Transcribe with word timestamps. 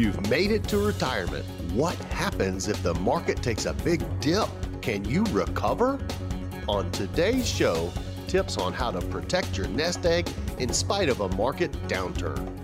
You've 0.00 0.30
made 0.30 0.50
it 0.50 0.64
to 0.68 0.78
retirement. 0.78 1.44
What 1.74 1.94
happens 2.04 2.68
if 2.68 2.82
the 2.82 2.94
market 2.94 3.42
takes 3.42 3.66
a 3.66 3.74
big 3.74 4.02
dip? 4.18 4.48
Can 4.80 5.04
you 5.04 5.24
recover? 5.24 5.98
On 6.68 6.90
today's 6.90 7.46
show, 7.46 7.92
tips 8.26 8.56
on 8.56 8.72
how 8.72 8.92
to 8.92 9.02
protect 9.08 9.58
your 9.58 9.68
nest 9.68 10.06
egg 10.06 10.26
in 10.58 10.72
spite 10.72 11.10
of 11.10 11.20
a 11.20 11.28
market 11.36 11.70
downturn. 11.86 12.59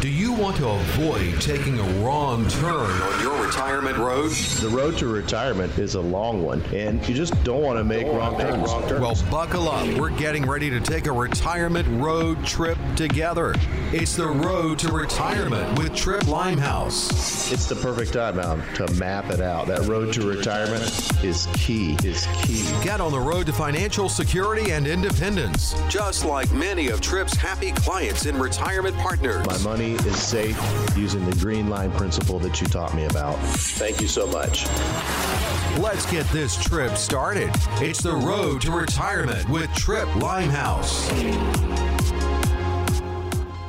Do 0.00 0.10
you 0.10 0.34
want 0.34 0.56
to 0.58 0.68
avoid 0.68 1.40
taking 1.40 1.80
a 1.80 2.04
wrong 2.04 2.46
turn 2.48 2.90
on 2.90 3.22
your 3.22 3.44
retirement 3.44 3.96
road? 3.96 4.30
The 4.30 4.68
road 4.68 4.98
to 4.98 5.08
retirement 5.08 5.78
is 5.78 5.94
a 5.94 6.00
long 6.00 6.42
one, 6.42 6.62
and 6.74 7.06
you 7.08 7.14
just 7.14 7.42
don't 7.44 7.62
want 7.62 7.78
to 7.78 7.84
make, 7.84 8.06
wrong, 8.06 8.38
turns. 8.38 8.68
wrong 8.68 8.86
turns. 8.88 9.00
Well, 9.00 9.30
buckle 9.30 9.68
up. 9.70 9.88
We're 9.98 10.10
getting 10.10 10.46
ready 10.46 10.68
to 10.68 10.80
take 10.80 11.06
a 11.06 11.12
retirement 11.12 11.88
road 12.00 12.44
trip 12.44 12.76
together. 12.94 13.54
It's 13.90 14.14
the 14.14 14.26
road 14.26 14.78
to 14.80 14.92
retirement 14.92 15.78
with 15.78 15.94
Tripp 15.94 16.28
Limehouse. 16.28 17.50
It's 17.50 17.66
the 17.66 17.76
perfect 17.76 18.12
time 18.12 18.36
now 18.36 18.56
to 18.74 18.92
map 18.94 19.30
it 19.30 19.40
out. 19.40 19.66
That 19.66 19.86
road 19.86 20.12
to 20.14 20.28
retirement 20.28 20.82
is 21.24 21.48
key. 21.54 21.96
Is 22.04 22.26
key. 22.42 22.62
Get 22.84 23.00
on 23.00 23.12
the 23.12 23.20
road 23.20 23.46
to 23.46 23.52
financial 23.52 24.10
security 24.10 24.72
and 24.72 24.86
independence, 24.86 25.74
just 25.88 26.26
like 26.26 26.52
many 26.52 26.88
of 26.88 27.00
Tripp's 27.00 27.34
happy 27.34 27.72
clients 27.72 28.26
and 28.26 28.38
retirement 28.38 28.94
partners. 28.98 29.46
My 29.46 29.58
money 29.58 29.85
is 29.92 30.20
safe 30.20 30.60
using 30.96 31.24
the 31.24 31.36
green 31.36 31.68
line 31.68 31.90
principle 31.92 32.38
that 32.40 32.60
you 32.60 32.66
taught 32.66 32.94
me 32.94 33.04
about. 33.04 33.38
Thank 33.38 34.00
you 34.00 34.08
so 34.08 34.26
much. 34.26 34.66
Let's 35.78 36.10
get 36.10 36.26
this 36.30 36.62
trip 36.62 36.96
started. 36.96 37.50
It's 37.80 38.02
the 38.02 38.14
road 38.14 38.62
to 38.62 38.72
retirement 38.72 39.48
with 39.48 39.72
Tripp 39.74 40.14
Limehouse. 40.16 41.10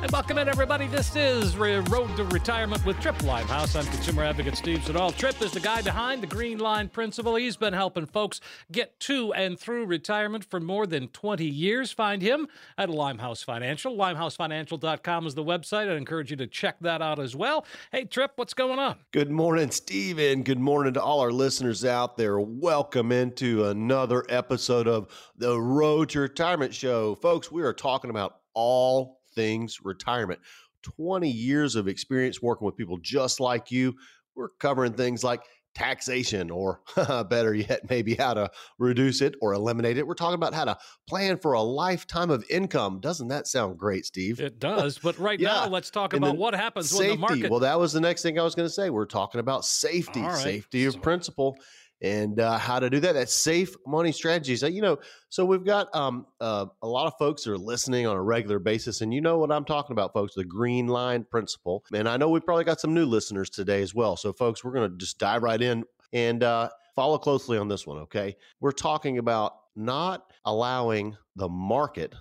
And 0.08 0.14
welcome 0.14 0.38
in, 0.38 0.48
everybody. 0.48 0.86
This 0.86 1.14
is 1.16 1.54
Road 1.54 1.84
to 2.16 2.24
Retirement 2.24 2.82
with 2.86 2.98
Tripp 2.98 3.22
Limehouse. 3.24 3.76
I'm 3.76 3.84
consumer 3.84 4.24
advocate 4.24 4.56
Steve 4.56 4.82
Siddall. 4.82 5.12
Tripp 5.12 5.42
is 5.42 5.52
the 5.52 5.60
guy 5.60 5.82
behind 5.82 6.22
the 6.22 6.26
Green 6.26 6.56
Line 6.56 6.88
Principle. 6.88 7.34
He's 7.34 7.58
been 7.58 7.74
helping 7.74 8.06
folks 8.06 8.40
get 8.72 8.98
to 9.00 9.34
and 9.34 9.60
through 9.60 9.84
retirement 9.84 10.46
for 10.46 10.60
more 10.60 10.86
than 10.86 11.08
20 11.08 11.44
years. 11.44 11.92
Find 11.92 12.22
him 12.22 12.48
at 12.78 12.88
Limehouse 12.88 13.42
Financial. 13.42 13.94
LimehouseFinancial.com 13.98 15.26
is 15.26 15.34
the 15.34 15.44
website. 15.44 15.90
I 15.90 15.96
encourage 15.96 16.30
you 16.30 16.38
to 16.38 16.46
check 16.46 16.76
that 16.80 17.02
out 17.02 17.18
as 17.18 17.36
well. 17.36 17.66
Hey, 17.92 18.06
Tripp, 18.06 18.32
what's 18.36 18.54
going 18.54 18.78
on? 18.78 18.96
Good 19.12 19.30
morning, 19.30 19.70
Steve, 19.70 20.18
and 20.18 20.42
good 20.42 20.58
morning 20.58 20.94
to 20.94 21.02
all 21.02 21.20
our 21.20 21.32
listeners 21.32 21.84
out 21.84 22.16
there. 22.16 22.40
Welcome 22.40 23.12
into 23.12 23.66
another 23.66 24.24
episode 24.30 24.88
of 24.88 25.08
the 25.36 25.60
Road 25.60 26.08
to 26.10 26.20
Retirement 26.20 26.72
Show. 26.72 27.16
Folks, 27.16 27.52
we 27.52 27.60
are 27.60 27.74
talking 27.74 28.08
about 28.08 28.36
all 28.54 29.17
things 29.38 29.78
retirement. 29.84 30.40
20 30.82 31.30
years 31.30 31.76
of 31.76 31.86
experience 31.88 32.42
working 32.42 32.66
with 32.66 32.76
people 32.76 32.98
just 33.00 33.38
like 33.40 33.70
you. 33.70 33.94
We're 34.34 34.48
covering 34.60 34.92
things 34.94 35.22
like 35.24 35.42
taxation, 35.74 36.50
or 36.50 36.80
better 37.30 37.54
yet, 37.54 37.88
maybe 37.88 38.14
how 38.14 38.34
to 38.34 38.50
reduce 38.78 39.20
it 39.20 39.34
or 39.40 39.52
eliminate 39.52 39.96
it. 39.96 40.06
We're 40.06 40.14
talking 40.14 40.34
about 40.34 40.54
how 40.54 40.64
to 40.64 40.76
plan 41.08 41.38
for 41.38 41.52
a 41.52 41.62
lifetime 41.62 42.30
of 42.30 42.44
income. 42.50 42.98
Doesn't 43.00 43.28
that 43.28 43.46
sound 43.46 43.78
great, 43.78 44.04
Steve? 44.04 44.40
It 44.40 44.58
does. 44.58 44.98
But 45.02 45.18
right 45.18 45.38
Yeah. 45.38 45.48
now, 45.50 45.68
let's 45.68 45.90
talk 45.90 46.14
And 46.14 46.24
about 46.24 46.36
what 46.36 46.54
happens 46.54 46.90
safety. 46.90 47.06
when 47.10 47.16
the 47.16 47.20
market. 47.20 47.50
Well, 47.50 47.60
that 47.60 47.78
was 47.78 47.92
the 47.92 48.00
next 48.00 48.22
thing 48.22 48.38
I 48.38 48.42
was 48.42 48.54
going 48.56 48.68
to 48.68 48.72
say. 48.72 48.90
We're 48.90 49.06
talking 49.06 49.40
about 49.40 49.64
safety, 49.64 50.20
right. 50.20 50.36
safety 50.36 50.84
of 50.86 51.00
principle, 51.00 51.56
and 52.00 52.40
uh, 52.40 52.58
how 52.58 52.78
to 52.78 52.88
do 52.88 53.00
that. 53.00 53.12
That's 53.12 53.32
safe 53.34 53.74
money 53.86 54.12
strategies. 54.12 54.62
You 54.62 54.82
know, 54.82 54.98
so 55.28 55.44
we've 55.44 55.64
got 55.64 55.94
um, 55.94 56.26
uh, 56.40 56.66
a 56.82 56.86
lot 56.86 57.06
of 57.06 57.14
folks 57.18 57.44
that 57.44 57.52
are 57.52 57.58
listening 57.58 58.06
on 58.06 58.16
a 58.16 58.22
regular 58.22 58.58
basis, 58.58 59.00
and 59.00 59.12
you 59.12 59.20
know 59.20 59.38
what 59.38 59.50
I'm 59.50 59.64
talking 59.64 59.92
about, 59.92 60.12
folks. 60.12 60.34
The 60.34 60.44
green 60.44 60.86
line 60.86 61.24
principle, 61.24 61.84
and 61.92 62.08
I 62.08 62.16
know 62.16 62.28
we've 62.28 62.44
probably 62.44 62.64
got 62.64 62.80
some 62.80 62.94
new 62.94 63.06
listeners 63.06 63.50
today 63.50 63.82
as 63.82 63.94
well. 63.94 64.16
So, 64.16 64.32
folks, 64.32 64.62
we're 64.62 64.72
going 64.72 64.90
to 64.90 64.96
just 64.96 65.18
dive 65.18 65.42
right 65.42 65.60
in 65.60 65.84
and 66.12 66.42
uh, 66.42 66.68
follow 66.94 67.18
closely 67.18 67.58
on 67.58 67.68
this 67.68 67.86
one. 67.86 67.98
Okay, 67.98 68.36
we're 68.60 68.72
talking 68.72 69.18
about 69.18 69.54
not 69.76 70.32
allowing 70.44 71.16
the 71.36 71.48
market 71.48 72.14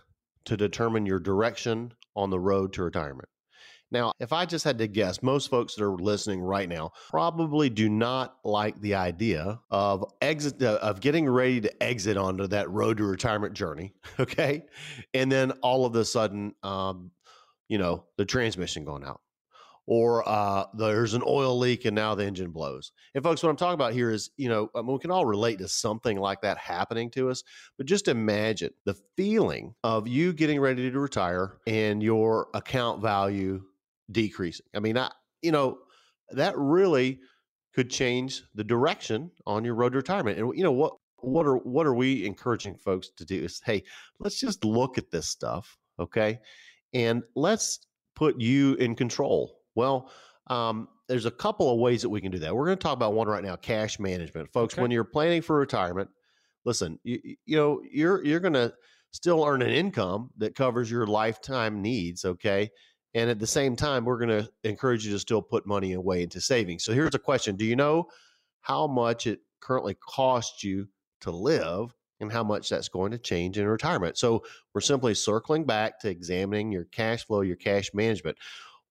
to 0.45 0.55
determine 0.55 1.05
your 1.05 1.19
direction 1.19 1.91
on 2.15 2.29
the 2.29 2.39
road 2.39 2.73
to 2.73 2.83
retirement. 2.83 3.29
Now, 3.89 4.11
if 4.19 4.33
I 4.33 4.45
just 4.45 4.65
had 4.65 4.77
to 4.79 4.87
guess, 4.87 5.23
most 5.23 5.49
folks 5.49 5.75
that 5.75 5.83
are 5.83 5.95
listening 5.95 6.41
right 6.41 6.67
now 6.67 6.91
probably 7.09 7.69
do 7.69 7.89
not 7.89 8.37
like 8.43 8.79
the 8.81 8.95
idea 8.95 9.59
of 9.71 10.03
exit 10.21 10.61
uh, 10.61 10.79
of 10.81 10.99
getting 10.99 11.27
ready 11.29 11.61
to 11.61 11.83
exit 11.83 12.17
onto 12.17 12.47
that 12.47 12.69
road 12.69 12.97
to 12.97 13.05
retirement 13.05 13.53
journey. 13.53 13.93
Okay, 14.19 14.63
and 15.13 15.31
then 15.31 15.51
all 15.61 15.85
of 15.85 15.95
a 15.95 16.03
sudden, 16.03 16.53
um, 16.63 17.11
you 17.69 17.77
know, 17.77 18.03
the 18.17 18.25
transmission 18.25 18.83
going 18.83 19.03
out, 19.03 19.21
or 19.85 20.27
uh, 20.27 20.65
there's 20.73 21.13
an 21.13 21.21
oil 21.25 21.57
leak 21.57 21.85
and 21.85 21.95
now 21.95 22.15
the 22.15 22.25
engine 22.25 22.51
blows. 22.51 22.91
And 23.13 23.23
folks, 23.23 23.43
what 23.43 23.49
I'm 23.49 23.55
talking 23.55 23.75
about 23.75 23.93
here 23.93 24.09
is, 24.09 24.31
you 24.35 24.49
know, 24.49 24.69
I 24.75 24.81
mean, 24.81 24.91
we 24.91 24.99
can 24.99 25.11
all 25.11 25.25
relate 25.25 25.59
to 25.59 25.67
something 25.67 26.17
like 26.17 26.41
that 26.41 26.57
happening 26.57 27.11
to 27.11 27.29
us. 27.29 27.43
But 27.77 27.85
just 27.85 28.07
imagine 28.07 28.71
the 28.85 28.95
feeling 29.15 29.75
of 29.83 30.07
you 30.07 30.33
getting 30.33 30.59
ready 30.59 30.89
to 30.89 30.99
retire 30.99 31.59
and 31.67 32.01
your 32.01 32.47
account 32.53 33.01
value 33.01 33.63
decreasing. 34.11 34.65
I 34.75 34.79
mean, 34.79 34.97
I, 34.97 35.11
you 35.41 35.51
know, 35.51 35.79
that 36.31 36.57
really 36.57 37.19
could 37.73 37.89
change 37.89 38.43
the 38.55 38.63
direction 38.63 39.31
on 39.45 39.63
your 39.63 39.75
road 39.75 39.91
to 39.93 39.97
retirement. 39.97 40.39
And 40.39 40.55
you 40.55 40.63
know 40.63 40.71
what? 40.71 40.93
What 41.19 41.47
are 41.47 41.57
what 41.57 41.87
are 41.87 41.95
we 41.95 42.25
encouraging 42.25 42.77
folks 42.77 43.09
to 43.17 43.25
do? 43.25 43.43
Is 43.43 43.59
hey, 43.65 43.83
let's 44.19 44.39
just 44.39 44.63
look 44.63 44.99
at 44.99 45.09
this 45.09 45.27
stuff, 45.27 45.77
okay, 45.99 46.39
and 46.93 47.23
let's 47.35 47.79
put 48.15 48.39
you 48.39 48.75
in 48.75 48.95
control. 48.95 49.59
Well, 49.73 50.11
um, 50.47 50.87
there's 51.07 51.25
a 51.25 51.31
couple 51.31 51.73
of 51.73 51.79
ways 51.79 52.03
that 52.03 52.09
we 52.09 52.21
can 52.21 52.31
do 52.31 52.37
that. 52.39 52.55
We're 52.55 52.65
going 52.65 52.77
to 52.77 52.83
talk 52.83 52.93
about 52.93 53.13
one 53.13 53.27
right 53.27 53.43
now: 53.43 53.55
cash 53.55 53.99
management, 53.99 54.53
folks. 54.53 54.75
Okay. 54.75 54.81
When 54.83 54.91
you're 54.91 55.03
planning 55.03 55.41
for 55.41 55.57
retirement, 55.57 56.09
listen, 56.65 56.99
you, 57.03 57.19
you 57.47 57.57
know 57.57 57.81
you're 57.91 58.23
you're 58.23 58.39
going 58.39 58.53
to 58.53 58.71
still 59.11 59.43
earn 59.43 59.61
an 59.61 59.69
income 59.69 60.29
that 60.37 60.55
covers 60.55 60.91
your 60.91 61.07
lifetime 61.07 61.81
needs, 61.81 62.25
okay. 62.25 62.69
And 63.13 63.29
at 63.29 63.39
the 63.39 63.47
same 63.47 63.75
time, 63.75 64.05
we're 64.05 64.19
going 64.19 64.43
to 64.43 64.49
encourage 64.63 65.05
you 65.05 65.11
to 65.13 65.19
still 65.19 65.41
put 65.41 65.65
money 65.65 65.93
away 65.93 66.23
into 66.23 66.41
savings. 66.41 66.83
So 66.83 66.93
here's 66.93 67.15
a 67.15 67.19
question 67.19 67.55
Do 67.55 67.65
you 67.65 67.75
know 67.75 68.07
how 68.61 68.87
much 68.87 69.27
it 69.27 69.39
currently 69.59 69.95
costs 69.95 70.63
you 70.63 70.87
to 71.21 71.31
live 71.31 71.93
and 72.19 72.31
how 72.31 72.43
much 72.43 72.69
that's 72.69 72.89
going 72.89 73.11
to 73.11 73.17
change 73.17 73.57
in 73.57 73.67
retirement? 73.67 74.17
So 74.17 74.43
we're 74.73 74.81
simply 74.81 75.13
circling 75.13 75.65
back 75.65 75.99
to 76.01 76.09
examining 76.09 76.71
your 76.71 76.85
cash 76.85 77.25
flow, 77.25 77.41
your 77.41 77.55
cash 77.55 77.93
management. 77.93 78.37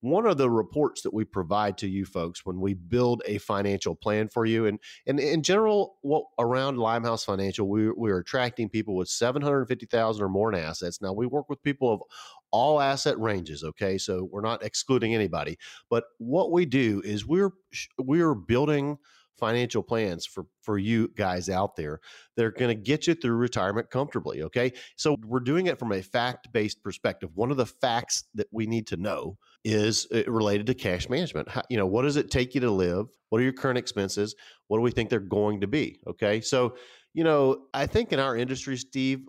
One 0.00 0.26
of 0.26 0.36
the 0.36 0.50
reports 0.50 1.02
that 1.02 1.14
we 1.14 1.24
provide 1.24 1.78
to 1.78 1.88
you 1.88 2.04
folks 2.04 2.44
when 2.44 2.60
we 2.60 2.74
build 2.74 3.22
a 3.26 3.38
financial 3.38 3.94
plan 3.94 4.28
for 4.28 4.44
you, 4.44 4.66
and, 4.66 4.78
and 5.06 5.18
in 5.18 5.42
general, 5.42 5.96
what 6.02 6.24
around 6.38 6.76
Limehouse 6.76 7.24
Financial, 7.24 7.66
we, 7.66 7.90
we're 7.90 8.18
attracting 8.18 8.68
people 8.68 8.94
with 8.94 9.08
750,000 9.08 10.22
or 10.22 10.28
more 10.28 10.52
in 10.52 10.58
assets. 10.58 11.00
Now, 11.00 11.12
we 11.12 11.26
work 11.26 11.48
with 11.48 11.62
people 11.62 11.92
of 11.92 12.02
all 12.50 12.80
asset 12.80 13.18
ranges 13.18 13.64
okay? 13.64 13.98
So 13.98 14.28
we're 14.30 14.40
not 14.40 14.62
excluding 14.62 15.14
anybody 15.14 15.58
but 15.90 16.04
what 16.18 16.52
we 16.52 16.66
do 16.66 17.02
is 17.04 17.26
we're 17.26 17.50
we're 17.98 18.34
building 18.34 18.98
financial 19.38 19.82
plans 19.82 20.24
for 20.24 20.46
for 20.62 20.78
you 20.78 21.08
guys 21.08 21.50
out 21.50 21.76
there 21.76 22.00
they're 22.36 22.50
going 22.50 22.74
to 22.74 22.82
get 22.82 23.06
you 23.06 23.14
through 23.14 23.36
retirement 23.36 23.90
comfortably 23.90 24.42
okay? 24.42 24.72
So 24.96 25.16
we're 25.24 25.40
doing 25.40 25.66
it 25.66 25.78
from 25.78 25.92
a 25.92 26.02
fact 26.02 26.52
based 26.52 26.82
perspective. 26.82 27.30
One 27.34 27.50
of 27.50 27.56
the 27.56 27.66
facts 27.66 28.24
that 28.34 28.48
we 28.50 28.66
need 28.66 28.86
to 28.88 28.96
know 28.96 29.38
is 29.64 30.06
uh, 30.14 30.22
related 30.26 30.66
to 30.68 30.74
cash 30.74 31.08
management. 31.08 31.48
How, 31.48 31.62
you 31.68 31.76
know 31.76 31.86
what 31.86 32.02
does 32.02 32.16
it 32.16 32.30
take 32.30 32.54
you 32.54 32.60
to 32.62 32.70
live? 32.70 33.06
What 33.28 33.40
are 33.40 33.44
your 33.44 33.52
current 33.52 33.78
expenses? 33.78 34.34
What 34.68 34.78
do 34.78 34.82
we 34.82 34.90
think 34.90 35.10
they're 35.10 35.20
going 35.20 35.60
to 35.60 35.66
be 35.66 36.00
okay? 36.06 36.40
So 36.40 36.76
you 37.16 37.24
know 37.24 37.62
i 37.74 37.86
think 37.86 38.12
in 38.12 38.20
our 38.20 38.36
industry 38.36 38.76
steve 38.76 39.26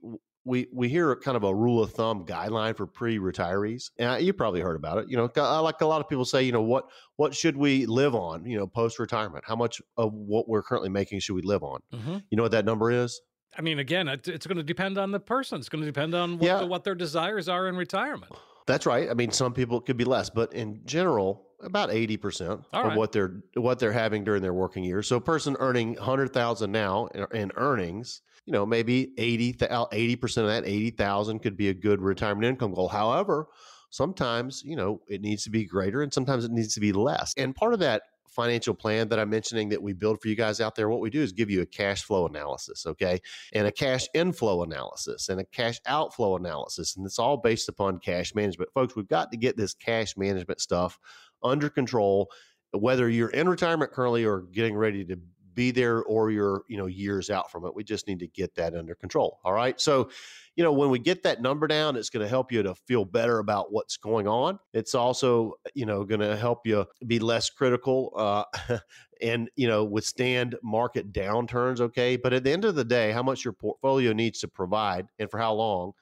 we 0.47 0.65
we 0.73 0.87
hear 0.87 1.13
kind 1.17 1.35
of 1.35 1.43
a 1.43 1.53
rule 1.53 1.83
of 1.83 1.91
thumb 1.91 2.25
guideline 2.25 2.75
for 2.75 2.87
pre-retirees 2.87 3.91
and 3.99 4.23
you 4.25 4.31
probably 4.33 4.61
heard 4.61 4.75
about 4.77 4.97
it 4.97 5.05
you 5.09 5.17
know 5.17 5.29
like 5.61 5.81
a 5.81 5.85
lot 5.85 5.99
of 6.01 6.07
people 6.07 6.23
say 6.25 6.41
you 6.41 6.51
know 6.51 6.61
what 6.61 6.85
what 7.17 7.35
should 7.35 7.57
we 7.57 7.85
live 7.85 8.15
on 8.15 8.45
you 8.45 8.57
know 8.57 8.65
post 8.65 8.97
retirement 8.99 9.43
how 9.45 9.55
much 9.55 9.81
of 9.97 10.13
what 10.13 10.47
we're 10.47 10.63
currently 10.63 10.89
making 10.89 11.19
should 11.19 11.35
we 11.35 11.41
live 11.41 11.63
on 11.63 11.79
Mhm. 11.93 12.23
you 12.29 12.37
know 12.37 12.43
what 12.43 12.51
that 12.53 12.65
number 12.65 12.89
is 12.91 13.19
I 13.57 13.61
mean, 13.61 13.79
again, 13.79 14.07
it, 14.09 14.27
it's 14.27 14.45
going 14.45 14.57
to 14.57 14.63
depend 14.63 14.99
on 14.99 15.09
the 15.11 15.21
person. 15.21 15.57
It's 15.57 15.69
going 15.69 15.81
to 15.81 15.87
depend 15.87 16.13
on 16.13 16.37
what, 16.37 16.45
Yeah. 16.45 16.59
the, 16.59 16.67
what 16.67 16.83
their 16.83 16.93
desires 16.93 17.49
are 17.49 17.67
in 17.69 17.75
retirement. 17.75 18.31
that's 18.67 18.85
right 18.85 19.09
i 19.09 19.13
mean 19.13 19.31
some 19.31 19.53
people 19.53 19.79
it 19.79 19.85
could 19.85 19.97
be 19.97 20.03
less 20.03 20.29
but 20.29 20.51
in 20.53 20.81
general 20.85 21.46
about 21.61 21.89
80% 21.89 22.63
All 22.73 22.81
of 22.81 22.87
right. 22.89 22.97
what 22.97 23.11
they're 23.11 23.41
what 23.55 23.79
they're 23.79 23.91
having 23.91 24.23
during 24.23 24.41
their 24.41 24.53
working 24.53 24.83
years 24.83 25.07
so 25.07 25.15
a 25.15 25.21
person 25.21 25.55
earning 25.59 25.95
100000 25.95 26.71
now 26.71 27.07
in, 27.07 27.25
in 27.33 27.51
earnings 27.55 28.21
you 28.45 28.53
know 28.53 28.65
maybe 28.65 29.11
80 29.17 29.53
80% 29.53 30.37
of 30.37 30.47
that 30.47 30.63
80000 30.65 31.39
could 31.39 31.57
be 31.57 31.69
a 31.69 31.73
good 31.73 32.01
retirement 32.01 32.45
income 32.45 32.73
goal. 32.73 32.87
However 32.87 33.47
sometimes 33.89 34.63
you 34.65 34.75
know 34.75 35.01
it 35.07 35.21
needs 35.21 35.43
to 35.43 35.49
be 35.49 35.65
greater 35.65 36.01
and 36.01 36.13
sometimes 36.13 36.45
it 36.45 36.51
needs 36.51 36.73
to 36.73 36.79
be 36.79 36.91
less. 36.91 37.33
And 37.37 37.55
part 37.55 37.73
of 37.73 37.79
that 37.79 38.03
financial 38.29 38.75
plan 38.75 39.07
that 39.07 39.17
i'm 39.17 39.31
mentioning 39.31 39.69
that 39.69 39.81
we 39.81 39.93
build 39.93 40.21
for 40.21 40.27
you 40.27 40.35
guys 40.35 40.61
out 40.61 40.75
there 40.75 40.89
what 40.89 40.99
we 40.99 41.09
do 41.09 41.23
is 41.23 41.31
give 41.31 41.49
you 41.49 41.61
a 41.61 41.65
cash 41.65 42.03
flow 42.03 42.27
analysis 42.27 42.85
okay? 42.85 43.19
And 43.53 43.65
a 43.65 43.71
cash 43.71 44.05
inflow 44.13 44.61
analysis 44.61 45.29
and 45.29 45.39
a 45.39 45.45
cash 45.45 45.79
outflow 45.87 46.35
analysis. 46.35 46.95
And 46.95 47.05
it's 47.05 47.17
all 47.17 47.37
based 47.37 47.67
upon 47.67 47.99
cash 47.99 48.35
management. 48.35 48.71
Folks 48.73 48.95
we've 48.95 49.07
got 49.07 49.31
to 49.31 49.37
get 49.37 49.57
this 49.57 49.73
cash 49.73 50.15
management 50.17 50.61
stuff 50.61 50.99
under 51.43 51.69
control, 51.69 52.29
whether 52.71 53.09
you're 53.09 53.29
in 53.29 53.47
retirement 53.49 53.91
currently 53.91 54.25
or 54.25 54.41
getting 54.41 54.75
ready 54.75 55.05
to 55.05 55.17
be 55.57 55.71
there 55.71 56.03
or 56.03 56.29
you're 56.29 56.61
you 56.69 56.77
know 56.77 56.85
years 56.85 57.31
out 57.31 57.51
from 57.51 57.65
it 57.65 57.73
we 57.73 57.83
just 57.83 58.07
need 58.07 58.19
to 58.19 58.27
get 58.27 58.53
that 58.53 58.75
under 58.75 58.93
control 58.93 59.39
all 59.43 59.53
right? 59.53 59.81
So 59.81 60.09
you 60.55 60.63
know 60.63 60.71
when 60.71 60.91
we 60.91 60.99
get 60.99 61.23
that 61.23 61.41
number 61.41 61.65
down 61.67 61.95
it's 61.95 62.11
going 62.11 62.23
to 62.23 62.29
help 62.29 62.51
you 62.51 62.61
to 62.61 62.75
feel 62.75 63.03
better 63.03 63.39
about 63.39 63.73
what's 63.73 63.97
going 63.97 64.27
on. 64.27 64.59
It's 64.73 64.93
also 64.93 65.53
you 65.73 65.87
know 65.87 66.05
going 66.05 66.21
to 66.21 66.37
help 66.37 66.59
you 66.65 66.85
be 67.07 67.17
less 67.17 67.49
critical 67.49 68.13
uh, 68.15 68.43
and 69.21 69.49
you 69.55 69.67
know 69.67 69.83
withstand 69.83 70.55
market 70.63 71.11
downturns 71.11 71.81
okay? 71.81 72.17
But 72.17 72.33
at 72.33 72.43
the 72.43 72.51
end 72.51 72.63
of 72.63 72.75
the 72.75 72.85
day 72.85 73.11
how 73.11 73.23
much 73.23 73.43
your 73.43 73.53
portfolio 73.53 74.13
needs 74.13 74.39
to 74.41 74.47
provide 74.47 75.07
and 75.17 75.29
for 75.29 75.39
how 75.39 75.53
long 75.53 75.93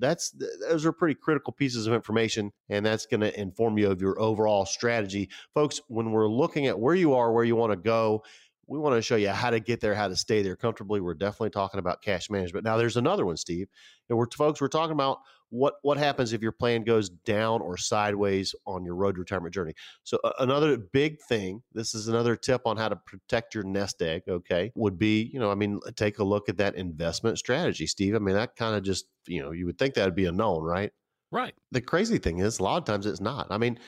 that's 0.00 0.34
those 0.68 0.84
are 0.84 0.92
pretty 0.92 1.14
critical 1.14 1.52
pieces 1.52 1.86
of 1.86 1.94
information 1.94 2.50
and 2.68 2.84
that's 2.84 3.06
going 3.06 3.20
to 3.20 3.38
inform 3.40 3.78
you 3.78 3.90
of 3.90 4.00
your 4.00 4.20
overall 4.20 4.66
strategy 4.66 5.28
folks 5.54 5.80
when 5.88 6.10
we're 6.10 6.28
looking 6.28 6.66
at 6.66 6.78
where 6.78 6.94
you 6.94 7.14
are 7.14 7.32
where 7.32 7.44
you 7.44 7.54
want 7.54 7.72
to 7.72 7.76
go 7.76 8.22
we 8.70 8.78
want 8.78 8.94
to 8.94 9.02
show 9.02 9.16
you 9.16 9.30
how 9.30 9.50
to 9.50 9.58
get 9.58 9.80
there, 9.80 9.96
how 9.96 10.06
to 10.06 10.14
stay 10.14 10.42
there 10.42 10.54
comfortably. 10.54 11.00
We're 11.00 11.14
definitely 11.14 11.50
talking 11.50 11.80
about 11.80 12.02
cash 12.02 12.30
management. 12.30 12.64
Now, 12.64 12.76
there's 12.76 12.96
another 12.96 13.26
one, 13.26 13.36
Steve. 13.36 13.66
And 14.08 14.16
we're 14.16 14.28
folks, 14.30 14.60
we're 14.60 14.68
talking 14.68 14.92
about 14.92 15.18
what 15.50 15.74
what 15.82 15.98
happens 15.98 16.32
if 16.32 16.42
your 16.42 16.52
plan 16.52 16.84
goes 16.84 17.10
down 17.10 17.60
or 17.60 17.76
sideways 17.76 18.54
on 18.66 18.84
your 18.84 18.94
road 18.94 19.16
to 19.16 19.20
retirement 19.20 19.54
journey. 19.54 19.74
So, 20.04 20.18
uh, 20.24 20.32
another 20.38 20.76
big 20.76 21.20
thing. 21.28 21.62
This 21.72 21.94
is 21.94 22.08
another 22.08 22.36
tip 22.36 22.62
on 22.66 22.76
how 22.76 22.88
to 22.88 22.96
protect 22.96 23.54
your 23.54 23.64
nest 23.64 24.00
egg. 24.00 24.22
Okay, 24.28 24.72
would 24.74 24.98
be 24.98 25.30
you 25.32 25.38
know, 25.38 25.50
I 25.50 25.54
mean, 25.54 25.80
take 25.96 26.18
a 26.18 26.24
look 26.24 26.48
at 26.48 26.56
that 26.58 26.76
investment 26.76 27.38
strategy, 27.38 27.86
Steve. 27.86 28.14
I 28.14 28.18
mean, 28.18 28.34
that 28.34 28.56
kind 28.56 28.76
of 28.76 28.82
just 28.82 29.06
you 29.26 29.42
know, 29.42 29.50
you 29.50 29.66
would 29.66 29.78
think 29.78 29.94
that 29.94 30.04
would 30.04 30.14
be 30.14 30.26
a 30.26 30.32
known, 30.32 30.62
right? 30.62 30.92
Right. 31.32 31.54
The 31.70 31.80
crazy 31.80 32.18
thing 32.18 32.38
is, 32.38 32.58
a 32.58 32.62
lot 32.62 32.78
of 32.78 32.84
times 32.84 33.06
it's 33.06 33.20
not. 33.20 33.46
I 33.50 33.58
mean, 33.58 33.78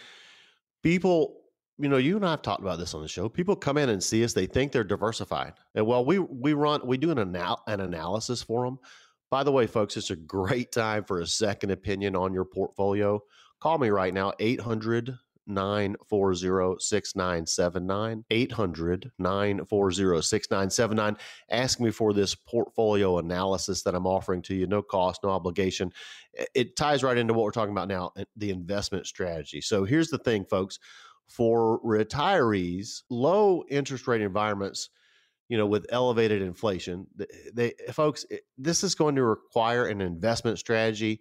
people 0.82 1.42
you 1.78 1.88
know, 1.88 1.96
you 1.96 2.16
and 2.16 2.24
I 2.24 2.32
have 2.32 2.42
talked 2.42 2.60
about 2.60 2.78
this 2.78 2.94
on 2.94 3.02
the 3.02 3.08
show. 3.08 3.28
People 3.28 3.56
come 3.56 3.78
in 3.78 3.88
and 3.88 4.02
see 4.02 4.22
us; 4.24 4.32
they 4.32 4.46
think 4.46 4.72
they're 4.72 4.84
diversified, 4.84 5.54
and 5.74 5.86
well, 5.86 6.04
we 6.04 6.18
we 6.18 6.52
run 6.52 6.80
we 6.84 6.96
do 6.96 7.10
an 7.10 7.18
anal- 7.18 7.62
an 7.66 7.80
analysis 7.80 8.42
for 8.42 8.64
them. 8.64 8.78
By 9.32 9.44
the 9.44 9.50
way, 9.50 9.66
folks, 9.66 9.96
it's 9.96 10.10
a 10.10 10.16
great 10.16 10.72
time 10.72 11.04
for 11.04 11.20
a 11.20 11.26
second 11.26 11.70
opinion 11.70 12.14
on 12.14 12.34
your 12.34 12.44
portfolio. 12.44 13.22
Call 13.60 13.78
me 13.78 13.88
right 13.88 14.12
now, 14.12 14.34
800 14.38 15.16
940 15.46 16.76
6979. 16.78 18.24
800 18.30 19.10
940 19.18 20.20
6979. 20.20 21.16
Ask 21.48 21.80
me 21.80 21.90
for 21.90 22.12
this 22.12 22.34
portfolio 22.34 23.16
analysis 23.16 23.82
that 23.84 23.94
I'm 23.94 24.06
offering 24.06 24.42
to 24.42 24.54
you. 24.54 24.66
No 24.66 24.82
cost, 24.82 25.22
no 25.24 25.30
obligation. 25.30 25.90
It 26.54 26.76
ties 26.76 27.02
right 27.02 27.16
into 27.16 27.32
what 27.32 27.44
we're 27.44 27.52
talking 27.52 27.72
about 27.72 27.88
now 27.88 28.12
eh, 28.18 28.24
the 28.36 28.50
investment 28.50 29.06
strategy. 29.06 29.62
So 29.62 29.84
here's 29.84 30.08
the 30.08 30.18
thing, 30.18 30.44
folks 30.44 30.78
for 31.26 31.80
retirees, 31.80 33.04
low 33.08 33.64
interest 33.70 34.06
rate 34.06 34.20
environments, 34.20 34.90
you 35.48 35.58
know, 35.58 35.66
with 35.66 35.86
elevated 35.90 36.42
inflation, 36.42 37.06
eh, 37.20 37.24
they, 37.52 37.72
eh, 37.86 37.92
folks, 37.92 38.24
eh, 38.30 38.38
this 38.58 38.82
is 38.82 38.94
going 38.94 39.16
to 39.16 39.24
require 39.24 39.86
an 39.86 40.00
investment 40.00 40.58
strategy 40.58 41.20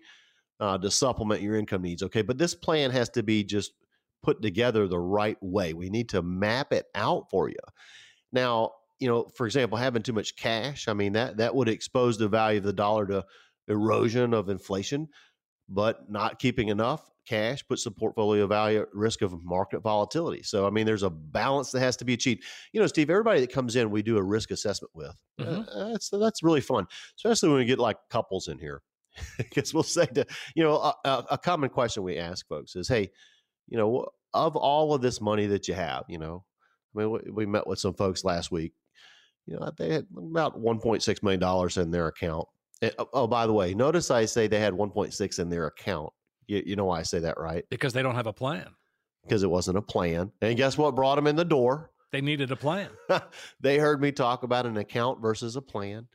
uh, 0.59 0.77
to 0.77 0.91
supplement 0.91 1.41
your 1.41 1.55
income 1.55 1.81
needs. 1.81 2.03
Okay, 2.03 2.21
but 2.21 2.37
this 2.37 2.55
plan 2.55 2.91
has 2.91 3.09
to 3.09 3.23
be 3.23 3.43
just 3.43 3.73
put 4.23 4.41
together 4.41 4.87
the 4.87 4.99
right 4.99 5.37
way. 5.41 5.73
We 5.73 5.89
need 5.89 6.09
to 6.09 6.21
map 6.21 6.71
it 6.71 6.85
out 6.93 7.29
for 7.29 7.49
you. 7.49 7.55
Now, 8.31 8.71
you 8.99 9.07
know, 9.07 9.27
for 9.35 9.47
example, 9.47 9.77
having 9.77 10.03
too 10.03 10.13
much 10.13 10.35
cash, 10.35 10.87
I 10.87 10.93
mean 10.93 11.13
that 11.13 11.37
that 11.37 11.55
would 11.55 11.67
expose 11.67 12.17
the 12.17 12.27
value 12.27 12.59
of 12.59 12.63
the 12.63 12.73
dollar 12.73 13.07
to 13.07 13.25
erosion 13.67 14.33
of 14.33 14.49
inflation, 14.49 15.09
but 15.67 16.09
not 16.09 16.37
keeping 16.37 16.69
enough 16.69 17.09
cash 17.31 17.65
puts 17.65 17.85
the 17.85 17.91
portfolio 17.91 18.45
value 18.45 18.81
at 18.81 18.93
risk 18.93 19.21
of 19.21 19.33
market 19.41 19.81
volatility. 19.81 20.43
So, 20.43 20.67
I 20.67 20.69
mean, 20.69 20.85
there's 20.85 21.03
a 21.03 21.09
balance 21.09 21.71
that 21.71 21.79
has 21.79 21.95
to 21.97 22.05
be 22.05 22.13
achieved. 22.13 22.43
You 22.73 22.81
know, 22.81 22.87
Steve, 22.87 23.09
everybody 23.09 23.39
that 23.39 23.53
comes 23.53 23.77
in, 23.77 23.89
we 23.89 24.01
do 24.01 24.17
a 24.17 24.23
risk 24.23 24.51
assessment 24.51 24.91
with. 24.93 25.15
Uh, 25.39 25.43
mm-hmm. 25.43 25.61
Uh, 25.79 25.89
that's 25.91 26.09
that's 26.09 26.43
really 26.43 26.59
fun, 26.59 26.85
especially 27.17 27.49
when 27.49 27.59
we 27.59 27.65
get 27.65 27.79
like 27.79 27.97
couples 28.09 28.49
in 28.49 28.59
here, 28.59 28.81
because 29.37 29.73
we'll 29.73 29.83
say 29.83 30.05
to 30.07 30.25
you 30.55 30.63
know 30.63 30.75
a, 31.05 31.25
a, 31.31 31.37
common 31.37 31.69
question 31.69 32.03
we 32.03 32.17
ask 32.17 32.45
folks 32.49 32.75
is, 32.75 32.89
hey, 32.89 33.09
you 33.69 33.77
know, 33.77 34.07
of 34.33 34.57
all 34.57 34.93
of 34.93 35.01
this 35.01 35.21
money 35.21 35.45
that 35.47 35.69
you 35.69 35.73
have, 35.73 36.03
you 36.09 36.17
know, 36.17 36.43
I 36.93 36.99
mean, 36.99 37.11
we, 37.11 37.31
we 37.31 37.45
met 37.45 37.65
with 37.65 37.79
some 37.79 37.93
folks 37.93 38.25
last 38.25 38.51
week. 38.51 38.73
You 39.45 39.57
know, 39.57 39.71
they 39.77 39.93
had 39.93 40.07
about 40.17 40.61
1.6 40.61 41.23
million 41.23 41.39
dollars 41.39 41.77
in 41.77 41.91
their 41.91 42.07
account. 42.07 42.45
Oh, 42.99 43.07
oh, 43.13 43.27
by 43.27 43.47
the 43.47 43.53
way, 43.53 43.73
notice 43.73 44.11
I 44.11 44.25
say 44.25 44.47
they 44.47 44.59
had 44.59 44.73
1.6 44.73 45.39
in 45.39 45.49
their 45.49 45.67
account 45.67 46.11
you, 46.51 46.63
you 46.65 46.75
know 46.75 46.85
why 46.85 46.99
I 46.99 47.03
say 47.03 47.19
that, 47.19 47.39
right? 47.39 47.65
Because 47.69 47.93
they 47.93 48.03
don't 48.03 48.15
have 48.15 48.27
a 48.27 48.33
plan. 48.33 48.67
Because 49.23 49.43
it 49.43 49.49
wasn't 49.49 49.77
a 49.77 49.81
plan. 49.81 50.31
And 50.41 50.57
guess 50.57 50.77
what 50.77 50.95
brought 50.95 51.15
them 51.15 51.27
in 51.27 51.35
the 51.35 51.45
door? 51.45 51.91
They 52.11 52.21
needed 52.21 52.51
a 52.51 52.55
plan. 52.55 52.89
they 53.61 53.77
heard 53.77 54.01
me 54.01 54.11
talk 54.11 54.43
about 54.43 54.65
an 54.65 54.77
account 54.77 55.21
versus 55.21 55.55
a 55.55 55.61
plan. 55.61 56.07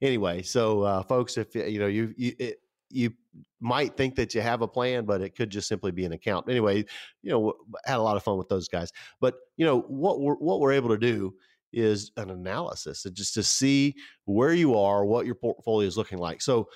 Anyway, 0.00 0.42
so 0.42 0.82
uh, 0.82 1.02
folks, 1.02 1.36
if 1.36 1.54
you 1.54 1.78
know 1.78 1.86
you 1.86 2.14
you 2.16 2.34
it, 2.38 2.60
you 2.88 3.12
might 3.60 3.96
think 3.96 4.14
that 4.16 4.34
you 4.34 4.40
have 4.40 4.62
a 4.62 4.68
plan, 4.68 5.04
but 5.04 5.20
it 5.20 5.36
could 5.36 5.50
just 5.50 5.68
simply 5.68 5.90
be 5.90 6.04
an 6.04 6.12
account. 6.12 6.48
Anyway, 6.48 6.84
you 7.22 7.30
know, 7.30 7.52
had 7.84 7.98
a 7.98 8.02
lot 8.02 8.16
of 8.16 8.22
fun 8.22 8.38
with 8.38 8.48
those 8.48 8.68
guys. 8.68 8.90
But 9.20 9.34
you 9.56 9.66
know 9.66 9.80
what 9.82 10.20
we're 10.20 10.34
what 10.34 10.60
we're 10.60 10.72
able 10.72 10.88
to 10.88 10.98
do 10.98 11.34
is 11.72 12.12
an 12.16 12.30
analysis, 12.30 13.06
just 13.12 13.34
to 13.34 13.42
see 13.42 13.94
where 14.24 14.54
you 14.54 14.76
are, 14.76 15.04
what 15.04 15.26
your 15.26 15.34
portfolio 15.34 15.86
is 15.86 15.96
looking 15.96 16.18
like. 16.18 16.40
So 16.40 16.68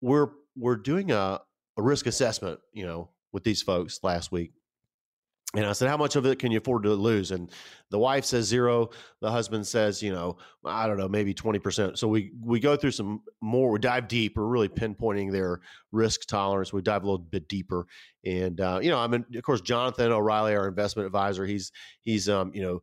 we're 0.00 0.30
we're 0.56 0.76
doing 0.76 1.12
a 1.12 1.40
a 1.76 1.82
risk 1.82 2.06
assessment, 2.06 2.60
you 2.72 2.86
know, 2.86 3.10
with 3.32 3.44
these 3.44 3.62
folks 3.62 4.00
last 4.02 4.32
week. 4.32 4.52
And 5.54 5.64
I 5.64 5.72
said, 5.72 5.88
How 5.88 5.96
much 5.96 6.16
of 6.16 6.26
it 6.26 6.38
can 6.38 6.50
you 6.50 6.58
afford 6.58 6.82
to 6.82 6.94
lose? 6.94 7.30
And 7.30 7.50
the 7.90 7.98
wife 7.98 8.24
says 8.24 8.46
zero. 8.46 8.90
The 9.20 9.30
husband 9.30 9.66
says, 9.66 10.02
you 10.02 10.12
know, 10.12 10.38
I 10.64 10.86
don't 10.86 10.98
know, 10.98 11.08
maybe 11.08 11.32
20%. 11.32 11.96
So 11.96 12.08
we 12.08 12.32
we 12.42 12.58
go 12.58 12.76
through 12.76 12.90
some 12.90 13.22
more, 13.40 13.70
we 13.70 13.78
dive 13.78 14.08
deep. 14.08 14.36
We're 14.36 14.44
really 14.44 14.68
pinpointing 14.68 15.30
their 15.30 15.60
risk 15.92 16.26
tolerance. 16.26 16.72
We 16.72 16.82
dive 16.82 17.04
a 17.04 17.06
little 17.06 17.18
bit 17.18 17.48
deeper. 17.48 17.86
And 18.24 18.60
uh, 18.60 18.80
you 18.82 18.90
know, 18.90 18.98
I 18.98 19.06
mean, 19.06 19.24
of 19.34 19.42
course, 19.42 19.60
Jonathan 19.60 20.12
O'Reilly, 20.12 20.54
our 20.56 20.68
investment 20.68 21.06
advisor, 21.06 21.46
he's 21.46 21.70
he's 22.02 22.28
um, 22.28 22.50
you 22.52 22.62
know, 22.62 22.80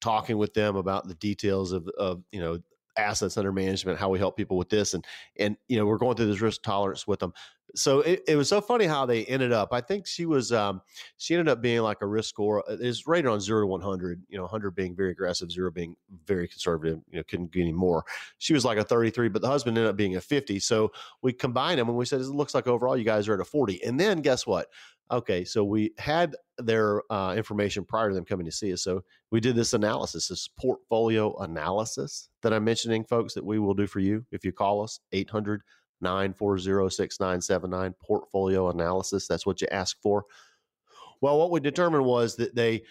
talking 0.00 0.36
with 0.36 0.52
them 0.52 0.76
about 0.76 1.06
the 1.06 1.14
details 1.14 1.72
of 1.72 1.88
of, 1.96 2.22
you 2.32 2.40
know, 2.40 2.58
assets 2.96 3.36
under 3.36 3.52
management, 3.52 3.98
how 3.98 4.08
we 4.08 4.18
help 4.18 4.36
people 4.36 4.56
with 4.56 4.68
this, 4.68 4.94
and 4.94 5.04
and 5.38 5.56
you 5.68 5.76
know 5.76 5.86
we're 5.86 5.98
going 5.98 6.16
through 6.16 6.26
this 6.26 6.40
risk 6.40 6.62
tolerance 6.62 7.06
with 7.06 7.20
them. 7.20 7.32
So 7.74 8.00
it, 8.00 8.22
it 8.26 8.36
was 8.36 8.48
so 8.48 8.60
funny 8.60 8.86
how 8.86 9.06
they 9.06 9.24
ended 9.26 9.52
up. 9.52 9.72
I 9.72 9.80
think 9.80 10.06
she 10.06 10.26
was 10.26 10.52
um, 10.52 10.82
she 11.18 11.34
ended 11.34 11.48
up 11.48 11.62
being 11.62 11.80
like 11.82 11.98
a 12.02 12.06
risk 12.06 12.28
score 12.30 12.68
uh, 12.68 12.74
is 12.74 13.06
rated 13.06 13.30
on 13.30 13.40
zero 13.40 13.62
to 13.62 13.66
one 13.66 13.80
hundred. 13.80 14.22
You 14.28 14.38
know, 14.38 14.46
hundred 14.46 14.72
being 14.72 14.94
very 14.96 15.12
aggressive, 15.12 15.50
zero 15.52 15.70
being 15.70 15.96
very 16.26 16.48
conservative. 16.48 17.00
You 17.10 17.18
know, 17.18 17.22
couldn't 17.28 17.52
get 17.52 17.62
any 17.62 17.72
more. 17.72 18.04
She 18.38 18.54
was 18.54 18.64
like 18.64 18.78
a 18.78 18.84
thirty 18.84 19.10
three, 19.10 19.28
but 19.28 19.42
the 19.42 19.48
husband 19.48 19.78
ended 19.78 19.90
up 19.90 19.96
being 19.96 20.16
a 20.16 20.20
fifty. 20.20 20.58
So 20.58 20.92
we 21.22 21.32
combined 21.32 21.78
them 21.78 21.88
and 21.88 21.96
we 21.96 22.04
said 22.06 22.20
it 22.20 22.26
looks 22.26 22.54
like 22.54 22.66
overall 22.66 22.96
you 22.96 23.04
guys 23.04 23.28
are 23.28 23.34
at 23.34 23.40
a 23.40 23.44
forty. 23.44 23.82
And 23.84 23.98
then 23.98 24.20
guess 24.20 24.46
what? 24.46 24.68
Okay, 25.10 25.44
so 25.44 25.64
we 25.64 25.92
had 25.98 26.36
their 26.58 27.02
uh, 27.12 27.34
information 27.36 27.84
prior 27.84 28.08
to 28.08 28.14
them 28.14 28.24
coming 28.24 28.46
to 28.46 28.52
see 28.52 28.72
us. 28.72 28.82
So 28.82 29.02
we 29.30 29.40
did 29.40 29.56
this 29.56 29.72
analysis, 29.72 30.28
this 30.28 30.48
portfolio 30.48 31.36
analysis 31.38 32.28
that 32.42 32.52
I'm 32.52 32.64
mentioning, 32.64 33.04
folks, 33.04 33.34
that 33.34 33.44
we 33.44 33.58
will 33.58 33.74
do 33.74 33.86
for 33.86 33.98
you 33.98 34.24
if 34.30 34.44
you 34.44 34.52
call 34.52 34.82
us 34.82 35.00
800 35.12 35.62
940 36.00 36.90
6979 36.90 37.94
portfolio 38.02 38.70
analysis. 38.70 39.26
That's 39.26 39.46
what 39.46 39.60
you 39.60 39.68
ask 39.70 40.00
for. 40.00 40.24
Well, 41.20 41.38
what 41.38 41.50
we 41.50 41.60
determined 41.60 42.04
was 42.04 42.36
that 42.36 42.54
they 42.54 42.82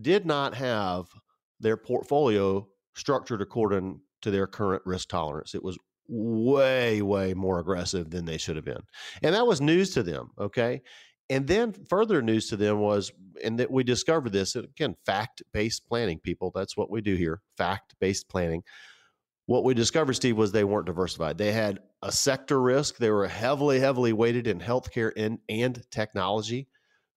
did 0.00 0.26
not 0.26 0.54
have 0.54 1.06
their 1.60 1.76
portfolio 1.76 2.66
structured 2.94 3.42
according 3.42 4.00
to 4.22 4.30
their 4.30 4.46
current 4.46 4.82
risk 4.86 5.08
tolerance. 5.08 5.54
It 5.54 5.62
was 5.62 5.78
way, 6.08 7.02
way 7.02 7.34
more 7.34 7.60
aggressive 7.60 8.10
than 8.10 8.24
they 8.24 8.38
should 8.38 8.56
have 8.56 8.64
been. 8.64 8.82
And 9.22 9.34
that 9.34 9.46
was 9.46 9.60
news 9.60 9.90
to 9.94 10.02
them. 10.02 10.30
Okay. 10.38 10.82
And 11.30 11.46
then 11.46 11.72
further 11.72 12.20
news 12.22 12.48
to 12.48 12.56
them 12.56 12.80
was, 12.80 13.12
and 13.42 13.58
that 13.58 13.70
we 13.70 13.82
discovered 13.82 14.32
this 14.32 14.56
again, 14.56 14.94
fact 15.06 15.42
based 15.52 15.86
planning, 15.86 16.18
people. 16.18 16.52
That's 16.54 16.76
what 16.76 16.90
we 16.90 17.00
do 17.00 17.14
here 17.14 17.40
fact 17.56 17.94
based 18.00 18.28
planning. 18.28 18.62
What 19.46 19.64
we 19.64 19.74
discovered, 19.74 20.14
Steve, 20.14 20.38
was 20.38 20.52
they 20.52 20.64
weren't 20.64 20.86
diversified. 20.86 21.36
They 21.36 21.52
had 21.52 21.80
a 22.02 22.10
sector 22.10 22.60
risk. 22.60 22.96
They 22.96 23.10
were 23.10 23.28
heavily, 23.28 23.78
heavily 23.78 24.12
weighted 24.12 24.46
in 24.46 24.58
healthcare 24.58 25.12
and, 25.16 25.38
and 25.48 25.82
technology. 25.90 26.68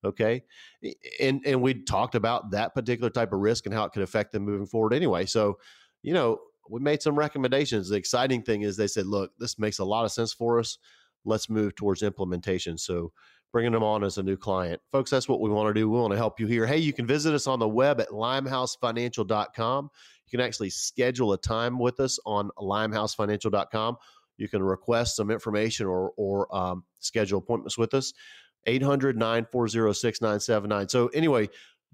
Okay. 0.03 0.43
And 1.19 1.41
and 1.45 1.61
we 1.61 1.83
talked 1.83 2.15
about 2.15 2.51
that 2.51 2.75
particular 2.75 3.09
type 3.09 3.33
of 3.33 3.39
risk 3.39 3.65
and 3.65 3.73
how 3.73 3.85
it 3.85 3.93
could 3.93 4.03
affect 4.03 4.31
them 4.31 4.43
moving 4.43 4.67
forward 4.67 4.93
anyway. 4.93 5.25
So, 5.25 5.57
you 6.03 6.13
know, 6.13 6.39
we 6.69 6.79
made 6.79 7.01
some 7.01 7.17
recommendations. 7.17 7.89
The 7.89 7.95
exciting 7.95 8.43
thing 8.43 8.61
is 8.61 8.77
they 8.77 8.87
said, 8.87 9.05
look, 9.05 9.31
this 9.39 9.57
makes 9.57 9.79
a 9.79 9.85
lot 9.85 10.05
of 10.05 10.11
sense 10.11 10.33
for 10.33 10.59
us. 10.59 10.77
Let's 11.25 11.49
move 11.49 11.75
towards 11.75 12.03
implementation. 12.03 12.77
So 12.77 13.11
bringing 13.51 13.71
them 13.71 13.83
on 13.83 14.03
as 14.03 14.17
a 14.17 14.23
new 14.23 14.37
client. 14.37 14.81
Folks, 14.91 15.09
that's 15.09 15.27
what 15.27 15.41
we 15.41 15.49
want 15.49 15.73
to 15.73 15.79
do. 15.79 15.89
We 15.89 15.99
want 15.99 16.11
to 16.11 16.17
help 16.17 16.39
you 16.39 16.47
here. 16.47 16.65
Hey, 16.65 16.77
you 16.77 16.93
can 16.93 17.07
visit 17.07 17.33
us 17.33 17.47
on 17.47 17.59
the 17.59 17.67
web 17.67 17.99
at 18.01 18.09
limehousefinancial.com. 18.09 19.89
You 20.25 20.37
can 20.37 20.45
actually 20.45 20.69
schedule 20.69 21.33
a 21.33 21.37
time 21.37 21.79
with 21.79 21.99
us 21.99 22.19
on 22.25 22.49
limehousefinancial.com. 22.57 23.97
You 24.37 24.47
can 24.47 24.61
request 24.61 25.15
some 25.15 25.31
information 25.31 25.87
or, 25.87 26.11
or 26.17 26.53
um, 26.55 26.83
schedule 26.99 27.39
appointments 27.39 27.77
with 27.77 27.93
us. 27.93 28.13
800 28.65 29.17
940 29.17 29.93
6979. 29.93 30.89
So, 30.89 31.07
anyway, 31.07 31.47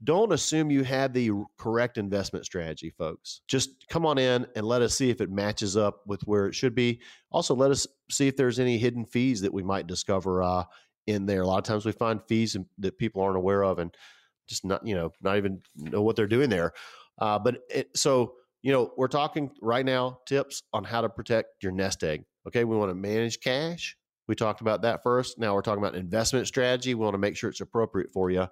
don't 0.03 0.33
assume 0.33 0.71
you 0.71 0.83
have 0.83 1.13
the 1.13 1.31
correct 1.57 1.97
investment 1.97 2.45
strategy, 2.45 2.89
folks. 2.89 3.41
Just 3.47 3.87
come 3.89 4.05
on 4.05 4.17
in 4.17 4.45
and 4.55 4.65
let 4.65 4.81
us 4.81 4.97
see 4.97 5.09
if 5.09 5.21
it 5.21 5.29
matches 5.29 5.77
up 5.77 6.01
with 6.07 6.21
where 6.23 6.47
it 6.47 6.55
should 6.55 6.75
be. 6.75 6.99
Also, 7.31 7.55
let 7.55 7.71
us 7.71 7.87
see 8.09 8.27
if 8.27 8.35
there's 8.35 8.59
any 8.59 8.77
hidden 8.77 9.05
fees 9.05 9.41
that 9.41 9.53
we 9.53 9.63
might 9.63 9.87
discover 9.87 10.43
uh, 10.43 10.63
in 11.07 11.25
there. 11.25 11.41
A 11.41 11.47
lot 11.47 11.57
of 11.57 11.63
times 11.63 11.85
we 11.85 11.91
find 11.91 12.21
fees 12.27 12.55
that 12.79 12.97
people 12.97 13.21
aren't 13.21 13.37
aware 13.37 13.63
of 13.63 13.79
and 13.79 13.93
just 14.47 14.65
not, 14.65 14.85
you 14.85 14.95
know, 14.95 15.11
not 15.21 15.37
even 15.37 15.61
know 15.75 16.01
what 16.01 16.15
they're 16.15 16.27
doing 16.27 16.49
there. 16.49 16.73
Uh, 17.19 17.39
but 17.39 17.59
it, 17.69 17.89
so, 17.95 18.33
you 18.61 18.71
know, 18.71 18.91
we're 18.97 19.07
talking 19.07 19.51
right 19.61 19.85
now 19.85 20.19
tips 20.25 20.63
on 20.73 20.83
how 20.83 21.01
to 21.01 21.09
protect 21.09 21.63
your 21.63 21.71
nest 21.71 22.03
egg. 22.03 22.23
Okay. 22.47 22.63
We 22.63 22.75
want 22.75 22.91
to 22.91 22.95
manage 22.95 23.39
cash. 23.39 23.95
We 24.27 24.35
talked 24.35 24.61
about 24.61 24.83
that 24.83 25.03
first. 25.03 25.37
Now 25.37 25.53
we're 25.53 25.61
talking 25.61 25.83
about 25.83 25.95
investment 25.95 26.47
strategy. 26.47 26.93
We 26.93 27.03
want 27.03 27.13
to 27.13 27.19
make 27.19 27.35
sure 27.35 27.49
it's 27.49 27.61
appropriate 27.61 28.11
for 28.13 28.31
you. 28.31 28.47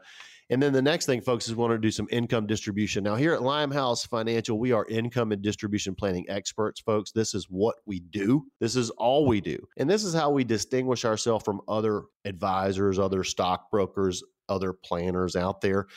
And 0.51 0.61
then 0.61 0.73
the 0.73 0.81
next 0.81 1.05
thing, 1.05 1.21
folks, 1.21 1.47
is 1.47 1.55
we 1.55 1.61
want 1.61 1.71
to 1.71 1.77
do 1.77 1.91
some 1.91 2.09
income 2.11 2.45
distribution. 2.45 3.05
Now, 3.05 3.15
here 3.15 3.33
at 3.33 3.41
Limehouse 3.41 4.05
Financial, 4.05 4.59
we 4.59 4.73
are 4.73 4.85
income 4.87 5.31
and 5.31 5.41
distribution 5.41 5.95
planning 5.95 6.25
experts, 6.27 6.81
folks. 6.81 7.13
This 7.13 7.33
is 7.33 7.45
what 7.49 7.75
we 7.85 8.01
do. 8.01 8.43
This 8.59 8.75
is 8.75 8.89
all 8.91 9.25
we 9.25 9.39
do. 9.39 9.65
And 9.77 9.89
this 9.89 10.03
is 10.03 10.13
how 10.13 10.29
we 10.29 10.43
distinguish 10.43 11.05
ourselves 11.05 11.45
from 11.45 11.61
other 11.69 12.03
advisors, 12.25 12.99
other 12.99 13.23
stockbrokers, 13.23 14.21
other 14.49 14.73
planners 14.73 15.37
out 15.37 15.61
there. 15.61 15.87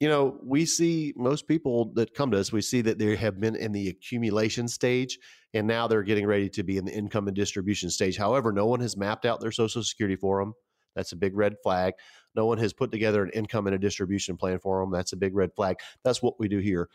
You 0.00 0.10
know, 0.10 0.38
we 0.42 0.66
see 0.66 1.14
most 1.16 1.48
people 1.48 1.90
that 1.94 2.14
come 2.14 2.30
to 2.32 2.38
us, 2.38 2.52
we 2.52 2.60
see 2.60 2.82
that 2.82 2.98
they 2.98 3.16
have 3.16 3.40
been 3.40 3.56
in 3.56 3.72
the 3.72 3.88
accumulation 3.88 4.68
stage 4.68 5.18
and 5.54 5.66
now 5.66 5.86
they're 5.86 6.02
getting 6.02 6.26
ready 6.26 6.50
to 6.50 6.62
be 6.62 6.76
in 6.76 6.84
the 6.84 6.92
income 6.92 7.26
and 7.26 7.34
distribution 7.34 7.88
stage. 7.88 8.18
However, 8.18 8.52
no 8.52 8.66
one 8.66 8.80
has 8.80 8.98
mapped 8.98 9.24
out 9.24 9.40
their 9.40 9.52
Social 9.52 9.82
Security 9.82 10.16
for 10.16 10.40
them. 10.40 10.52
That's 10.94 11.12
a 11.12 11.16
big 11.16 11.34
red 11.36 11.54
flag. 11.62 11.94
No 12.34 12.46
one 12.46 12.58
has 12.58 12.72
put 12.72 12.90
together 12.90 13.22
an 13.22 13.30
income 13.30 13.66
and 13.66 13.74
a 13.74 13.78
distribution 13.78 14.36
plan 14.36 14.58
for 14.58 14.80
them. 14.80 14.90
That's 14.90 15.12
a 15.12 15.16
big 15.16 15.34
red 15.34 15.54
flag. 15.54 15.76
That's 16.04 16.22
what 16.22 16.38
we 16.38 16.48
do 16.48 16.58
here. 16.58 16.88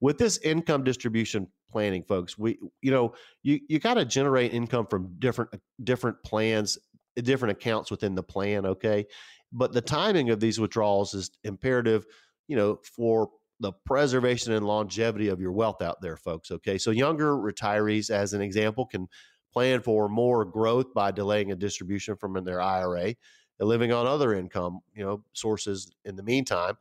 With 0.00 0.18
this 0.18 0.38
income 0.38 0.84
distribution 0.84 1.48
planning, 1.70 2.02
folks, 2.02 2.36
we 2.38 2.58
you 2.82 2.90
know 2.90 3.14
you 3.42 3.60
you 3.68 3.78
got 3.78 3.94
to 3.94 4.04
generate 4.04 4.52
income 4.52 4.86
from 4.86 5.14
different 5.18 5.50
uh, 5.54 5.58
different 5.82 6.22
plans, 6.22 6.78
different 7.16 7.52
accounts 7.52 7.90
within 7.90 8.14
the 8.14 8.22
plan. 8.22 8.66
Okay, 8.66 9.06
but 9.52 9.72
the 9.72 9.80
timing 9.80 10.30
of 10.30 10.40
these 10.40 10.60
withdrawals 10.60 11.14
is 11.14 11.30
imperative. 11.44 12.04
You 12.48 12.56
know 12.56 12.80
for 12.96 13.30
the 13.60 13.72
preservation 13.86 14.52
and 14.52 14.66
longevity 14.66 15.28
of 15.28 15.40
your 15.40 15.52
wealth 15.52 15.80
out 15.80 16.00
there, 16.02 16.16
folks. 16.16 16.50
Okay, 16.50 16.76
so 16.76 16.90
younger 16.90 17.36
retirees, 17.36 18.10
as 18.10 18.32
an 18.32 18.42
example, 18.42 18.84
can 18.84 19.08
plan 19.52 19.80
for 19.80 20.08
more 20.08 20.44
growth 20.44 20.92
by 20.92 21.12
delaying 21.12 21.52
a 21.52 21.56
distribution 21.56 22.16
from 22.16 22.34
their 22.44 22.60
IRA 22.60 23.14
living 23.60 23.92
on 23.92 24.06
other 24.06 24.34
income, 24.34 24.80
you 24.94 25.04
know, 25.04 25.24
sources 25.32 25.92
in 26.04 26.16
the 26.16 26.22
meantime. 26.22 26.76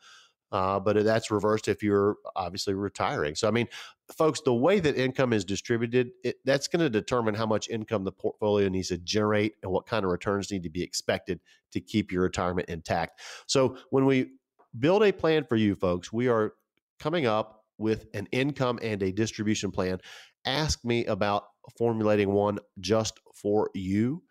Uh, 0.51 0.80
but 0.80 1.03
that's 1.03 1.32
reversed 1.32 1.68
if 1.68 1.82
you're 1.82 2.18
obviously 2.36 2.75
retiring. 2.75 3.34
So, 3.34 3.48
I 3.48 3.51
mean, 3.51 3.68
folks, 4.15 4.39
the 4.42 4.53
way 4.53 4.80
that 4.80 4.96
income 4.96 5.34
is 5.34 5.44
distributed, 5.44 6.12
it, 6.24 6.36
that's 6.46 6.68
going 6.68 6.82
to 6.82 6.92
determine 6.92 7.34
how 7.34 7.48
much 7.48 7.70
income 7.70 8.03
the 8.03 8.12
portfolio 8.12 8.70
needs 8.70 8.89
to 8.89 9.00
generate 9.00 9.56
and 9.63 9.72
what 9.72 9.88
kind 9.88 10.06
of 10.06 10.12
returns 10.12 10.51
need 10.51 10.62
to 10.62 10.70
be 10.70 10.84
expected 10.84 11.39
to 11.72 11.82
keep 11.82 12.12
your 12.12 12.22
retirement 12.22 12.70
intact. 12.70 13.20
So, 13.48 13.77
when 13.89 14.06
we 14.06 14.34
build 14.77 15.03
a 15.03 15.12
plan 15.12 15.44
for 15.44 15.56
you 15.56 15.74
folks, 15.74 16.13
we 16.13 16.27
are 16.27 16.53
coming 17.00 17.25
up 17.25 17.63
with 17.80 18.06
an 18.13 18.27
income 18.32 18.77
and 18.84 19.01
a 19.01 19.12
distribution 19.12 19.72
plan. 19.72 20.00
Ask 20.46 20.86
me 20.86 21.06
about 21.06 21.46
formulating 21.77 22.32
one 22.32 22.60
just 22.80 23.20
for 23.34 23.72
you 23.74 24.22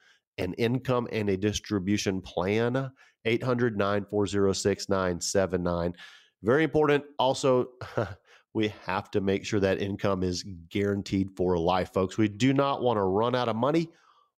an 0.42 0.54
income 0.54 1.08
and 1.12 1.30
a 1.30 1.36
distribution 1.36 2.20
plan. 2.20 2.90
800 3.24 3.76
940 3.76 4.52
6979. 4.52 5.94
Very 6.42 6.64
important. 6.64 7.04
Also, 7.18 7.68
we 8.54 8.72
have 8.84 9.10
to 9.12 9.20
make 9.20 9.44
sure 9.44 9.60
that 9.60 9.80
income 9.80 10.22
is 10.22 10.44
guaranteed 10.68 11.30
for 11.36 11.56
life, 11.56 11.92
folks. 11.92 12.18
We 12.18 12.28
do 12.28 12.52
not 12.52 12.82
want 12.82 12.96
to 12.96 13.02
run 13.02 13.34
out 13.34 13.48
of 13.48 13.56
money 13.56 13.88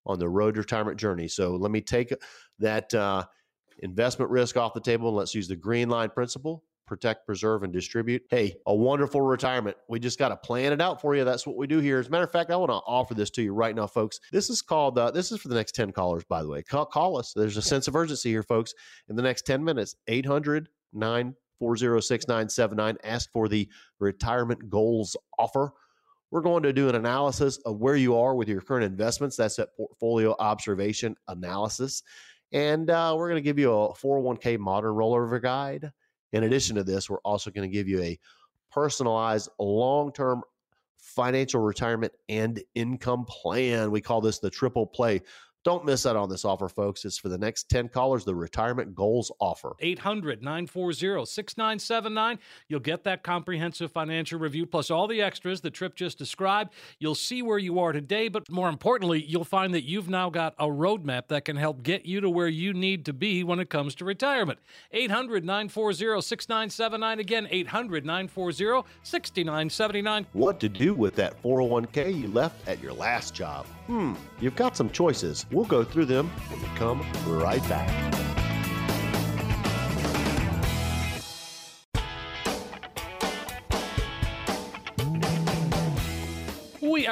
on 0.07 0.19
the 0.19 0.29
road 0.29 0.57
retirement 0.57 0.99
journey. 0.99 1.29
So 1.29 1.57
let 1.57 1.71
me 1.71 1.81
take 1.81 2.13
that 2.59 2.93
uh, 2.95 3.25
investment 3.79 4.31
risk 4.31 4.57
off 4.57 4.75
the 4.75 4.81
table 4.81 5.09
and 5.09 5.17
let's 5.17 5.35
use 5.35 5.49
the 5.49 5.57
green 5.57 5.89
line 5.89 6.11
principle 6.11 6.63
protect, 6.87 7.27
preserve, 7.27 7.63
and 7.63 7.73
distribute. 7.73 8.23
Hey, 8.29 8.55
a 8.67 8.75
wonderful 8.75 9.21
retirement. 9.21 9.77
We 9.89 9.99
just 9.99 10.19
got 10.19 10.29
to 10.29 10.37
plan 10.37 10.73
it 10.73 10.81
out 10.81 11.01
for 11.01 11.15
you. 11.15 11.25
That's 11.25 11.47
what 11.47 11.57
we 11.57 11.67
do 11.67 11.79
here. 11.79 11.99
As 11.99 12.09
a 12.09 12.11
matter 12.11 12.25
of 12.25 12.33
fact, 12.33 12.51
I 12.51 12.57
want 12.57 12.71
to 12.71 12.77
offer 12.87 13.15
this 13.15 13.31
to 13.31 13.43
you 13.43 13.53
right 13.53 13.75
now, 13.75 13.87
folks. 13.87 14.21
This 14.33 14.51
is 14.51 14.63
called, 14.63 14.99
uh, 14.99 15.11
this 15.11 15.33
is 15.33 15.41
for 15.41 15.49
the 15.49 15.55
next 15.55 15.75
10 15.75 15.93
callers, 15.93 16.25
by 16.25 16.43
the 16.43 16.49
way. 16.49 16.63
Call, 16.63 16.87
call 16.87 17.19
us. 17.19 17.33
There's 17.33 17.57
a 17.57 17.63
sense 17.63 17.89
of 17.89 17.97
urgency 17.97 18.31
here, 18.31 18.43
folks. 18.43 18.75
In 19.09 19.17
the 19.17 19.23
next 19.23 19.47
10 19.47 19.65
minutes, 19.65 19.97
800 20.09 20.69
940 20.93 22.01
6979. 22.01 22.97
Ask 23.05 23.31
for 23.33 23.49
the 23.49 23.69
retirement 23.99 24.69
goals 24.69 25.17
offer. 25.39 25.73
We're 26.31 26.41
going 26.41 26.65
to 26.65 26.73
do 26.73 26.89
an 26.89 26.97
analysis 26.97 27.59
of 27.59 27.79
where 27.79 27.97
you 27.97 28.19
are 28.19 28.35
with 28.35 28.49
your 28.49 28.61
current 28.61 28.85
investments. 28.85 29.37
That's 29.37 29.57
that 29.57 29.77
portfolio 29.77 30.35
observation 30.39 31.17
analysis. 31.29 32.03
And 32.53 32.91
uh, 32.91 33.15
we're 33.17 33.29
going 33.29 33.41
to 33.41 33.45
give 33.45 33.59
you 33.59 33.73
a 33.73 33.95
401k 33.95 34.59
modern 34.59 34.95
rollover 34.95 35.41
guide 35.41 35.93
in 36.35 36.45
addition 36.45 36.75
to 36.77 36.85
this, 36.85 37.09
we're 37.09 37.19
also 37.19 37.51
going 37.51 37.69
to 37.69 37.73
give 37.73 37.89
you 37.89 38.03
a 38.03 38.19
personalized 38.73 39.49
long 39.59 40.13
term 40.13 40.43
financial 40.99 41.61
retirement 41.61 42.13
and 42.29 42.61
income 42.75 43.25
plan. 43.25 43.91
We 43.91 44.01
call 44.01 44.21
this 44.21 44.41
the 44.41 44.51
triple 44.51 44.87
play. 44.87 45.23
Don't 45.65 45.87
miss 45.87 46.05
out 46.05 46.15
on 46.15 46.29
this 46.29 46.45
offer, 46.45 46.69
folks. 46.69 47.07
It's 47.07 47.17
for 47.17 47.31
the 47.31 47.39
next 47.39 47.71
10 47.71 47.89
callers, 47.89 48.27
the 48.27 48.35
retirement 48.35 48.95
goals 48.95 49.33
offer. 49.41 49.75
800 49.81 50.43
940 50.43 51.25
6979. 51.25 52.39
You'll 52.69 52.81
get 52.81 53.05
that 53.05 53.23
comprehensive 53.23 53.91
financial 53.91 54.39
review 54.39 54.67
plus 54.67 54.91
all 54.91 55.09
the 55.09 55.23
extras 55.23 55.63
the 55.63 55.71
Tripp 55.71 55.95
just 55.95 56.19
described. 56.19 56.75
You'll 56.99 57.15
see 57.15 57.41
where 57.41 57.57
you 57.57 57.79
are 57.79 57.93
today, 57.93 58.29
but 58.29 58.51
more 58.51 58.69
importantly, 58.69 59.25
you'll 59.25 59.45
find 59.45 59.73
that 59.73 59.85
you've 59.85 60.11
now 60.11 60.29
got 60.29 60.55
a 60.59 60.67
roadmap 60.67 61.29
that 61.29 61.47
can 61.47 61.57
help 61.57 61.83
get 61.83 62.05
you 62.05 62.21
to 62.21 62.29
where 62.29 62.49
you 62.49 62.75
need 62.75 63.07
to 63.07 63.15
be 63.15 63.43
when 63.43 63.59
it 63.59 63.71
comes 63.71 63.95
to 63.95 64.05
retirement. 64.05 64.59
800 64.93 65.47
940 65.47 66.21
6979. 66.21 67.21
Again, 67.21 67.49
800 67.51 68.05
940 68.05 68.87
6979. 69.03 70.27
What 70.35 70.61
to 70.61 70.69
do 70.69 70.93
with 70.93 71.17
that 71.17 71.43
401k 71.43 72.21
you 72.21 72.29
left 72.29 72.69
at 72.69 72.83
your 72.83 72.93
last 72.93 73.35
job? 73.35 73.65
Hmm, 73.87 74.15
you've 74.41 74.57
got 74.57 74.77
some 74.77 74.89
choices. 74.89 75.45
We'll 75.51 75.67
go 75.67 75.85
through 75.85 76.07
them 76.07 76.31
when 76.49 76.61
we 76.63 76.69
come 76.79 77.05
right 77.27 77.63
back. 77.69 78.44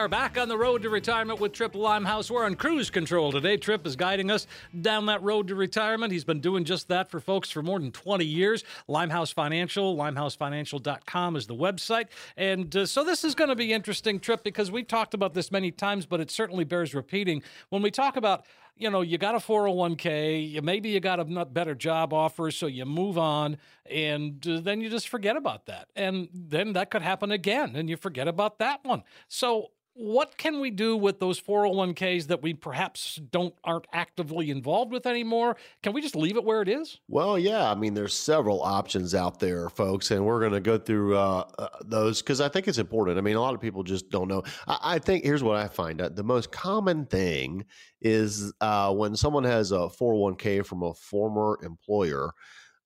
Are 0.03 0.09
back 0.09 0.37
on 0.37 0.49
the 0.49 0.59
road 0.59 0.83
to 0.83 0.91
retirement 0.91 1.39
with 1.39 1.53
Tripp 1.53 1.77
Limehouse. 1.77 2.29
We're 2.29 2.45
on 2.45 2.57
cruise 2.57 2.91
control 2.91 3.31
today. 3.31 3.57
Tripp 3.57 3.87
is 3.87 3.95
guiding 3.95 4.33
us 4.33 4.49
down 4.81 5.07
that 5.07 5.23
road 5.23 5.47
to 5.47 5.55
retirement. 5.55 6.13
He's 6.13 6.25
been 6.25 6.41
doing 6.41 6.65
just 6.65 6.89
that 6.89 7.09
for 7.09 7.21
folks 7.21 7.53
for 7.53 7.63
more 7.63 7.79
than 7.79 7.93
20 7.93 8.25
years. 8.25 8.65
Limehouse 8.89 9.31
Financial, 9.31 9.97
limehousefinancial.com 9.97 11.37
is 11.37 11.47
the 11.47 11.55
website. 11.55 12.07
And 12.37 12.75
uh, 12.75 12.87
so 12.87 13.05
this 13.05 13.23
is 13.23 13.37
going 13.37 13.51
to 13.51 13.55
be 13.55 13.73
interesting, 13.73 14.19
Tripp, 14.19 14.43
because 14.43 14.73
we've 14.73 14.89
talked 14.89 15.15
about 15.15 15.35
this 15.35 15.53
many 15.53 15.71
times, 15.71 16.05
but 16.05 16.19
it 16.19 16.33
certainly 16.33 16.65
bears 16.65 16.97
repeating. 16.97 17.41
When 17.69 17.81
we 17.81 17.93
talk 17.93 18.17
about 18.17 18.45
you 18.75 18.91
know, 18.91 19.03
you 19.03 19.19
got 19.19 19.35
a 19.37 19.39
401k, 19.39 20.51
you, 20.51 20.63
maybe 20.63 20.89
you 20.89 20.99
got 20.99 21.21
a 21.21 21.45
better 21.45 21.75
job 21.75 22.13
offer, 22.13 22.51
so 22.51 22.67
you 22.67 22.87
move 22.87 23.19
on, 23.19 23.59
and 23.89 24.45
uh, 24.49 24.61
then 24.61 24.81
you 24.81 24.89
just 24.89 25.09
forget 25.09 25.37
about 25.37 25.67
that. 25.67 25.89
And 25.95 26.29
then 26.33 26.73
that 26.73 26.91
could 26.91 27.03
happen 27.03 27.31
again, 27.31 27.77
and 27.77 27.89
you 27.89 27.97
forget 27.97 28.27
about 28.27 28.59
that 28.59 28.83
one. 28.83 29.05
So 29.29 29.69
what 29.95 30.39
can 30.39 30.61
we 30.61 30.71
do 30.71 30.97
with 30.97 31.21
those 31.21 31.41
401ks 31.41 32.29
that 32.29 32.43
we 32.43 32.55
perhaps 32.55 33.17
don't 33.31 33.55
aren't 33.63 33.87
actively 33.93 34.51
involved 34.51 34.91
with 34.91 35.07
anymore? 35.07 35.57
Can 35.83 35.93
we 35.93 36.01
just 36.01 36.17
leave 36.17 36.37
it 36.37 36.45
where 36.45 36.63
it 36.63 36.69
is? 36.69 37.01
Well 37.09 37.39
yeah 37.39 37.71
i 37.71 37.75
mean 37.75 37.95
there's 37.95 38.15
several 38.15 38.63
options 38.63 39.15
out 39.15 39.39
there 39.39 39.69
folks 39.69 40.11
and 40.11 40.25
we're 40.25 40.41
going 40.41 40.53
to 40.53 40.61
go 40.61 40.79
through 40.79 41.17
uh, 41.17 41.45
uh, 41.59 41.69
those 41.85 42.23
because 42.23 42.41
i 42.41 42.49
think 42.49 42.69
it's 42.69 42.79
important. 42.79 43.19
I 43.19 43.21
mean 43.21 43.37
a 43.37 43.41
lot 43.41 43.55
of 43.55 43.61
people 43.61 43.83
just 43.83 44.11
don't 44.11 44.29
know. 44.29 44.43
I, 44.67 44.79
I 44.95 44.99
think 44.99 45.25
here's 45.25 45.43
what 45.43 45.57
i 45.57 45.69
find 45.69 46.01
uh, 46.01 46.09
the 46.09 46.25
most 46.25 46.51
common 46.53 47.07
thing 47.07 47.65
is 48.01 48.53
uh, 48.61 48.93
when 48.93 49.15
someone 49.15 49.45
has 49.45 49.73
a 49.73 49.89
401k 49.89 50.65
from 50.65 50.83
a 50.83 50.95
former 50.95 51.59
employer 51.63 52.33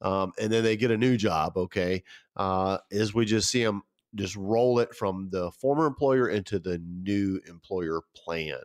um, 0.02 0.32
and 0.38 0.52
then 0.52 0.62
they 0.62 0.76
get 0.76 0.90
a 0.90 0.96
new 0.96 1.16
job 1.16 1.56
okay 1.56 2.02
uh, 2.36 2.78
is 2.90 3.14
we 3.14 3.24
just 3.24 3.48
see 3.48 3.64
them 3.64 3.82
just 4.16 4.36
roll 4.36 4.78
it 4.78 4.94
from 4.94 5.28
the 5.30 5.50
former 5.52 5.86
employer 5.86 6.28
into 6.28 6.58
the 6.58 6.78
new 6.78 7.40
employer 7.48 8.00
plan. 8.14 8.60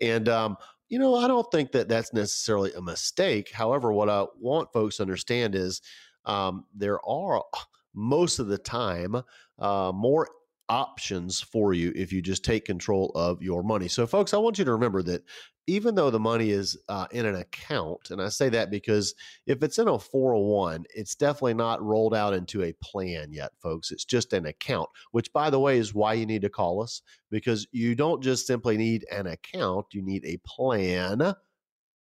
And, 0.00 0.28
um, 0.28 0.56
you 0.88 0.98
know, 0.98 1.14
I 1.16 1.28
don't 1.28 1.50
think 1.50 1.72
that 1.72 1.88
that's 1.88 2.12
necessarily 2.12 2.72
a 2.72 2.82
mistake. 2.82 3.50
However, 3.52 3.92
what 3.92 4.08
I 4.08 4.26
want 4.38 4.72
folks 4.72 4.96
to 4.96 5.02
understand 5.02 5.54
is 5.54 5.80
um, 6.24 6.64
there 6.74 7.04
are 7.08 7.42
most 7.94 8.38
of 8.38 8.48
the 8.48 8.58
time 8.58 9.22
uh, 9.58 9.92
more 9.94 10.28
options 10.68 11.40
for 11.40 11.74
you 11.74 11.92
if 11.94 12.12
you 12.12 12.22
just 12.22 12.44
take 12.44 12.64
control 12.64 13.12
of 13.14 13.42
your 13.42 13.62
money. 13.62 13.88
So, 13.88 14.06
folks, 14.06 14.34
I 14.34 14.38
want 14.38 14.58
you 14.58 14.64
to 14.64 14.72
remember 14.72 15.02
that 15.04 15.22
even 15.66 15.94
though 15.94 16.10
the 16.10 16.20
money 16.20 16.50
is 16.50 16.76
uh, 16.88 17.06
in 17.10 17.26
an 17.26 17.36
account, 17.36 18.10
and 18.10 18.20
I 18.20 18.28
say 18.28 18.48
that 18.50 18.70
because 18.70 19.14
if 19.46 19.62
it's 19.62 19.78
in 19.78 19.88
a 19.88 19.98
401, 19.98 20.84
it's 20.94 21.14
definitely 21.14 21.54
not 21.54 21.82
rolled 21.82 22.14
out 22.14 22.34
into 22.34 22.62
a 22.62 22.74
plan 22.82 23.32
yet, 23.32 23.52
folks. 23.60 23.90
It's 23.90 24.04
just 24.04 24.32
an 24.32 24.46
account, 24.46 24.88
which, 25.12 25.32
by 25.32 25.50
the 25.50 25.60
way, 25.60 25.78
is 25.78 25.94
why 25.94 26.14
you 26.14 26.26
need 26.26 26.42
to 26.42 26.50
call 26.50 26.82
us 26.82 27.02
because 27.30 27.66
you 27.72 27.94
don't 27.94 28.22
just 28.22 28.46
simply 28.46 28.76
need 28.76 29.06
an 29.10 29.26
account, 29.26 29.86
you 29.92 30.02
need 30.02 30.24
a 30.24 30.38
plan. 30.46 31.34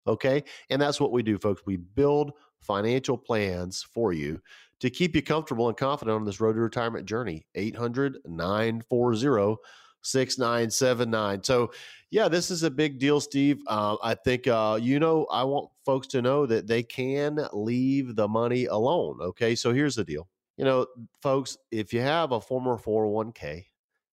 Okay. 0.08 0.44
And 0.70 0.82
that's 0.82 1.00
what 1.00 1.12
we 1.12 1.22
do, 1.22 1.38
folks. 1.38 1.62
We 1.66 1.78
build 1.78 2.32
financial 2.62 3.18
plans 3.18 3.84
for 3.94 4.14
you 4.14 4.42
to 4.80 4.90
keep 4.90 5.16
you 5.16 5.22
comfortable 5.22 5.68
and 5.68 5.78
confident 5.78 6.16
on 6.16 6.26
this 6.26 6.40
road 6.40 6.54
to 6.54 6.60
retirement 6.60 7.06
journey. 7.06 7.46
800 7.56 8.20
940 8.26 9.58
6979. 10.02 11.44
So, 11.44 11.72
yeah, 12.10 12.28
this 12.28 12.52
is 12.52 12.64
a 12.64 12.72
big 12.72 13.00
deal, 13.00 13.20
Steve. 13.20 13.62
Uh, 13.68 13.96
I 14.04 14.16
think, 14.16 14.48
uh, 14.48 14.78
you 14.82 15.00
know, 15.00 15.26
I 15.32 15.44
want 15.44 15.70
folks 15.86 16.08
to 16.08 16.22
know 16.22 16.46
that 16.46 16.68
they 16.68 16.84
can 16.84 17.40
leave 17.54 18.16
the 18.16 18.28
money 18.28 18.66
alone. 18.66 19.20
Okay. 19.22 19.56
So, 19.56 19.74
here's 19.74 19.96
the 19.96 20.04
deal. 20.04 20.28
You 20.58 20.66
know, 20.66 20.86
folks, 21.22 21.58
if 21.72 21.94
you 21.94 22.02
have 22.02 22.34
a 22.34 22.42
former 22.42 22.78
401k 22.78 23.66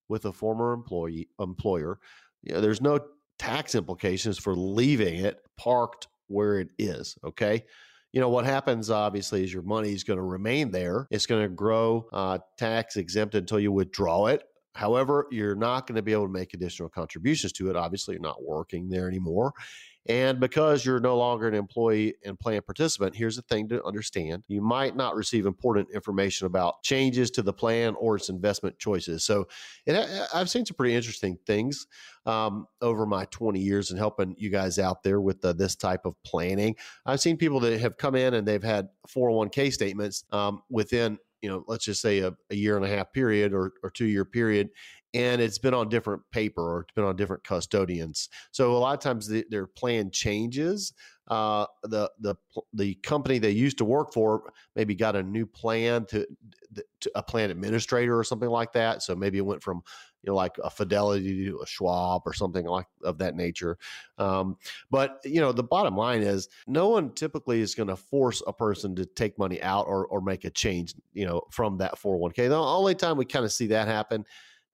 with 0.09 0.25
a 0.25 0.33
former 0.33 0.73
employee 0.73 1.29
employer, 1.39 1.99
you 2.43 2.55
know, 2.55 2.61
there's 2.61 2.81
no 2.81 3.01
tax 3.39 3.75
implications 3.75 4.39
for 4.39 4.55
leaving 4.55 5.17
it 5.17 5.45
parked 5.57 6.09
where 6.29 6.61
it 6.61 6.71
is. 6.79 7.17
Okay 7.25 7.65
you 8.13 8.21
know 8.21 8.29
what 8.29 8.45
happens 8.45 8.91
obviously 8.91 9.45
is 9.45 9.53
your 9.53 9.63
money 9.63 9.93
is 9.93 10.05
going 10.05 10.17
to 10.17 10.23
remain 10.23 10.71
there 10.71 11.07
it's 11.11 11.27
going 11.27 11.43
to 11.43 11.49
grow 11.49 12.07
uh, 12.13 12.39
tax 12.57 12.97
exempt 12.97 13.35
until 13.35 13.61
you 13.61 13.71
withdraw 13.71 14.27
it 14.27 14.45
however 14.79 15.27
you're 15.31 15.57
not 15.57 15.87
going 15.87 15.97
to 15.97 16.03
be 16.03 16.13
able 16.13 16.27
to 16.27 16.33
make 16.33 16.55
additional 16.55 16.89
contributions 16.89 17.53
to 17.53 17.69
it 17.69 17.77
obviously 17.77 18.15
you're 18.15 18.23
not 18.23 18.43
working 18.43 18.89
there 18.89 19.09
anymore 19.09 19.53
and 20.09 20.41
because 20.41 20.87
you're 20.87 21.01
no 21.01 21.19
longer 21.19 21.47
an 21.49 21.55
employee 21.55 22.15
and 22.25 22.41
plan 22.41 22.63
participant, 22.63 23.15
here's 23.15 23.37
the 23.37 23.43
thing 23.43 23.69
to 23.69 23.85
understand 23.85 24.43
you 24.49 24.63
might 24.63 24.97
not 24.97 25.15
receive 25.15 25.45
important 25.45 25.89
information 25.93 26.47
about 26.47 26.83
changes 26.83 27.31
to 27.33 27.43
the 27.43 27.53
plan 27.53 27.95
or 27.99 28.17
its 28.17 28.31
investment 28.31 28.79
choices. 28.79 29.25
So, 29.25 29.49
it, 29.85 30.27
I've 30.33 30.49
seen 30.49 30.65
some 30.65 30.77
pretty 30.77 30.95
interesting 30.95 31.39
things 31.47 31.87
um, 32.25 32.67
over 32.81 33.05
my 33.05 33.27
20 33.27 33.61
years 33.61 33.91
in 33.91 33.99
helping 33.99 34.35
you 34.39 34.49
guys 34.49 34.79
out 34.79 35.03
there 35.03 35.21
with 35.21 35.43
this 35.43 35.77
type 35.77 36.07
of 36.07 36.15
planning. 36.25 36.77
I've 37.05 37.21
seen 37.21 37.37
people 37.37 37.61
that 37.61 37.79
have 37.79 37.99
come 37.99 38.15
in 38.15 38.33
and 38.33 38.49
they've 38.49 38.63
had 38.63 38.89
401k 39.09 39.73
statements 39.73 40.25
um, 40.33 40.63
within 40.71 41.19
you 41.43 41.49
know, 41.49 41.65
let's 41.67 41.85
just 41.85 42.01
say 42.01 42.21
a, 42.21 42.33
a, 42.51 42.55
year 42.55 42.77
and 42.77 42.85
a 42.85 42.89
half 42.89 43.13
period 43.13 43.53
or, 43.53 43.73
or 43.83 43.91
two 43.91 44.07
year 44.07 44.25
period, 44.25 44.71
and 45.15 45.41
it's 45.41 45.59
been 45.59 45.75
on 45.75 45.89
different 45.89 46.23
paper 46.33 46.77
or 46.77 46.81
it's 46.83 46.95
been 46.95 47.05
on 47.05 47.17
different 47.17 47.45
custodians. 47.45 48.29
So 48.51 48.77
a 48.77 48.79
lot 48.79 48.95
of 48.95 49.01
times 49.01 49.27
the, 49.27 49.45
their 49.51 49.67
plan 49.67 50.11
changes. 50.11 50.93
Uh, 51.29 51.67
the 51.83 52.11
the 52.21 52.35
the 52.73 52.95
company 53.03 53.39
they 53.39 53.51
used 53.51 53.77
to 53.77 53.85
work 53.85 54.15
for 54.15 54.51
maybe 54.75 54.95
got 54.95 55.15
a 55.15 55.23
new 55.23 55.45
plan 55.45 56.07
to, 56.07 56.27
to 57.01 57.11
a 57.15 57.23
plan 57.23 57.51
administrator 57.51 58.19
or 58.19 58.25
something 58.25 58.49
like 58.49 58.73
that. 58.73 59.03
So 59.03 59.15
maybe 59.15 59.37
it 59.37 59.45
went 59.45 59.63
from 59.63 59.83
you 60.23 60.31
know 60.31 60.37
like 60.37 60.57
a 60.63 60.71
Fidelity 60.71 61.47
to 61.47 61.61
a 61.61 61.67
Schwab 61.67 62.23
or 62.27 62.33
something 62.33 62.67
like 62.67 62.87
of 63.03 63.19
that 63.19 63.37
nature. 63.37 63.79
Um, 64.19 64.57
but 64.91 65.21
you 65.25 65.41
know 65.41 65.53
the 65.53 65.63
bottom 65.63 65.97
line 65.97 66.23
is 66.23 66.49
no 66.67 66.89
one 66.89 67.13
typically 67.15 67.61
is 67.61 67.75
going 67.75 67.89
to 67.89 67.97
force 67.97 68.43
a 68.47 68.53
person 68.53 68.95
to 68.97 69.07
take 69.07 69.39
money 69.39 69.61
out 69.63 69.87
or 69.87 70.07
or 70.07 70.21
make 70.21 70.45
a 70.45 70.51
change 70.51 70.95
you 71.13 71.27
know 71.27 71.43
from 71.51 71.79
that 71.79 71.99
401k. 71.99 72.49
The 72.49 72.59
only 72.59 72.95
time 72.95 73.17
we 73.17 73.25
kind 73.25 73.45
of 73.45 73.53
see 73.53 73.69
that 73.69 73.89
happen 73.89 74.25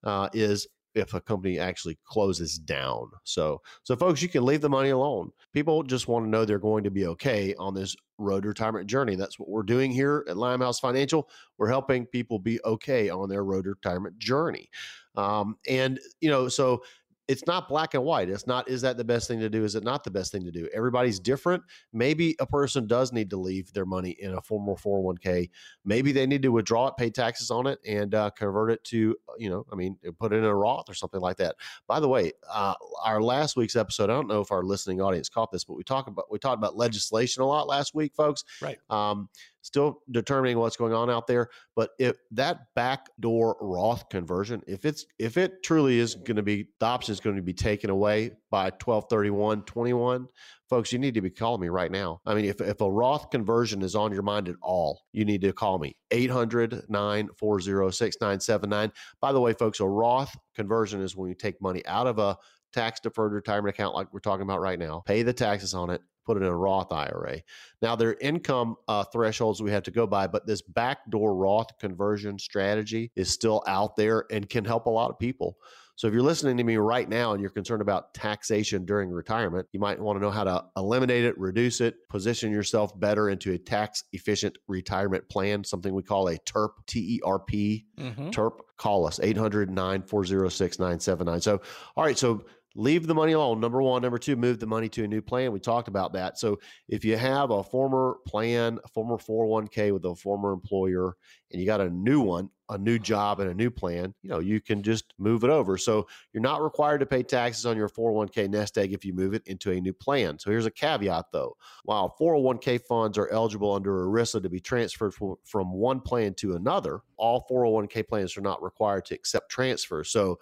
uh, 0.04 0.28
is 0.32 0.66
if 0.94 1.12
a 1.12 1.20
company 1.20 1.58
actually 1.58 1.98
closes 2.04 2.58
down. 2.58 3.10
So, 3.24 3.60
so 3.82 3.96
folks, 3.96 4.22
you 4.22 4.28
can 4.28 4.44
leave 4.44 4.60
the 4.60 4.68
money 4.68 4.90
alone. 4.90 5.30
People 5.52 5.82
just 5.82 6.08
want 6.08 6.24
to 6.24 6.30
know 6.30 6.44
they're 6.44 6.58
going 6.58 6.84
to 6.84 6.90
be 6.90 7.06
okay 7.08 7.54
on 7.58 7.74
this 7.74 7.96
road 8.18 8.44
retirement 8.44 8.86
journey. 8.86 9.16
That's 9.16 9.38
what 9.38 9.48
we're 9.48 9.64
doing 9.64 9.90
here 9.90 10.24
at 10.28 10.36
Limehouse 10.36 10.78
Financial. 10.78 11.28
We're 11.58 11.68
helping 11.68 12.06
people 12.06 12.38
be 12.38 12.60
okay 12.64 13.10
on 13.10 13.28
their 13.28 13.44
road 13.44 13.66
retirement 13.66 14.18
journey. 14.18 14.70
Um, 15.16 15.56
and 15.68 16.00
you 16.20 16.30
know, 16.30 16.48
so 16.48 16.82
it's 17.26 17.46
not 17.46 17.68
black 17.68 17.94
and 17.94 18.04
white. 18.04 18.28
It's 18.28 18.46
not, 18.46 18.68
is 18.68 18.82
that 18.82 18.96
the 18.96 19.04
best 19.04 19.28
thing 19.28 19.40
to 19.40 19.48
do? 19.48 19.64
Is 19.64 19.74
it 19.74 19.82
not 19.82 20.04
the 20.04 20.10
best 20.10 20.30
thing 20.30 20.44
to 20.44 20.50
do? 20.50 20.68
Everybody's 20.74 21.18
different. 21.18 21.62
Maybe 21.92 22.36
a 22.38 22.46
person 22.46 22.86
does 22.86 23.12
need 23.12 23.30
to 23.30 23.38
leave 23.38 23.72
their 23.72 23.86
money 23.86 24.10
in 24.18 24.34
a 24.34 24.42
formal 24.42 24.76
401k. 24.76 25.48
Maybe 25.84 26.12
they 26.12 26.26
need 26.26 26.42
to 26.42 26.50
withdraw 26.50 26.88
it, 26.88 26.96
pay 26.98 27.10
taxes 27.10 27.50
on 27.50 27.66
it, 27.66 27.78
and 27.86 28.14
uh, 28.14 28.30
convert 28.36 28.72
it 28.72 28.84
to, 28.84 29.16
you 29.38 29.48
know, 29.48 29.64
I 29.72 29.76
mean, 29.76 29.96
put 30.18 30.32
it 30.32 30.36
in 30.36 30.44
a 30.44 30.54
Roth 30.54 30.90
or 30.90 30.94
something 30.94 31.20
like 31.20 31.38
that. 31.38 31.56
By 31.86 31.98
the 31.98 32.08
way, 32.08 32.32
uh, 32.52 32.74
our 33.02 33.22
last 33.22 33.56
week's 33.56 33.76
episode, 33.76 34.10
I 34.10 34.14
don't 34.14 34.28
know 34.28 34.40
if 34.40 34.52
our 34.52 34.62
listening 34.62 35.00
audience 35.00 35.30
caught 35.30 35.50
this, 35.50 35.64
but 35.64 35.76
we 35.76 35.84
talked 35.84 36.08
about, 36.08 36.30
we 36.30 36.38
talked 36.38 36.58
about 36.58 36.76
legislation 36.76 37.42
a 37.42 37.46
lot 37.46 37.66
last 37.66 37.94
week, 37.94 38.14
folks. 38.14 38.44
Right. 38.60 38.78
Um, 38.90 39.30
still 39.64 40.00
determining 40.10 40.58
what's 40.58 40.76
going 40.76 40.92
on 40.92 41.10
out 41.10 41.26
there. 41.26 41.48
But 41.74 41.90
if 41.98 42.16
that 42.32 42.66
backdoor 42.76 43.56
Roth 43.60 44.08
conversion, 44.10 44.62
if 44.66 44.84
it's 44.84 45.06
if 45.18 45.36
it 45.36 45.62
truly 45.62 45.98
is 45.98 46.14
going 46.14 46.36
to 46.36 46.42
be 46.42 46.68
the 46.78 46.86
option 46.86 47.12
is 47.12 47.20
going 47.20 47.36
to 47.36 47.42
be 47.42 47.54
taken 47.54 47.90
away 47.90 48.32
by 48.50 48.64
1231 48.64 49.62
21, 49.62 50.28
folks, 50.68 50.92
you 50.92 50.98
need 50.98 51.14
to 51.14 51.22
be 51.22 51.30
calling 51.30 51.62
me 51.62 51.68
right 51.68 51.90
now. 51.90 52.20
I 52.26 52.34
mean, 52.34 52.44
if, 52.44 52.60
if 52.60 52.80
a 52.80 52.90
Roth 52.90 53.30
conversion 53.30 53.82
is 53.82 53.94
on 53.94 54.12
your 54.12 54.22
mind 54.22 54.48
at 54.48 54.56
all, 54.60 55.00
you 55.12 55.24
need 55.24 55.40
to 55.40 55.52
call 55.52 55.78
me 55.78 55.96
800 56.10 56.84
940 56.88 57.90
6979. 57.90 58.92
By 59.20 59.32
the 59.32 59.40
way, 59.40 59.54
folks, 59.54 59.80
a 59.80 59.88
Roth 59.88 60.36
conversion 60.54 61.00
is 61.00 61.16
when 61.16 61.30
you 61.30 61.34
take 61.34 61.60
money 61.62 61.84
out 61.86 62.06
of 62.06 62.18
a 62.18 62.36
tax 62.74 63.00
deferred 63.00 63.32
retirement 63.32 63.74
account 63.74 63.94
like 63.94 64.12
we're 64.12 64.20
talking 64.20 64.42
about 64.42 64.60
right 64.60 64.78
now, 64.78 65.02
pay 65.06 65.22
the 65.22 65.32
taxes 65.32 65.74
on 65.74 65.88
it, 65.90 66.02
put 66.24 66.36
it 66.36 66.40
in 66.40 66.48
a 66.48 66.56
Roth 66.56 66.92
IRA. 66.92 67.42
Now, 67.82 67.96
there 67.96 68.10
are 68.10 68.16
income 68.20 68.76
uh, 68.88 69.04
thresholds 69.04 69.62
we 69.62 69.70
have 69.70 69.84
to 69.84 69.90
go 69.90 70.06
by, 70.06 70.26
but 70.26 70.46
this 70.46 70.62
backdoor 70.62 71.34
Roth 71.34 71.78
conversion 71.78 72.38
strategy 72.38 73.10
is 73.16 73.30
still 73.30 73.62
out 73.66 73.96
there 73.96 74.24
and 74.30 74.48
can 74.48 74.64
help 74.64 74.86
a 74.86 74.90
lot 74.90 75.10
of 75.10 75.18
people. 75.18 75.58
So, 75.96 76.08
if 76.08 76.14
you're 76.14 76.24
listening 76.24 76.56
to 76.56 76.64
me 76.64 76.76
right 76.76 77.08
now 77.08 77.32
and 77.32 77.40
you're 77.40 77.50
concerned 77.50 77.80
about 77.80 78.14
taxation 78.14 78.84
during 78.84 79.10
retirement, 79.10 79.68
you 79.72 79.78
might 79.78 80.00
want 80.00 80.18
to 80.18 80.20
know 80.20 80.30
how 80.30 80.42
to 80.42 80.64
eliminate 80.76 81.24
it, 81.24 81.38
reduce 81.38 81.80
it, 81.80 81.94
position 82.08 82.50
yourself 82.50 82.98
better 82.98 83.30
into 83.30 83.52
a 83.52 83.58
tax 83.58 84.02
efficient 84.12 84.58
retirement 84.66 85.28
plan, 85.28 85.62
something 85.62 85.94
we 85.94 86.02
call 86.02 86.28
a 86.28 86.38
TERP, 86.38 86.70
T 86.86 87.16
E 87.16 87.20
R 87.24 87.38
P, 87.38 87.86
mm-hmm. 87.96 88.30
TERP. 88.30 88.58
Call 88.76 89.06
us 89.06 89.20
800 89.22 89.70
940 89.70 90.50
6979. 90.50 91.40
So, 91.40 91.60
all 91.96 92.04
right. 92.04 92.18
So, 92.18 92.44
leave 92.74 93.06
the 93.06 93.14
money 93.14 93.32
alone. 93.32 93.60
Number 93.60 93.80
one. 93.80 94.02
Number 94.02 94.18
two, 94.18 94.36
move 94.36 94.58
the 94.58 94.66
money 94.66 94.88
to 94.90 95.04
a 95.04 95.08
new 95.08 95.22
plan. 95.22 95.52
We 95.52 95.60
talked 95.60 95.88
about 95.88 96.12
that. 96.14 96.38
So 96.38 96.58
if 96.88 97.04
you 97.04 97.16
have 97.16 97.50
a 97.50 97.62
former 97.62 98.16
plan, 98.26 98.78
a 98.84 98.88
former 98.88 99.16
401k 99.16 99.92
with 99.92 100.04
a 100.04 100.14
former 100.14 100.52
employer, 100.52 101.16
and 101.52 101.60
you 101.60 101.66
got 101.66 101.80
a 101.80 101.88
new 101.88 102.20
one, 102.20 102.50
a 102.68 102.78
new 102.78 102.98
job 102.98 103.38
and 103.40 103.50
a 103.50 103.54
new 103.54 103.70
plan, 103.70 104.12
you 104.22 104.30
know, 104.30 104.40
you 104.40 104.60
can 104.60 104.82
just 104.82 105.14
move 105.18 105.44
it 105.44 105.50
over. 105.50 105.78
So 105.78 106.08
you're 106.32 106.42
not 106.42 106.62
required 106.62 106.98
to 106.98 107.06
pay 107.06 107.22
taxes 107.22 107.66
on 107.66 107.76
your 107.76 107.88
401k 107.88 108.48
nest 108.48 108.76
egg 108.76 108.92
if 108.92 109.04
you 109.04 109.12
move 109.12 109.34
it 109.34 109.46
into 109.46 109.70
a 109.70 109.80
new 109.80 109.92
plan. 109.92 110.38
So 110.38 110.50
here's 110.50 110.66
a 110.66 110.70
caveat 110.70 111.26
though. 111.32 111.56
While 111.84 112.16
401k 112.20 112.80
funds 112.88 113.18
are 113.18 113.28
eligible 113.28 113.72
under 113.72 114.06
ERISA 114.06 114.42
to 114.42 114.48
be 114.48 114.60
transferred 114.60 115.14
from, 115.14 115.36
from 115.44 115.72
one 115.72 116.00
plan 116.00 116.34
to 116.34 116.56
another, 116.56 117.02
all 117.16 117.46
401k 117.48 118.08
plans 118.08 118.36
are 118.36 118.42
not 118.42 118.62
required 118.62 119.04
to 119.06 119.14
accept 119.14 119.50
transfers. 119.50 120.10
So 120.10 120.38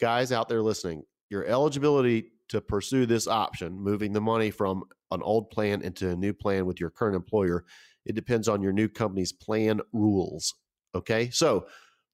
guys 0.00 0.32
out 0.32 0.48
there 0.48 0.62
listening, 0.62 1.04
your 1.30 1.44
eligibility 1.44 2.32
to 2.48 2.60
pursue 2.60 3.06
this 3.06 3.26
option, 3.26 3.78
moving 3.80 4.12
the 4.12 4.20
money 4.20 4.50
from 4.50 4.84
an 5.10 5.22
old 5.22 5.50
plan 5.50 5.82
into 5.82 6.10
a 6.10 6.16
new 6.16 6.32
plan 6.32 6.66
with 6.66 6.80
your 6.80 6.90
current 6.90 7.16
employer, 7.16 7.64
it 8.06 8.14
depends 8.14 8.48
on 8.48 8.62
your 8.62 8.72
new 8.72 8.88
company's 8.88 9.32
plan 9.32 9.80
rules. 9.92 10.54
Okay. 10.94 11.30
So 11.30 11.66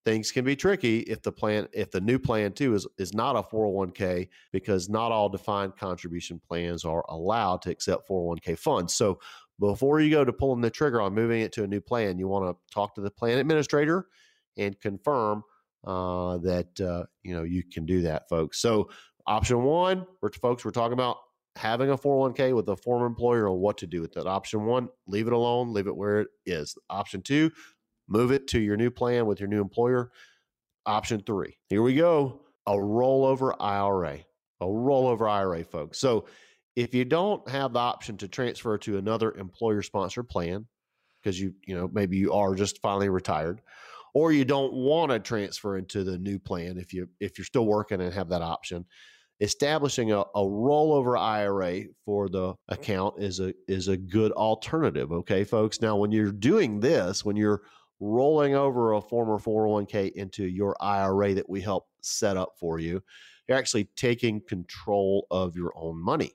things 0.05 0.31
can 0.31 0.45
be 0.45 0.57
tricky 0.57 1.01
if 1.01 1.23
the 1.23 1.33
plan 1.33 1.67
if 1.73 1.91
the 1.91 2.01
new 2.01 2.19
plan 2.19 2.53
too 2.53 2.75
is 2.75 2.87
is 2.99 3.15
not 3.15 3.37
a 3.37 3.43
401k 3.43 4.29
because 4.53 4.89
not 4.89 5.13
all 5.13 5.29
defined 5.29 5.77
contribution 5.77 6.41
plans 6.47 6.85
are 6.85 7.05
allowed 7.09 7.63
to 7.63 7.71
accept 7.71 8.09
401k 8.09 8.59
funds. 8.59 8.95
So 8.95 9.19
before 9.61 10.01
you 10.01 10.11
go 10.11 10.25
to 10.25 10.33
pulling 10.33 10.61
the 10.61 10.71
trigger 10.71 11.01
on 11.01 11.15
moving 11.15 11.41
it 11.41 11.53
to 11.53 11.65
a 11.65 11.69
new 11.69 11.81
plan, 11.81 12.19
you 12.19 12.29
want 12.29 12.45
to 12.45 12.75
talk 12.75 12.95
to 12.97 13.01
the 13.01 13.11
plan 13.11 13.39
administrator 13.39 14.09
and 14.57 14.79
confirm 14.81 15.43
uh, 15.87 16.39
that 16.39 16.81
uh, 16.81 17.05
you 17.23 17.35
know 17.35 17.43
you 17.43 17.63
can 17.63 17.87
do 17.87 18.03
that, 18.03 18.29
folks. 18.29 18.61
So 18.61 18.91
option 19.27 19.63
one, 19.63 20.07
we're, 20.21 20.31
folks, 20.31 20.65
we're 20.65 20.71
talking 20.71 20.93
about 20.93 21.19
having 21.57 21.91
a 21.91 21.97
401k 21.97 22.55
with 22.55 22.69
a 22.69 22.77
former 22.77 23.07
employer 23.07 23.49
on 23.49 23.59
what 23.59 23.79
to 23.79 23.87
do 23.87 24.01
with 24.01 24.13
that. 24.15 24.27
Option 24.27 24.65
one, 24.65 24.89
leave 25.07 25.27
it 25.27 25.33
alone, 25.33 25.73
leave 25.73 25.87
it 25.87 25.97
where 25.97 26.21
it 26.21 26.29
is. 26.47 26.77
Option 26.91 27.23
two, 27.23 27.51
move 28.09 28.33
it 28.33 28.49
to 28.49 28.61
your 28.61 28.77
new 28.77 28.91
plan 28.91 29.27
with 29.27 29.41
your 29.41 29.49
new 29.49 29.61
employer. 29.61 30.11
Option 30.87 31.23
three, 31.25 31.57
here 31.69 31.83
we 31.83 31.95
go, 31.95 32.43
a 32.67 32.73
rollover 32.73 33.55
IRA, 33.59 34.19
a 34.61 34.67
rollover 34.67 35.31
IRA, 35.31 35.65
folks. 35.65 35.99
So 35.99 36.27
if 36.77 36.95
you 36.95 37.05
don't 37.05 37.49
have 37.49 37.73
the 37.73 37.79
option 37.79 38.17
to 38.19 38.29
transfer 38.29 38.77
to 38.79 38.99
another 38.99 39.33
employer 39.33 39.83
sponsored 39.83 40.29
plan, 40.29 40.67
because 41.23 41.41
you, 41.41 41.55
you 41.67 41.75
know, 41.75 41.89
maybe 41.93 42.17
you 42.17 42.33
are 42.33 42.55
just 42.55 42.83
finally 42.83 43.09
retired, 43.09 43.63
or 44.15 44.33
you 44.33 44.45
don't 44.45 44.73
want 44.73 45.13
to 45.13 45.19
transfer 45.19 45.77
into 45.77 46.05
the 46.05 46.19
new 46.19 46.39
plan 46.39 46.79
if 46.79 46.93
you 46.93 47.09
if 47.21 47.37
you're 47.37 47.45
still 47.45 47.67
working 47.67 48.01
and 48.01 48.13
have 48.13 48.29
that 48.29 48.43
option 48.43 48.85
establishing 49.41 50.13
a, 50.13 50.21
a 50.21 50.41
rollover 50.41 51.19
IRA 51.19 51.85
for 52.05 52.29
the 52.29 52.55
account 52.69 53.15
is 53.19 53.41
a 53.41 53.53
is 53.69 53.89
a 53.89 53.97
good 53.97 54.33
alternative. 54.33 55.13
Okay, 55.13 55.45
folks. 55.45 55.81
Now, 55.81 55.97
when 55.97 56.13
you're 56.13 56.33
doing 56.33 56.81
this, 56.81 57.25
when 57.25 57.37
you're 57.37 57.63
rolling 58.01 58.55
over 58.55 58.93
a 58.93 59.01
former 59.01 59.39
401k 59.39 60.13
into 60.13 60.45
your 60.45 60.77
IRA 60.81 61.35
that 61.35 61.49
we 61.49 61.61
help 61.61 61.87
set 62.01 62.37
up 62.37 62.53
for 62.59 62.79
you, 62.79 63.03
you're 63.49 63.59
actually 63.59 63.89
taking 63.97 64.41
control 64.41 65.27
of 65.31 65.57
your 65.57 65.73
own 65.77 66.03
money. 66.03 66.33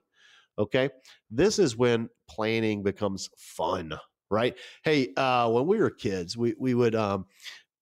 Okay, 0.58 0.90
this 1.32 1.58
is 1.58 1.78
when 1.78 2.10
planning 2.30 2.84
becomes 2.84 3.30
fun, 3.38 3.94
right? 4.30 4.58
Hey, 4.84 5.14
uh, 5.16 5.50
when 5.50 5.68
we 5.68 5.80
were 5.80 5.90
kids, 5.90 6.36
we 6.36 6.54
we 6.60 6.74
would 6.74 6.96
um, 6.96 7.26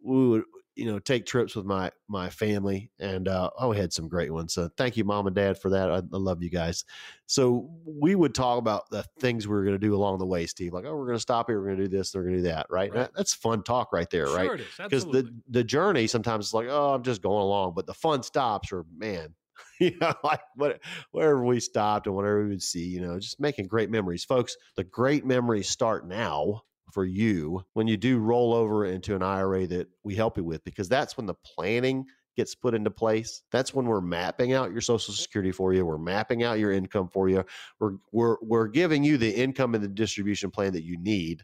we 0.03 0.27
would 0.29 0.43
you 0.77 0.85
know 0.85 0.99
take 0.99 1.25
trips 1.25 1.55
with 1.55 1.65
my 1.65 1.91
my 2.07 2.29
family 2.29 2.91
and 2.99 3.27
uh, 3.27 3.49
oh 3.57 3.69
we 3.69 3.77
had 3.77 3.91
some 3.91 4.07
great 4.07 4.31
ones 4.31 4.53
so 4.53 4.69
thank 4.77 4.95
you 4.95 5.03
mom 5.03 5.25
and 5.25 5.35
dad 5.35 5.57
for 5.57 5.71
that 5.71 5.91
I, 5.91 5.97
I 5.97 6.01
love 6.11 6.43
you 6.43 6.49
guys. 6.49 6.85
So 7.25 7.69
we 7.85 8.15
would 8.15 8.33
talk 8.33 8.59
about 8.59 8.89
the 8.89 9.03
things 9.19 9.47
we 9.47 9.55
were 9.55 9.63
going 9.63 9.75
to 9.75 9.79
do 9.79 9.95
along 9.95 10.19
the 10.19 10.25
way 10.25 10.45
steve 10.45 10.73
like 10.73 10.85
oh 10.85 10.95
we're 10.95 11.07
going 11.07 11.17
to 11.17 11.21
stop 11.21 11.49
here 11.49 11.59
we're 11.59 11.67
going 11.67 11.77
to 11.79 11.87
do 11.87 11.97
this 11.97 12.13
we're 12.13 12.23
going 12.23 12.35
to 12.35 12.41
do 12.41 12.47
that 12.49 12.67
right, 12.69 12.91
right. 12.91 12.99
That, 12.99 13.11
that's 13.15 13.33
fun 13.33 13.63
talk 13.63 13.91
right 13.91 14.09
there 14.09 14.27
sure 14.27 14.37
right 14.37 14.61
because 14.77 15.05
the 15.05 15.33
the 15.49 15.63
journey 15.63 16.05
sometimes 16.07 16.45
it's 16.45 16.53
like 16.53 16.67
oh 16.69 16.93
i'm 16.93 17.03
just 17.03 17.21
going 17.21 17.41
along 17.41 17.73
but 17.75 17.87
the 17.87 17.93
fun 17.93 18.23
stops 18.23 18.71
or 18.71 18.85
man 18.95 19.33
you 19.79 19.91
know, 19.99 20.13
like 20.23 20.41
what, 20.55 20.79
wherever 21.11 21.43
we 21.43 21.59
stopped 21.59 22.05
and 22.05 22.15
whatever 22.15 22.43
we 22.43 22.49
would 22.49 22.61
see, 22.61 22.85
you 22.85 23.01
know, 23.01 23.19
just 23.19 23.39
making 23.39 23.67
great 23.67 23.89
memories. 23.89 24.23
Folks, 24.23 24.55
the 24.75 24.83
great 24.83 25.25
memories 25.25 25.67
start 25.67 26.07
now 26.07 26.61
for 26.91 27.05
you 27.05 27.63
when 27.73 27.87
you 27.87 27.97
do 27.97 28.19
roll 28.19 28.53
over 28.53 28.85
into 28.85 29.15
an 29.15 29.23
IRA 29.23 29.67
that 29.67 29.87
we 30.03 30.15
help 30.15 30.37
you 30.37 30.43
with, 30.43 30.63
because 30.63 30.89
that's 30.89 31.17
when 31.17 31.25
the 31.25 31.33
planning 31.33 32.05
gets 32.35 32.55
put 32.55 32.75
into 32.75 32.91
place. 32.91 33.41
That's 33.51 33.73
when 33.73 33.87
we're 33.87 34.01
mapping 34.01 34.53
out 34.53 34.71
your 34.71 34.81
social 34.81 35.13
mm-hmm. 35.13 35.21
security 35.21 35.51
for 35.51 35.73
you. 35.73 35.85
We're 35.85 35.97
mapping 35.97 36.43
out 36.43 36.59
your 36.59 36.71
income 36.71 37.09
for 37.09 37.27
you. 37.27 37.43
We're 37.79 37.93
we're 38.11 38.37
we're 38.41 38.67
giving 38.67 39.03
you 39.03 39.17
the 39.17 39.31
income 39.31 39.75
and 39.75 39.83
the 39.83 39.89
distribution 39.89 40.51
plan 40.51 40.73
that 40.73 40.83
you 40.83 40.97
need 40.97 41.43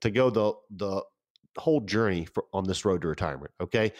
to 0.00 0.10
go 0.10 0.30
the 0.30 0.52
the 0.70 1.02
whole 1.56 1.80
journey 1.80 2.24
for, 2.26 2.44
on 2.52 2.64
this 2.64 2.84
road 2.84 3.02
to 3.02 3.08
retirement. 3.08 3.52
Okay. 3.60 3.92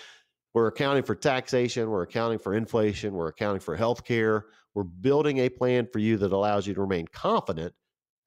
We're 0.53 0.69
accounting 0.69 1.03
for 1.03 1.17
taxation, 1.17 1.91
we're 1.91 2.03
accounting 2.03 2.39
for 2.39 2.55
inflation, 2.55 3.13
we're 3.13 3.27
accounting 3.29 3.61
for 3.61 3.75
health 3.75 4.05
care. 4.05 4.47
We're 4.75 4.85
building 4.85 5.39
a 5.39 5.49
plan 5.49 5.89
for 5.93 5.99
you 5.99 6.17
that 6.19 6.33
allows 6.33 6.67
you 6.67 6.75
to 6.75 6.81
remain 6.81 7.07
confident 7.13 7.75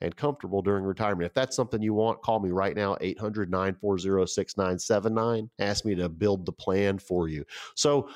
and 0.02 0.16
comfortable 0.16 0.62
during 0.62 0.84
retirement. 0.84 1.26
If 1.26 1.34
that's 1.34 1.56
something 1.56 1.82
you 1.82 1.94
want, 1.94 2.22
call 2.22 2.40
me 2.40 2.52
right 2.52 2.76
now, 2.76 2.98
800 3.02 3.50
940 3.50 4.28
6979. 4.28 5.50
Ask 5.60 5.86
me 5.86 5.96
to 5.96 6.10
build 6.10 6.46
the 6.46 6.52
plan 6.52 7.00
for 7.00 7.28
you. 7.28 7.46
So, 7.76 8.10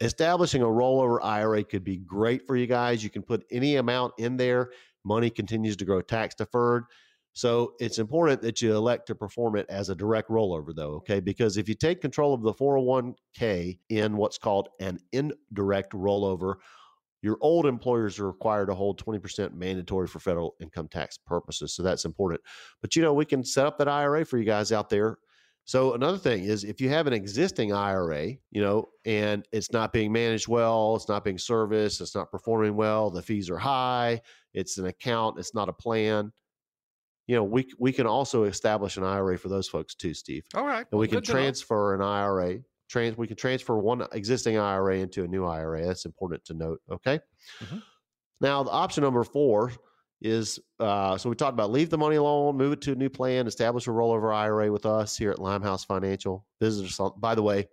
establishing 0.00 0.62
a 0.62 0.66
rollover 0.66 1.18
IRA 1.22 1.62
could 1.62 1.84
be 1.84 1.98
great 1.98 2.46
for 2.46 2.56
you 2.56 2.66
guys. 2.66 3.04
You 3.04 3.10
can 3.10 3.22
put 3.22 3.44
any 3.50 3.76
amount 3.76 4.14
in 4.18 4.36
there, 4.36 4.70
money 5.04 5.30
continues 5.30 5.76
to 5.76 5.84
grow 5.84 6.00
tax 6.00 6.34
deferred. 6.34 6.84
So 7.34 7.74
it's 7.80 7.98
important 7.98 8.42
that 8.42 8.60
you 8.60 8.74
elect 8.74 9.06
to 9.06 9.14
perform 9.14 9.56
it 9.56 9.66
as 9.70 9.88
a 9.88 9.94
direct 9.94 10.28
rollover, 10.28 10.74
though, 10.74 10.94
okay? 10.96 11.18
Because 11.18 11.56
if 11.56 11.68
you 11.68 11.74
take 11.74 12.00
control 12.00 12.34
of 12.34 12.42
the 12.42 12.52
401k 12.52 13.78
in 13.88 14.16
what's 14.16 14.36
called 14.36 14.68
an 14.80 14.98
indirect 15.12 15.92
rollover, 15.92 16.56
your 17.22 17.38
old 17.40 17.66
employers 17.66 18.18
are 18.18 18.26
required 18.26 18.66
to 18.66 18.74
hold 18.74 19.02
20% 19.02 19.54
mandatory 19.54 20.08
for 20.08 20.18
federal 20.18 20.56
income 20.60 20.88
tax 20.88 21.16
purposes. 21.16 21.72
So 21.74 21.82
that's 21.82 22.04
important. 22.04 22.40
But 22.80 22.96
you 22.96 23.02
know, 23.02 23.14
we 23.14 23.24
can 23.24 23.44
set 23.44 23.64
up 23.64 23.78
that 23.78 23.88
IRA 23.88 24.24
for 24.24 24.38
you 24.38 24.44
guys 24.44 24.72
out 24.72 24.90
there. 24.90 25.18
So 25.64 25.94
another 25.94 26.18
thing 26.18 26.42
is 26.42 26.64
if 26.64 26.80
you 26.80 26.88
have 26.88 27.06
an 27.06 27.12
existing 27.12 27.72
IRA, 27.72 28.32
you 28.50 28.60
know, 28.60 28.88
and 29.04 29.46
it's 29.52 29.72
not 29.72 29.92
being 29.92 30.10
managed 30.10 30.48
well, 30.48 30.96
it's 30.96 31.08
not 31.08 31.22
being 31.22 31.38
serviced, 31.38 32.00
it's 32.00 32.16
not 32.16 32.32
performing 32.32 32.74
well, 32.74 33.10
the 33.10 33.22
fees 33.22 33.48
are 33.48 33.58
high, 33.58 34.20
it's 34.52 34.78
an 34.78 34.86
account, 34.86 35.38
it's 35.38 35.54
not 35.54 35.68
a 35.68 35.72
plan. 35.72 36.32
You 37.28 37.36
know, 37.36 37.44
we 37.44 37.68
we 37.78 37.92
can 37.92 38.08
also 38.08 38.42
establish 38.44 38.96
an 38.96 39.04
IRA 39.04 39.38
for 39.38 39.48
those 39.48 39.68
folks 39.68 39.94
too, 39.94 40.12
Steve. 40.12 40.44
All 40.54 40.66
right. 40.66 40.84
And 40.90 40.98
we 40.98 41.06
can 41.06 41.22
transfer 41.22 41.94
an 41.94 42.02
IRA 42.02 42.58
trans 42.92 43.16
we 43.16 43.26
can 43.26 43.36
transfer 43.36 43.76
one 43.78 44.06
existing 44.12 44.58
IRA 44.58 44.98
into 44.98 45.24
a 45.24 45.28
new 45.28 45.46
IRA. 45.46 45.86
That's 45.86 46.04
important 46.04 46.44
to 46.44 46.54
note. 46.54 46.80
Okay. 46.90 47.18
Mm-hmm. 47.64 47.78
Now, 48.40 48.62
the 48.62 48.70
option 48.70 49.02
number 49.02 49.24
four 49.24 49.72
is 50.20 50.60
uh, 50.78 51.16
so 51.16 51.28
we 51.28 51.34
talked 51.34 51.54
about 51.54 51.72
leave 51.72 51.90
the 51.90 51.98
money 51.98 52.16
alone, 52.16 52.56
move 52.56 52.74
it 52.74 52.80
to 52.82 52.92
a 52.92 52.94
new 52.94 53.08
plan, 53.08 53.46
establish 53.46 53.86
a 53.88 53.90
rollover 53.90 54.34
IRA 54.34 54.70
with 54.70 54.86
us 54.86 55.16
here 55.16 55.30
at 55.30 55.38
Limehouse 55.38 55.84
Financial. 55.84 56.46
Visit 56.60 56.86
us 56.86 57.00
on, 57.00 57.12
by 57.18 57.34
the 57.34 57.42
way, 57.42 57.68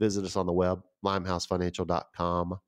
visit 0.00 0.24
us 0.24 0.36
on 0.36 0.46
the 0.46 0.52
web, 0.52 0.82
limehousefinancial.com 1.04 2.58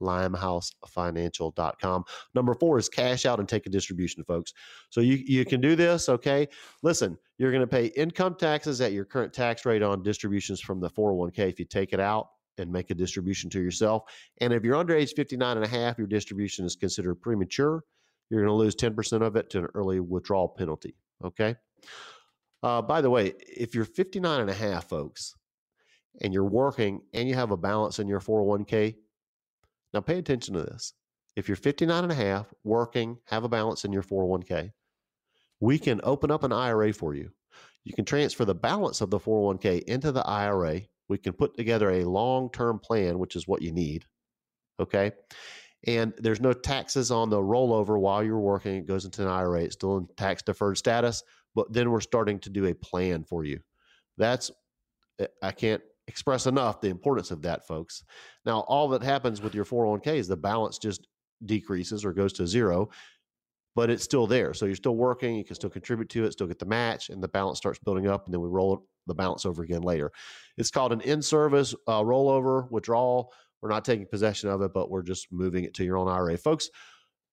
limehousefinancial.com. 0.00 2.04
Number 2.34 2.54
four 2.54 2.78
is 2.78 2.88
cash 2.88 3.26
out 3.26 3.38
and 3.38 3.48
take 3.48 3.66
a 3.66 3.70
distribution, 3.70 4.24
folks. 4.24 4.52
So 4.90 5.00
you, 5.00 5.22
you 5.26 5.44
can 5.44 5.60
do 5.60 5.76
this, 5.76 6.08
okay? 6.08 6.48
Listen, 6.82 7.18
you're 7.38 7.52
going 7.52 7.62
to 7.62 7.66
pay 7.66 7.86
income 7.86 8.36
taxes 8.36 8.80
at 8.80 8.92
your 8.92 9.04
current 9.04 9.32
tax 9.32 9.64
rate 9.64 9.82
on 9.82 10.02
distributions 10.02 10.60
from 10.60 10.80
the 10.80 10.90
401k 10.90 11.48
if 11.48 11.58
you 11.58 11.64
take 11.64 11.92
it 11.92 12.00
out 12.00 12.28
and 12.58 12.70
make 12.70 12.90
a 12.90 12.94
distribution 12.94 13.48
to 13.50 13.60
yourself. 13.60 14.04
And 14.40 14.52
if 14.52 14.64
you're 14.64 14.76
under 14.76 14.94
age 14.94 15.14
59 15.14 15.56
and 15.56 15.64
a 15.64 15.68
half, 15.68 15.98
your 15.98 16.06
distribution 16.06 16.64
is 16.64 16.76
considered 16.76 17.16
premature. 17.16 17.84
You're 18.28 18.42
going 18.42 18.52
to 18.52 18.54
lose 18.54 18.76
10% 18.76 19.22
of 19.22 19.36
it 19.36 19.50
to 19.50 19.60
an 19.60 19.68
early 19.74 20.00
withdrawal 20.00 20.48
penalty, 20.48 20.94
okay? 21.24 21.56
Uh, 22.62 22.82
by 22.82 23.00
the 23.00 23.10
way, 23.10 23.32
if 23.40 23.74
you're 23.74 23.84
59 23.84 24.40
and 24.40 24.50
a 24.50 24.54
half, 24.54 24.88
folks, 24.88 25.34
and 26.20 26.32
you're 26.32 26.44
working 26.44 27.00
and 27.14 27.28
you 27.28 27.34
have 27.34 27.50
a 27.50 27.56
balance 27.56 27.98
in 27.98 28.08
your 28.08 28.20
401k, 28.20 28.96
now, 29.92 30.00
pay 30.00 30.18
attention 30.18 30.54
to 30.54 30.62
this. 30.62 30.92
If 31.36 31.48
you're 31.48 31.56
59 31.56 32.04
and 32.04 32.12
a 32.12 32.16
half, 32.16 32.52
working, 32.64 33.18
have 33.26 33.44
a 33.44 33.48
balance 33.48 33.84
in 33.84 33.92
your 33.92 34.02
401k, 34.02 34.70
we 35.60 35.78
can 35.78 36.00
open 36.04 36.30
up 36.30 36.42
an 36.42 36.52
IRA 36.52 36.92
for 36.92 37.14
you. 37.14 37.30
You 37.84 37.94
can 37.94 38.04
transfer 38.04 38.44
the 38.44 38.54
balance 38.54 39.00
of 39.00 39.10
the 39.10 39.18
401k 39.18 39.82
into 39.84 40.12
the 40.12 40.26
IRA. 40.26 40.82
We 41.08 41.18
can 41.18 41.32
put 41.32 41.56
together 41.56 41.90
a 41.90 42.04
long 42.04 42.50
term 42.50 42.78
plan, 42.78 43.18
which 43.18 43.36
is 43.36 43.48
what 43.48 43.62
you 43.62 43.72
need. 43.72 44.04
Okay. 44.78 45.12
And 45.86 46.12
there's 46.18 46.40
no 46.40 46.52
taxes 46.52 47.10
on 47.10 47.30
the 47.30 47.38
rollover 47.38 47.98
while 47.98 48.22
you're 48.22 48.38
working. 48.38 48.76
It 48.76 48.86
goes 48.86 49.04
into 49.04 49.22
an 49.22 49.28
IRA. 49.28 49.62
It's 49.62 49.74
still 49.74 49.96
in 49.96 50.08
tax 50.16 50.42
deferred 50.42 50.76
status, 50.76 51.22
but 51.54 51.72
then 51.72 51.90
we're 51.90 52.00
starting 52.00 52.38
to 52.40 52.50
do 52.50 52.66
a 52.66 52.74
plan 52.74 53.24
for 53.24 53.44
you. 53.44 53.60
That's, 54.18 54.50
eh, 55.18 55.26
I 55.42 55.52
can't 55.52 55.82
express 56.10 56.46
enough 56.46 56.80
the 56.80 56.88
importance 56.88 57.30
of 57.30 57.42
that, 57.42 57.66
folks. 57.66 58.02
Now, 58.44 58.60
all 58.60 58.88
that 58.88 59.02
happens 59.02 59.40
with 59.40 59.54
your 59.54 59.64
401k 59.64 60.16
is 60.16 60.26
the 60.26 60.36
balance 60.36 60.76
just 60.76 61.06
decreases 61.46 62.04
or 62.04 62.12
goes 62.12 62.32
to 62.34 62.46
zero, 62.46 62.90
but 63.76 63.90
it's 63.90 64.02
still 64.02 64.26
there. 64.26 64.52
So 64.52 64.66
you're 64.66 64.74
still 64.74 64.96
working, 64.96 65.36
you 65.36 65.44
can 65.44 65.54
still 65.54 65.70
contribute 65.70 66.08
to 66.10 66.24
it, 66.24 66.32
still 66.32 66.48
get 66.48 66.58
the 66.58 66.66
match, 66.66 67.10
and 67.10 67.22
the 67.22 67.28
balance 67.28 67.58
starts 67.58 67.78
building 67.78 68.08
up, 68.08 68.24
and 68.24 68.34
then 68.34 68.40
we 68.40 68.48
roll 68.48 68.86
the 69.06 69.14
balance 69.14 69.46
over 69.46 69.62
again 69.62 69.82
later. 69.82 70.10
It's 70.58 70.70
called 70.70 70.92
an 70.92 71.00
in 71.02 71.22
service 71.22 71.74
uh, 71.86 72.02
rollover 72.02 72.68
withdrawal. 72.70 73.32
We're 73.62 73.70
not 73.70 73.84
taking 73.84 74.06
possession 74.06 74.50
of 74.50 74.62
it, 74.62 74.72
but 74.74 74.90
we're 74.90 75.02
just 75.02 75.28
moving 75.30 75.64
it 75.64 75.74
to 75.74 75.84
your 75.84 75.96
own 75.96 76.08
IRA. 76.08 76.36
Folks, 76.36 76.70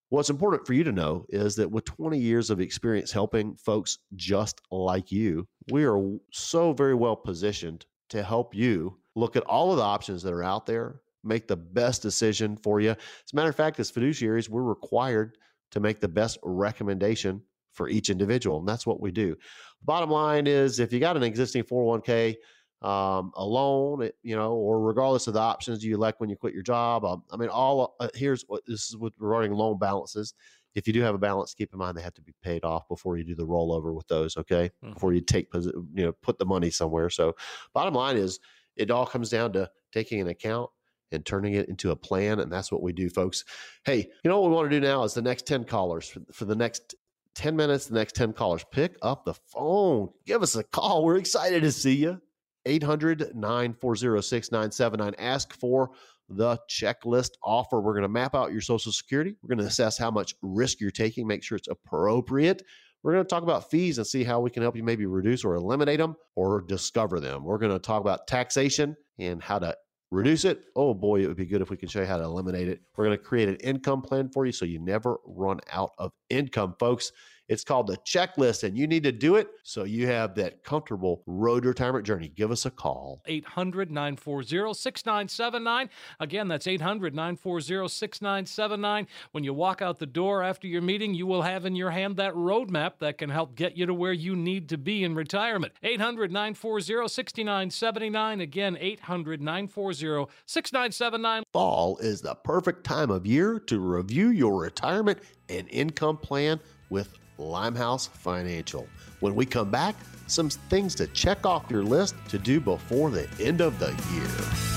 what's 0.10 0.30
important 0.30 0.68
for 0.68 0.74
you 0.74 0.84
to 0.84 0.92
know 0.92 1.26
is 1.30 1.56
that 1.56 1.72
with 1.72 1.86
20 1.86 2.20
years 2.20 2.50
of 2.52 2.62
experience 2.62 3.12
helping 3.12 3.56
folks 3.56 3.98
just 4.16 4.62
like 4.72 5.12
you, 5.12 5.48
we 5.72 5.84
are 5.86 6.00
so 6.32 6.74
very 6.74 6.96
well 6.96 7.16
positioned 7.16 7.86
to 8.10 8.24
help 8.24 8.56
you 8.56 8.98
look 9.16 9.36
at 9.36 9.44
all 9.44 9.72
of 9.72 9.78
the 9.78 9.84
options 9.84 10.24
that 10.24 10.34
are 10.34 10.44
out 10.44 10.66
there, 10.66 11.02
make 11.24 11.48
the 11.48 11.56
best 11.56 12.02
decision 12.02 12.56
for 12.58 12.80
you. 12.80 12.92
As 12.92 13.34
a 13.34 13.36
matter 13.36 13.50
of 13.50 13.56
fact, 13.56 13.80
as 13.80 13.92
fiduciaries, 13.92 14.50
we're 14.50 14.64
required 14.64 15.38
to 15.72 15.80
make 15.80 16.00
the 16.00 16.08
best 16.08 16.38
recommendation 16.44 17.42
for 17.74 17.90
each 17.90 18.10
individual. 18.10 18.60
And 18.60 18.68
that's 18.68 18.88
what 18.88 19.02
we 19.02 19.12
do. 19.12 19.36
Bottom 19.84 20.10
line 20.10 20.48
is 20.48 20.80
if 20.80 20.92
you 20.94 21.00
got 21.00 21.18
an 21.18 21.24
existing 21.24 21.64
401k, 21.64 22.36
um, 22.82 23.32
loan, 23.38 24.10
you 24.22 24.36
know, 24.36 24.54
or 24.54 24.80
regardless 24.80 25.28
of 25.28 25.34
the 25.34 25.40
options 25.40 25.84
you 25.84 25.96
elect 25.96 26.20
when 26.20 26.30
you 26.30 26.36
quit 26.36 26.54
your 26.54 26.64
job. 26.64 27.06
Um, 27.06 27.24
I 27.32 27.38
mean, 27.38 27.50
all 27.50 27.96
uh, 28.00 28.10
here's 28.14 28.44
what 28.48 28.64
this 28.68 28.90
is 28.90 28.98
with 28.98 29.14
regarding 29.18 29.54
loan 29.54 29.80
balances. 29.80 30.34
If 30.78 30.86
you 30.86 30.94
do 30.94 31.02
have 31.02 31.16
a 31.16 31.18
balance, 31.18 31.56
keep 31.56 31.74
in 31.74 31.80
mind 31.80 31.98
they 31.98 32.04
have 32.04 32.14
to 32.14 32.22
be 32.22 32.36
paid 32.44 32.64
off 32.64 32.88
before 32.88 33.18
you 33.18 33.24
do 33.24 33.34
the 33.34 33.48
rollover 33.48 33.96
with 33.96 34.08
those. 34.08 34.38
Okay, 34.38 34.70
mm-hmm. 34.84 34.94
before 34.94 35.12
you 35.12 35.22
take 35.22 35.48
you 35.54 36.06
know 36.06 36.12
put 36.12 36.38
the 36.38 36.46
money 36.46 36.70
somewhere. 36.70 37.10
So, 37.10 37.36
bottom 37.74 37.96
line 37.96 38.16
is 38.16 38.40
it 38.76 38.92
all 38.92 39.08
comes 39.08 39.32
down 39.32 39.54
to 39.54 39.72
taking 39.92 40.22
an 40.22 40.28
account 40.28 40.70
and 41.12 41.26
turning 41.26 41.54
it 41.54 41.68
into 41.68 41.90
a 41.90 41.96
plan, 41.96 42.40
and 42.40 42.52
that's 42.52 42.72
what 42.72 42.84
we 42.84 42.94
do, 42.94 43.10
folks. 43.10 43.44
Hey, 43.86 44.08
you 44.24 44.30
know 44.30 44.40
what 44.40 44.50
we 44.50 44.56
want 44.56 44.70
to 44.70 44.80
do 44.80 44.86
now 44.86 45.04
is 45.04 45.16
the 45.16 45.22
next 45.24 45.48
ten 45.48 45.64
callers 45.64 46.08
for, 46.08 46.22
for 46.32 46.46
the 46.46 46.56
next 46.56 46.94
10 47.34 47.56
minutes, 47.56 47.86
the 47.86 47.94
next 47.94 48.16
10 48.16 48.34
callers. 48.34 48.66
Pick 48.72 48.98
up 49.04 49.24
the 49.24 49.36
phone. 49.36 50.10
Give 50.26 50.42
us 50.42 50.56
a 50.56 50.64
call. 50.64 51.06
We're 51.06 51.18
excited 51.18 51.62
to 51.62 51.72
see 51.72 51.96
you. 51.96 52.20
800 52.66 53.36
940 53.36 54.22
6979. 54.22 55.14
Ask 55.20 55.54
for 55.54 55.92
the 56.30 56.58
checklist 56.70 57.32
offer. 57.44 57.80
We're 57.80 57.94
going 57.94 58.04
to 58.04 58.10
map 58.10 58.36
out 58.36 58.52
your 58.52 58.62
Social 58.62 58.92
Security. 58.92 59.36
We're 59.42 59.56
going 59.56 59.60
to 59.60 59.66
assess 59.66 59.98
how 59.98 60.12
much 60.12 60.36
risk 60.42 60.82
you're 60.82 60.92
taking, 60.92 61.28
make 61.28 61.44
sure 61.44 61.58
it's 61.58 61.68
appropriate 61.68 62.64
We're 63.04 63.14
going 63.14 63.24
to 63.24 63.30
talk 63.30 63.44
about 63.44 63.70
fees 63.70 63.98
and 63.98 64.08
see 64.08 64.24
how 64.24 64.40
we 64.40 64.50
can 64.50 64.64
help 64.64 64.76
you 64.76 64.84
maybe 64.84 65.06
reduce 65.06 65.46
or 65.46 65.56
eliminate 65.56 66.00
them 66.00 66.16
or 66.36 66.62
discover 66.62 67.20
them. 67.20 67.44
We're 67.44 67.60
going 67.60 67.72
to 67.72 67.80
talk 67.80 68.02
about 68.02 68.28
taxation 68.28 68.98
and 69.20 69.42
how 69.42 69.60
to 69.60 69.76
reduce 70.12 70.46
it. 70.46 70.64
Oh 70.76 70.94
boy, 70.94 71.22
it 71.22 71.28
would 71.28 71.38
be 71.38 71.46
good 71.46 71.62
if 71.62 71.70
we 71.70 71.78
could 71.78 71.92
show 71.92 72.02
you 72.02 72.06
how 72.08 72.18
to 72.18 72.24
eliminate 72.24 72.68
it. 72.68 72.82
We're 72.96 73.06
going 73.06 73.18
to 73.18 73.24
create 73.24 73.50
an 73.50 73.58
income 73.58 74.02
plan 74.02 74.30
for 74.30 74.46
you 74.46 74.52
so 74.52 74.66
you 74.66 74.80
never 74.80 75.18
run 75.26 75.60
out 75.72 75.92
of 75.98 76.12
income, 76.30 76.76
folks. 76.80 77.12
It's 77.48 77.64
called 77.64 77.88
the 77.88 77.98
checklist, 77.98 78.64
and 78.64 78.78
you 78.78 78.88
need 78.88 79.04
to 79.04 79.12
do 79.12 79.36
it 79.36 79.48
so 79.64 79.86
you 79.86 80.08
have 80.08 80.36
that 80.36 80.64
comfortable 80.64 81.24
road 81.26 81.66
retirement 81.66 82.06
journey. 82.06 82.28
Give 82.28 82.52
us 82.52 82.66
a 82.66 82.72
call. 82.72 83.22
800 83.26 83.90
940 83.90 84.74
6979. 84.74 85.90
Again, 86.20 86.50
that's 86.50 86.68
800 86.68 87.16
940 87.16 87.88
6979. 87.88 89.08
When 89.32 89.44
you 89.46 89.54
walk 89.54 89.82
out 89.82 90.00
the 90.00 90.06
door 90.06 90.44
after 90.44 90.68
your 90.68 90.82
meeting, 90.82 91.14
you 91.14 91.26
will 91.26 91.42
have 91.42 91.66
in 91.66 91.76
your 91.76 91.92
hand 91.92 92.18
that 92.18 92.34
roadmap 92.34 93.00
that 93.00 93.18
can 93.18 93.30
help 93.30 93.56
get 93.56 93.78
you 93.78 93.86
to 93.86 93.94
where 93.94 94.14
you 94.14 94.36
need 94.36 94.68
to 94.70 94.78
be 94.78 95.06
in 95.06 95.16
retirement. 95.16 95.72
800 95.84 96.32
940 96.32 97.08
6979. 97.08 98.42
Again, 98.42 98.78
800 98.78 99.42
940 99.42 100.30
6979. 100.46 101.44
Fall 101.54 101.98
is 102.00 102.22
the 102.22 102.36
perfect 102.36 102.84
time 102.84 103.10
of 103.10 103.26
year 103.26 103.58
to 103.62 103.80
review 103.80 104.30
your 104.30 104.60
retirement 104.60 105.20
and 105.48 105.70
income 105.70 106.18
plan 106.18 106.60
with 106.90 107.18
Limehouse 107.38 108.08
Financial. 108.08 108.88
When 109.20 109.36
we 109.36 109.46
come 109.46 109.70
back, 109.70 109.96
some 110.28 110.50
things 110.50 110.96
to 110.96 111.08
check 111.08 111.46
off 111.46 111.70
your 111.70 111.84
list 111.84 112.16
to 112.30 112.38
do 112.38 112.60
before 112.60 113.10
the 113.10 113.28
end 113.40 113.62
of 113.62 113.80
the 113.80 113.90
year. 114.14 114.77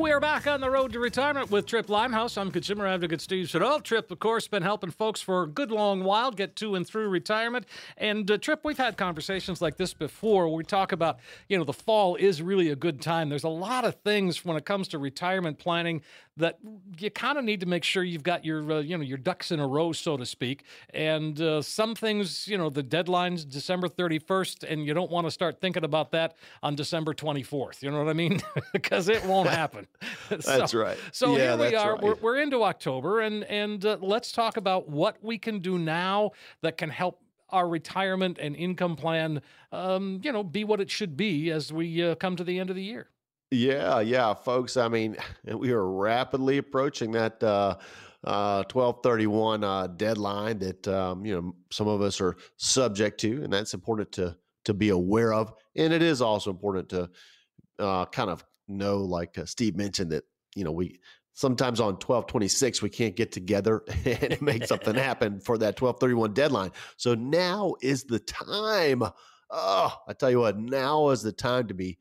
We're 0.00 0.18
back 0.18 0.46
on 0.46 0.62
the 0.62 0.70
road 0.70 0.94
to 0.94 0.98
retirement 0.98 1.50
with 1.50 1.66
Tripp 1.66 1.90
Limehouse. 1.90 2.38
I'm 2.38 2.50
consumer 2.50 2.86
advocate 2.86 3.20
Steve 3.20 3.50
Siddall. 3.50 3.80
Tripp, 3.80 4.10
of 4.10 4.18
course, 4.18 4.48
been 4.48 4.62
helping 4.62 4.90
folks 4.90 5.20
for 5.20 5.42
a 5.42 5.46
good 5.46 5.70
long 5.70 6.04
while 6.04 6.30
get 6.30 6.56
to 6.56 6.74
and 6.74 6.86
through 6.86 7.10
retirement. 7.10 7.66
And 7.98 8.28
uh, 8.30 8.38
Tripp, 8.38 8.64
we've 8.64 8.78
had 8.78 8.96
conversations 8.96 9.60
like 9.60 9.76
this 9.76 9.92
before. 9.92 10.48
Where 10.48 10.56
we 10.56 10.64
talk 10.64 10.92
about, 10.92 11.18
you 11.50 11.58
know, 11.58 11.64
the 11.64 11.74
fall 11.74 12.16
is 12.16 12.40
really 12.40 12.70
a 12.70 12.76
good 12.76 13.02
time. 13.02 13.28
There's 13.28 13.44
a 13.44 13.50
lot 13.50 13.84
of 13.84 13.96
things 13.96 14.42
when 14.42 14.56
it 14.56 14.64
comes 14.64 14.88
to 14.88 14.98
retirement 14.98 15.58
planning 15.58 16.00
that 16.38 16.58
you 16.98 17.10
kind 17.10 17.36
of 17.36 17.44
need 17.44 17.60
to 17.60 17.66
make 17.66 17.84
sure 17.84 18.02
you've 18.02 18.22
got 18.22 18.42
your, 18.42 18.72
uh, 18.72 18.80
you 18.80 18.96
know, 18.96 19.04
your 19.04 19.18
ducks 19.18 19.50
in 19.50 19.60
a 19.60 19.66
row, 19.66 19.92
so 19.92 20.16
to 20.16 20.24
speak. 20.24 20.64
And 20.94 21.38
uh, 21.38 21.60
some 21.60 21.94
things, 21.94 22.48
you 22.48 22.56
know, 22.56 22.70
the 22.70 22.82
deadline's 22.82 23.44
December 23.44 23.88
31st, 23.88 24.64
and 24.66 24.86
you 24.86 24.94
don't 24.94 25.10
want 25.10 25.26
to 25.26 25.30
start 25.30 25.60
thinking 25.60 25.84
about 25.84 26.12
that 26.12 26.36
on 26.62 26.74
December 26.74 27.12
24th. 27.12 27.82
You 27.82 27.90
know 27.90 27.98
what 27.98 28.08
I 28.08 28.14
mean? 28.14 28.40
because 28.72 29.10
it 29.10 29.22
won't 29.26 29.50
happen. 29.50 29.86
that's 30.28 30.72
so, 30.72 30.78
right. 30.78 30.98
So 31.12 31.36
yeah, 31.36 31.56
here 31.56 31.70
we 31.70 31.74
are. 31.74 31.94
Right. 31.94 32.02
We're, 32.02 32.14
we're 32.16 32.40
into 32.40 32.62
October, 32.62 33.20
and 33.20 33.44
and 33.44 33.84
uh, 33.84 33.98
let's 34.00 34.32
talk 34.32 34.56
about 34.56 34.88
what 34.88 35.16
we 35.22 35.38
can 35.38 35.60
do 35.60 35.78
now 35.78 36.32
that 36.62 36.76
can 36.78 36.90
help 36.90 37.20
our 37.50 37.68
retirement 37.68 38.38
and 38.40 38.54
income 38.56 38.96
plan, 38.96 39.42
um, 39.72 40.20
you 40.22 40.32
know, 40.32 40.42
be 40.42 40.64
what 40.64 40.80
it 40.80 40.90
should 40.90 41.16
be 41.16 41.50
as 41.50 41.72
we 41.72 42.02
uh, 42.02 42.14
come 42.14 42.36
to 42.36 42.44
the 42.44 42.58
end 42.58 42.70
of 42.70 42.76
the 42.76 42.82
year. 42.82 43.08
Yeah, 43.50 44.00
yeah, 44.00 44.32
folks. 44.34 44.76
I 44.76 44.88
mean, 44.88 45.16
we 45.44 45.72
are 45.72 45.86
rapidly 45.86 46.58
approaching 46.58 47.12
that 47.12 47.42
uh, 47.42 47.76
uh, 48.24 48.62
twelve 48.64 49.00
thirty 49.02 49.26
one 49.26 49.64
uh, 49.64 49.88
deadline 49.88 50.58
that 50.60 50.86
um, 50.88 51.24
you 51.24 51.34
know 51.34 51.54
some 51.70 51.88
of 51.88 52.00
us 52.00 52.20
are 52.20 52.36
subject 52.56 53.20
to, 53.20 53.42
and 53.42 53.52
that's 53.52 53.74
important 53.74 54.12
to 54.12 54.36
to 54.64 54.74
be 54.74 54.90
aware 54.90 55.32
of. 55.32 55.52
And 55.76 55.92
it 55.92 56.02
is 56.02 56.22
also 56.22 56.50
important 56.50 56.88
to 56.90 57.10
uh, 57.78 58.06
kind 58.06 58.30
of 58.30 58.44
know, 58.70 58.98
like 58.98 59.38
uh, 59.38 59.44
Steve 59.44 59.76
mentioned, 59.76 60.12
that 60.12 60.24
you 60.54 60.64
know 60.64 60.72
we 60.72 61.00
sometimes 61.32 61.80
on 61.80 61.94
1226 61.94 62.82
we 62.82 62.90
can't 62.90 63.16
get 63.16 63.32
together 63.32 63.82
and 64.04 64.40
make 64.42 64.66
something 64.66 64.94
happen 64.96 65.40
for 65.40 65.58
that 65.58 65.80
1231 65.80 66.34
deadline. 66.34 66.70
So 66.96 67.14
now 67.14 67.74
is 67.82 68.04
the 68.04 68.18
time 68.18 69.02
oh 69.52 69.92
i 70.06 70.12
tell 70.12 70.30
you 70.30 70.40
what 70.40 70.58
now 70.58 71.08
is 71.10 71.22
the 71.22 71.32
time 71.32 71.66
to 71.66 71.74
be 71.74 71.98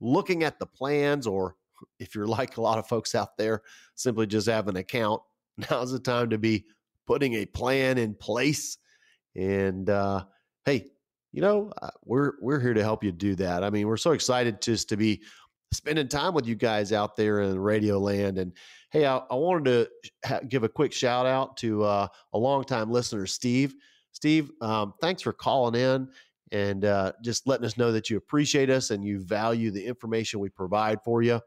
looking 0.00 0.42
at 0.42 0.58
the 0.58 0.66
plans 0.66 1.26
or 1.26 1.56
if 1.98 2.14
you're 2.14 2.26
like 2.26 2.56
a 2.56 2.60
lot 2.60 2.78
of 2.78 2.86
folks 2.86 3.14
out 3.14 3.36
there 3.36 3.62
simply 3.94 4.26
just 4.26 4.48
have 4.48 4.68
an 4.68 4.76
account. 4.76 5.22
Now's 5.70 5.92
the 5.92 5.98
time 5.98 6.30
to 6.30 6.38
be 6.38 6.64
putting 7.06 7.34
a 7.34 7.46
plan 7.46 7.98
in 7.98 8.14
place. 8.14 8.78
And 9.36 9.88
uh, 9.88 10.24
hey 10.64 10.90
you 11.32 11.40
know 11.40 11.72
uh, 11.80 11.90
we're 12.04 12.32
we're 12.40 12.60
here 12.60 12.74
to 12.74 12.82
help 12.82 13.02
you 13.02 13.12
do 13.12 13.34
that. 13.36 13.64
I 13.64 13.70
mean 13.70 13.86
we're 13.86 13.96
so 13.96 14.12
excited 14.12 14.60
just 14.60 14.88
to 14.90 14.96
be 14.96 15.22
spending 15.74 16.08
time 16.08 16.34
with 16.34 16.46
you 16.46 16.54
guys 16.54 16.92
out 16.92 17.16
there 17.16 17.42
in 17.42 17.58
radio 17.58 17.98
land. 17.98 18.38
And 18.38 18.52
hey, 18.90 19.06
I, 19.06 19.16
I 19.16 19.34
wanted 19.34 19.64
to 19.64 19.88
ha- 20.28 20.40
give 20.48 20.64
a 20.64 20.68
quick 20.68 20.92
shout 20.92 21.26
out 21.26 21.56
to 21.58 21.84
uh, 21.84 22.08
a 22.32 22.38
longtime 22.38 22.90
listener, 22.90 23.26
Steve. 23.26 23.74
Steve, 24.12 24.50
um, 24.60 24.94
thanks 25.00 25.22
for 25.22 25.32
calling 25.32 25.74
in 25.74 26.08
and 26.52 26.84
uh, 26.84 27.12
just 27.22 27.46
letting 27.46 27.66
us 27.66 27.76
know 27.76 27.90
that 27.92 28.08
you 28.08 28.16
appreciate 28.16 28.70
us 28.70 28.90
and 28.90 29.04
you 29.04 29.20
value 29.20 29.70
the 29.70 29.84
information 29.84 30.40
we 30.40 30.48
provide 30.48 30.98
for 31.04 31.22
you. 31.22 31.40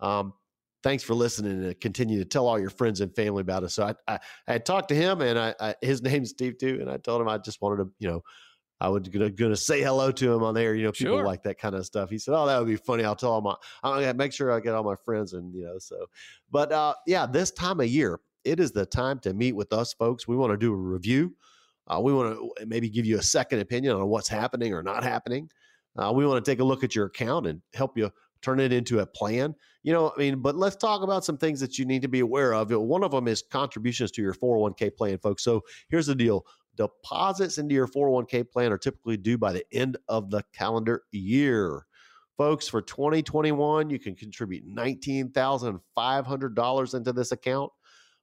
Um, 0.00 0.34
thanks 0.82 1.02
for 1.02 1.14
listening 1.14 1.64
and 1.64 1.80
continue 1.80 2.18
to 2.18 2.24
tell 2.24 2.46
all 2.46 2.58
your 2.58 2.70
friends 2.70 3.00
and 3.00 3.14
family 3.14 3.40
about 3.40 3.64
us. 3.64 3.74
So 3.74 3.84
I, 3.84 3.94
I, 4.14 4.18
I 4.46 4.58
talked 4.58 4.88
to 4.90 4.94
him 4.94 5.20
and 5.20 5.38
I, 5.38 5.54
I, 5.60 5.74
his 5.80 6.02
name's 6.02 6.30
Steve 6.30 6.58
too. 6.58 6.78
And 6.80 6.90
I 6.90 6.98
told 6.98 7.20
him 7.20 7.28
I 7.28 7.38
just 7.38 7.62
wanted 7.62 7.84
to, 7.84 7.90
you 7.98 8.08
know, 8.08 8.22
I 8.80 8.88
was 8.88 9.08
gonna, 9.08 9.30
gonna 9.30 9.56
say 9.56 9.82
hello 9.82 10.10
to 10.10 10.32
him 10.32 10.42
on 10.42 10.54
there. 10.54 10.74
You 10.74 10.84
know, 10.84 10.92
people 10.92 11.18
sure. 11.18 11.24
like 11.24 11.42
that 11.42 11.58
kind 11.58 11.74
of 11.74 11.84
stuff. 11.84 12.08
He 12.10 12.18
said, 12.18 12.34
"Oh, 12.34 12.46
that 12.46 12.58
would 12.58 12.68
be 12.68 12.76
funny." 12.76 13.04
I'll 13.04 13.16
tell 13.16 13.32
all 13.32 13.40
my, 13.40 13.54
I'm 13.82 14.00
gonna 14.00 14.14
make 14.14 14.32
sure 14.32 14.50
I 14.50 14.60
get 14.60 14.74
all 14.74 14.84
my 14.84 14.96
friends, 15.04 15.34
and 15.34 15.54
you 15.54 15.64
know, 15.64 15.78
so. 15.78 16.06
But 16.50 16.72
uh, 16.72 16.94
yeah, 17.06 17.26
this 17.26 17.50
time 17.50 17.80
of 17.80 17.88
year, 17.88 18.20
it 18.44 18.58
is 18.58 18.72
the 18.72 18.86
time 18.86 19.18
to 19.20 19.34
meet 19.34 19.52
with 19.52 19.72
us, 19.72 19.92
folks. 19.92 20.26
We 20.26 20.36
want 20.36 20.52
to 20.52 20.56
do 20.56 20.72
a 20.72 20.76
review. 20.76 21.34
Uh, 21.86 22.00
we 22.00 22.12
want 22.12 22.36
to 22.36 22.66
maybe 22.66 22.88
give 22.88 23.04
you 23.04 23.18
a 23.18 23.22
second 23.22 23.58
opinion 23.58 23.96
on 23.96 24.06
what's 24.08 24.28
happening 24.28 24.72
or 24.72 24.82
not 24.82 25.02
happening. 25.02 25.50
Uh, 25.96 26.12
we 26.14 26.24
want 26.24 26.42
to 26.42 26.50
take 26.50 26.60
a 26.60 26.64
look 26.64 26.84
at 26.84 26.94
your 26.94 27.06
account 27.06 27.46
and 27.46 27.60
help 27.74 27.98
you 27.98 28.10
turn 28.42 28.60
it 28.60 28.72
into 28.72 29.00
a 29.00 29.06
plan. 29.06 29.54
You 29.82 29.92
know, 29.92 30.12
I 30.14 30.18
mean, 30.18 30.40
but 30.40 30.56
let's 30.56 30.76
talk 30.76 31.02
about 31.02 31.24
some 31.24 31.36
things 31.36 31.60
that 31.60 31.78
you 31.78 31.84
need 31.84 32.02
to 32.02 32.08
be 32.08 32.20
aware 32.20 32.54
of. 32.54 32.70
One 32.70 33.02
of 33.02 33.10
them 33.10 33.28
is 33.28 33.42
contributions 33.42 34.10
to 34.12 34.22
your 34.22 34.34
401k 34.34 34.96
plan, 34.96 35.18
folks. 35.18 35.42
So 35.42 35.62
here's 35.88 36.06
the 36.06 36.14
deal 36.14 36.46
deposits 36.80 37.58
into 37.58 37.74
your 37.74 37.86
401k 37.86 38.50
plan 38.50 38.72
are 38.72 38.78
typically 38.78 39.18
due 39.18 39.36
by 39.36 39.52
the 39.52 39.66
end 39.70 39.98
of 40.08 40.30
the 40.30 40.42
calendar 40.54 41.02
year. 41.12 41.84
Folks, 42.38 42.68
for 42.68 42.80
2021, 42.80 43.90
you 43.90 43.98
can 43.98 44.14
contribute 44.14 44.66
$19,500 44.66 46.94
into 46.94 47.12
this 47.12 47.32
account 47.32 47.70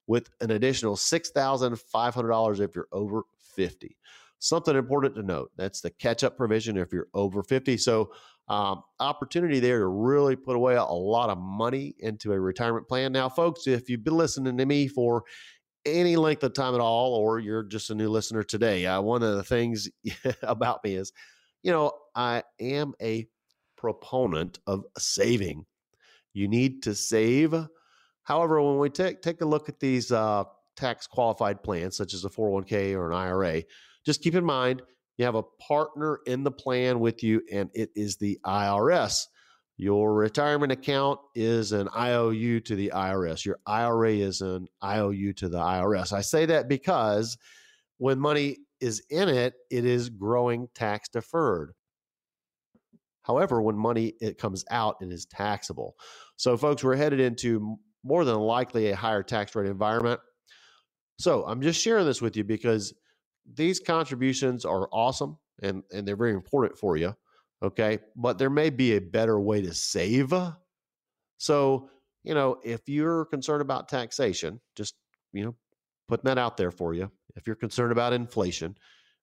with 0.08 0.32
an 0.42 0.50
additional 0.50 0.96
$6,500 0.96 2.60
if 2.60 2.76
you're 2.76 2.88
over 2.92 3.22
50. 3.56 3.96
Something 4.40 4.76
important 4.76 5.14
to 5.16 5.22
note 5.22 5.52
that's 5.56 5.82
the 5.82 5.92
catch 5.92 6.24
up 6.24 6.36
provision 6.36 6.78
if 6.78 6.92
you're 6.92 7.10
over 7.14 7.44
50. 7.44 7.78
So, 7.78 8.12
um, 8.50 8.82
opportunity 9.00 9.60
there 9.60 9.80
to 9.80 9.88
really 9.88 10.38
put 10.38 10.56
away 10.56 10.76
a 10.76 10.86
lot 10.86 11.30
of 11.30 11.38
money 11.38 11.94
into 12.00 12.32
a 12.32 12.40
retirement 12.40 12.88
plan. 12.88 13.12
Now, 13.12 13.28
folks, 13.30 13.68
if 13.68 13.90
you've 13.90 14.06
been 14.06 14.16
listening 14.16 14.58
to 14.58 14.66
me 14.66 14.88
for 14.88 15.26
any 15.88 16.16
length 16.16 16.44
of 16.44 16.54
time 16.54 16.76
at 16.76 16.82
all, 16.82 17.16
or 17.16 17.40
you're 17.40 17.64
just 17.64 17.90
a 17.90 17.96
new 17.96 18.10
listener 18.10 18.44
today, 18.44 18.86
uh, 18.86 19.02
one 19.02 19.24
of 19.24 19.36
the 19.36 19.44
things 19.44 19.90
about 20.44 20.84
me 20.84 20.96
is, 20.96 21.12
you 21.64 21.72
know, 21.72 21.92
I 22.16 22.44
am 22.60 22.94
a 23.02 23.28
proponent 23.78 24.60
of 24.68 24.86
saving. 24.98 25.66
You 26.34 26.48
need 26.48 26.84
to 26.84 26.94
save. 26.94 27.56
However, 28.24 28.62
when 28.62 28.78
we 28.78 28.90
take 28.90 29.22
take 29.22 29.42
a 29.42 29.46
look 29.46 29.70
at 29.70 29.80
these 29.80 30.12
uh, 30.12 30.44
tax 30.76 31.08
qualified 31.08 31.64
plans, 31.64 31.96
such 31.96 32.14
as 32.14 32.26
a 32.26 32.30
401k 32.30 32.94
or 32.94 33.12
an 33.12 33.18
IRA, 33.18 33.64
just 34.06 34.22
keep 34.22 34.36
in 34.36 34.46
mind 34.46 34.82
you 35.18 35.26
have 35.26 35.36
a 35.36 35.44
partner 35.68 36.20
in 36.28 36.44
the 36.44 36.52
plan 36.52 37.00
with 37.00 37.24
you, 37.24 37.42
and 37.52 37.70
it 37.74 37.90
is 37.96 38.18
the 38.18 38.40
IRS. 38.46 39.26
Your 39.78 40.16
retirement 40.16 40.72
account 40.72 41.20
is 41.36 41.72
an 41.72 41.88
IOU 41.96 42.62
to 42.62 42.76
the 42.76 42.92
IRS. 42.96 43.46
Your 43.46 43.60
IRA 43.68 44.14
is 44.14 44.42
an 44.42 44.68
IOU 44.84 45.34
to 45.34 45.50
the 45.50 45.60
IRS. 45.60 46.14
I 46.14 46.22
say 46.22 46.48
that 46.48 46.68
because 46.68 47.38
when 48.00 48.20
money 48.20 48.58
is 48.82 49.04
in 49.12 49.30
it, 49.30 49.54
it 49.70 49.86
is 49.86 50.10
growing 50.10 50.68
tax 50.74 51.10
deferred. 51.10 51.74
However, 53.22 53.62
when 53.62 53.78
money 53.78 54.14
it 54.20 54.40
comes 54.40 54.66
out, 54.72 54.98
it 55.02 55.12
is 55.12 55.26
taxable. 55.26 55.96
So, 56.38 56.58
folks, 56.58 56.84
we're 56.84 56.96
headed 56.96 57.20
into 57.20 57.78
more 58.04 58.26
than 58.26 58.38
likely 58.38 58.90
a 58.90 58.96
higher 58.96 59.22
tax 59.22 59.54
rate 59.56 59.70
environment. 59.70 60.22
So, 61.20 61.46
I'm 61.46 61.62
just 61.62 61.82
sharing 61.82 62.06
this 62.06 62.22
with 62.22 62.36
you 62.36 62.44
because 62.44 62.94
these 63.54 63.80
contributions 63.80 64.66
are 64.66 64.88
awesome 64.92 65.38
and, 65.62 65.84
and 65.92 66.08
they're 66.08 66.16
very 66.16 66.34
important 66.34 66.78
for 66.80 66.98
you. 66.98 67.16
Okay. 67.64 68.00
But 68.16 68.38
there 68.38 68.50
may 68.50 68.70
be 68.70 68.96
a 68.96 69.02
better 69.02 69.40
way 69.40 69.62
to 69.62 69.74
save. 69.74 70.34
Uh, 70.34 70.54
so, 71.38 71.90
you 72.24 72.34
know, 72.34 72.58
if 72.64 72.88
you're 72.88 73.26
concerned 73.26 73.62
about 73.62 73.90
taxation, 73.90 74.60
just, 74.76 74.96
you 75.34 75.46
know, 75.46 75.56
putting 76.08 76.26
that 76.26 76.38
out 76.38 76.58
there 76.58 76.72
for 76.72 76.94
you. 76.94 77.12
If 77.36 77.46
you're 77.46 77.56
concerned 77.56 77.92
about 77.92 78.14
inflation, 78.14 78.76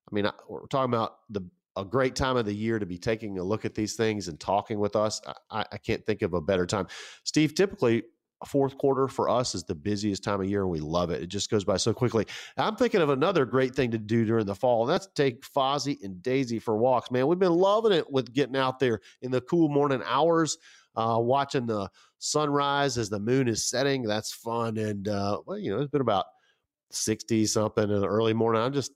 I 0.09 0.15
mean, 0.15 0.29
we're 0.47 0.67
talking 0.67 0.93
about 0.93 1.17
the 1.29 1.41
a 1.77 1.83
great 1.83 2.15
time 2.15 2.37
of 2.37 2.45
the 2.45 2.53
year 2.53 2.79
to 2.79 2.85
be 2.85 2.97
taking 2.97 3.37
a 3.37 3.43
look 3.43 3.65
at 3.65 3.75
these 3.75 3.95
things 3.95 4.27
and 4.27 4.39
talking 4.39 4.79
with 4.79 4.95
us. 4.95 5.21
I, 5.51 5.65
I 5.71 5.77
can't 5.77 6.05
think 6.05 6.21
of 6.21 6.33
a 6.33 6.41
better 6.41 6.65
time. 6.65 6.87
Steve, 7.25 7.53
typically 7.53 8.03
fourth 8.45 8.77
quarter 8.77 9.07
for 9.07 9.29
us 9.29 9.55
is 9.55 9.63
the 9.63 9.75
busiest 9.75 10.23
time 10.23 10.41
of 10.41 10.49
year 10.49 10.61
and 10.61 10.69
we 10.69 10.79
love 10.79 11.09
it. 11.09 11.21
It 11.21 11.27
just 11.27 11.49
goes 11.49 11.63
by 11.63 11.77
so 11.77 11.93
quickly. 11.93 12.25
I'm 12.57 12.75
thinking 12.75 13.01
of 13.01 13.09
another 13.09 13.45
great 13.45 13.75
thing 13.75 13.91
to 13.91 13.97
do 13.97 14.25
during 14.25 14.45
the 14.45 14.55
fall, 14.55 14.83
and 14.83 14.91
that's 14.91 15.07
take 15.15 15.41
Fozzie 15.41 15.97
and 16.03 16.21
Daisy 16.21 16.59
for 16.59 16.77
walks. 16.77 17.11
Man, 17.11 17.27
we've 17.27 17.39
been 17.39 17.53
loving 17.53 17.91
it 17.91 18.09
with 18.11 18.33
getting 18.33 18.57
out 18.57 18.79
there 18.79 18.99
in 19.21 19.31
the 19.31 19.41
cool 19.41 19.69
morning 19.69 20.01
hours, 20.05 20.57
uh, 20.95 21.17
watching 21.19 21.65
the 21.65 21.89
sunrise 22.19 22.97
as 22.97 23.09
the 23.09 23.19
moon 23.19 23.47
is 23.47 23.65
setting. 23.65 24.03
That's 24.03 24.33
fun. 24.33 24.77
And, 24.77 25.07
uh, 25.07 25.39
well, 25.45 25.57
you 25.57 25.71
know, 25.71 25.81
it's 25.81 25.91
been 25.91 26.01
about 26.01 26.25
60 26.91 27.45
something 27.45 27.83
in 27.83 28.01
the 28.01 28.07
early 28.07 28.33
morning. 28.33 28.61
I'm 28.61 28.73
just, 28.73 28.91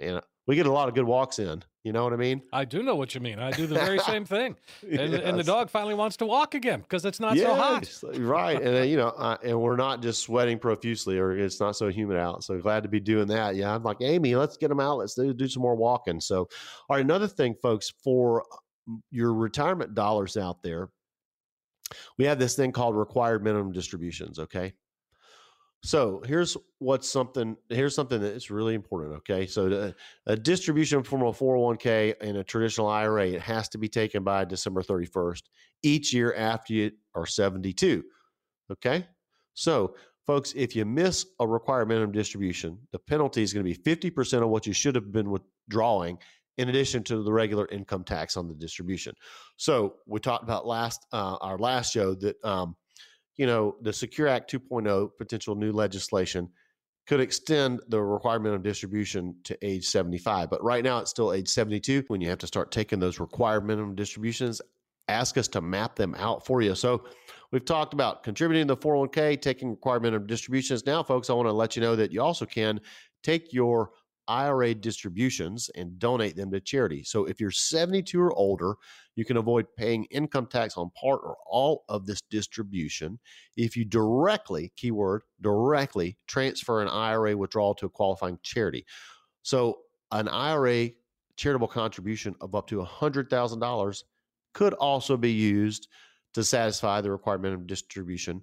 man, 0.00 0.20
we 0.50 0.56
get 0.56 0.66
a 0.66 0.72
lot 0.72 0.88
of 0.88 0.96
good 0.96 1.04
walks 1.04 1.38
in. 1.38 1.62
You 1.84 1.92
know 1.92 2.02
what 2.02 2.12
I 2.12 2.16
mean? 2.16 2.42
I 2.52 2.64
do 2.64 2.82
know 2.82 2.96
what 2.96 3.14
you 3.14 3.20
mean. 3.20 3.38
I 3.38 3.52
do 3.52 3.68
the 3.68 3.76
very 3.76 4.00
same 4.00 4.24
thing. 4.36 4.56
And, 4.82 5.12
yes. 5.12 5.22
and, 5.24 5.38
the 5.38 5.44
dog 5.44 5.70
finally 5.70 5.94
wants 5.94 6.16
to 6.16 6.26
walk 6.26 6.56
again 6.56 6.80
because 6.80 7.04
it's 7.04 7.20
not 7.20 7.36
yes, 7.36 7.46
so 7.46 7.54
hot. 7.54 8.18
right. 8.18 8.60
And, 8.60 8.78
uh, 8.78 8.80
you 8.80 8.96
know, 8.96 9.10
uh, 9.10 9.36
and 9.44 9.60
we're 9.60 9.76
not 9.76 10.02
just 10.02 10.22
sweating 10.22 10.58
profusely 10.58 11.20
or 11.20 11.38
it's 11.38 11.60
not 11.60 11.76
so 11.76 11.86
humid 11.86 12.16
out. 12.16 12.42
So 12.42 12.58
glad 12.58 12.82
to 12.82 12.88
be 12.88 12.98
doing 12.98 13.28
that. 13.28 13.54
Yeah. 13.54 13.72
I'm 13.72 13.84
like, 13.84 13.98
Amy, 14.00 14.34
let's 14.34 14.56
get 14.56 14.70
them 14.70 14.80
out. 14.80 14.98
Let's 14.98 15.14
do, 15.14 15.32
do 15.32 15.46
some 15.46 15.62
more 15.62 15.76
walking. 15.76 16.20
So, 16.20 16.38
all 16.40 16.96
right. 16.96 17.04
Another 17.04 17.28
thing, 17.28 17.54
folks, 17.62 17.92
for 18.02 18.44
your 19.12 19.32
retirement 19.32 19.94
dollars 19.94 20.36
out 20.36 20.64
there, 20.64 20.88
we 22.18 22.24
have 22.24 22.40
this 22.40 22.56
thing 22.56 22.72
called 22.72 22.96
required 22.96 23.44
minimum 23.44 23.70
distributions. 23.70 24.40
Okay. 24.40 24.72
So 25.82 26.22
here's 26.26 26.56
what's 26.78 27.08
something. 27.08 27.56
Here's 27.70 27.94
something 27.94 28.20
that's 28.20 28.50
really 28.50 28.74
important. 28.74 29.14
Okay, 29.18 29.46
so 29.46 29.92
a 30.26 30.36
distribution 30.36 31.02
from 31.02 31.22
a 31.22 31.32
401k 31.32 32.14
and 32.20 32.36
a 32.36 32.44
traditional 32.44 32.88
IRA 32.88 33.28
it 33.28 33.40
has 33.40 33.68
to 33.70 33.78
be 33.78 33.88
taken 33.88 34.22
by 34.22 34.44
December 34.44 34.82
31st 34.82 35.42
each 35.82 36.12
year 36.12 36.34
after 36.34 36.74
you 36.74 36.90
are 37.14 37.24
72. 37.24 38.04
Okay, 38.70 39.06
so 39.54 39.94
folks, 40.26 40.52
if 40.54 40.76
you 40.76 40.84
miss 40.84 41.24
a 41.40 41.48
required 41.48 41.88
minimum 41.88 42.12
distribution, 42.12 42.78
the 42.92 42.98
penalty 42.98 43.42
is 43.42 43.54
going 43.54 43.64
to 43.64 43.82
be 43.82 43.96
50% 43.96 44.42
of 44.42 44.50
what 44.50 44.66
you 44.66 44.74
should 44.74 44.94
have 44.94 45.10
been 45.10 45.30
withdrawing, 45.30 46.18
in 46.58 46.68
addition 46.68 47.02
to 47.04 47.22
the 47.22 47.32
regular 47.32 47.66
income 47.68 48.04
tax 48.04 48.36
on 48.36 48.46
the 48.46 48.54
distribution. 48.54 49.14
So 49.56 49.94
we 50.06 50.20
talked 50.20 50.44
about 50.44 50.66
last 50.66 51.06
uh, 51.10 51.36
our 51.40 51.56
last 51.56 51.94
show 51.94 52.14
that. 52.16 52.36
Um, 52.44 52.76
you 53.40 53.46
know, 53.46 53.74
the 53.80 53.90
Secure 53.90 54.28
Act 54.28 54.52
2.0 54.52 55.12
potential 55.16 55.54
new 55.54 55.72
legislation 55.72 56.46
could 57.06 57.20
extend 57.20 57.80
the 57.88 57.98
requirement 57.98 58.54
of 58.54 58.62
distribution 58.62 59.34
to 59.44 59.56
age 59.66 59.86
75. 59.86 60.50
But 60.50 60.62
right 60.62 60.84
now 60.84 60.98
it's 60.98 61.08
still 61.10 61.32
age 61.32 61.48
72 61.48 62.04
when 62.08 62.20
you 62.20 62.28
have 62.28 62.36
to 62.40 62.46
start 62.46 62.70
taking 62.70 63.00
those 63.00 63.18
required 63.18 63.64
minimum 63.64 63.94
distributions. 63.94 64.60
Ask 65.08 65.38
us 65.38 65.48
to 65.48 65.62
map 65.62 65.96
them 65.96 66.14
out 66.16 66.44
for 66.44 66.60
you. 66.60 66.74
So 66.74 67.04
we've 67.50 67.64
talked 67.64 67.94
about 67.94 68.24
contributing 68.24 68.68
to 68.68 68.74
the 68.74 68.80
401k, 68.82 69.40
taking 69.40 69.70
required 69.70 70.02
minimum 70.02 70.26
distributions. 70.26 70.84
Now, 70.84 71.02
folks, 71.02 71.30
I 71.30 71.32
want 71.32 71.48
to 71.48 71.52
let 71.54 71.76
you 71.76 71.80
know 71.80 71.96
that 71.96 72.12
you 72.12 72.20
also 72.20 72.44
can 72.44 72.78
take 73.22 73.54
your 73.54 73.92
IRA 74.28 74.74
distributions 74.74 75.70
and 75.76 75.98
donate 75.98 76.36
them 76.36 76.50
to 76.50 76.60
charity. 76.60 77.04
So 77.04 77.24
if 77.24 77.40
you're 77.40 77.50
72 77.50 78.20
or 78.20 78.34
older, 78.34 78.74
you 79.20 79.26
can 79.26 79.36
avoid 79.36 79.66
paying 79.76 80.06
income 80.06 80.46
tax 80.46 80.78
on 80.78 80.90
part 80.98 81.20
or 81.22 81.36
all 81.46 81.84
of 81.90 82.06
this 82.06 82.22
distribution 82.30 83.18
if 83.54 83.76
you 83.76 83.84
directly, 83.84 84.72
keyword, 84.78 85.24
directly 85.42 86.16
transfer 86.26 86.80
an 86.80 86.88
IRA 86.88 87.36
withdrawal 87.36 87.74
to 87.74 87.84
a 87.84 87.90
qualifying 87.90 88.38
charity. 88.42 88.86
So 89.42 89.80
an 90.10 90.26
IRA 90.26 90.92
charitable 91.36 91.68
contribution 91.68 92.34
of 92.40 92.54
up 92.54 92.66
to 92.68 92.76
$100,000 92.76 94.04
could 94.54 94.72
also 94.72 95.18
be 95.18 95.32
used 95.32 95.88
to 96.32 96.42
satisfy 96.42 97.02
the 97.02 97.10
requirement 97.10 97.52
of 97.52 97.66
distribution 97.66 98.40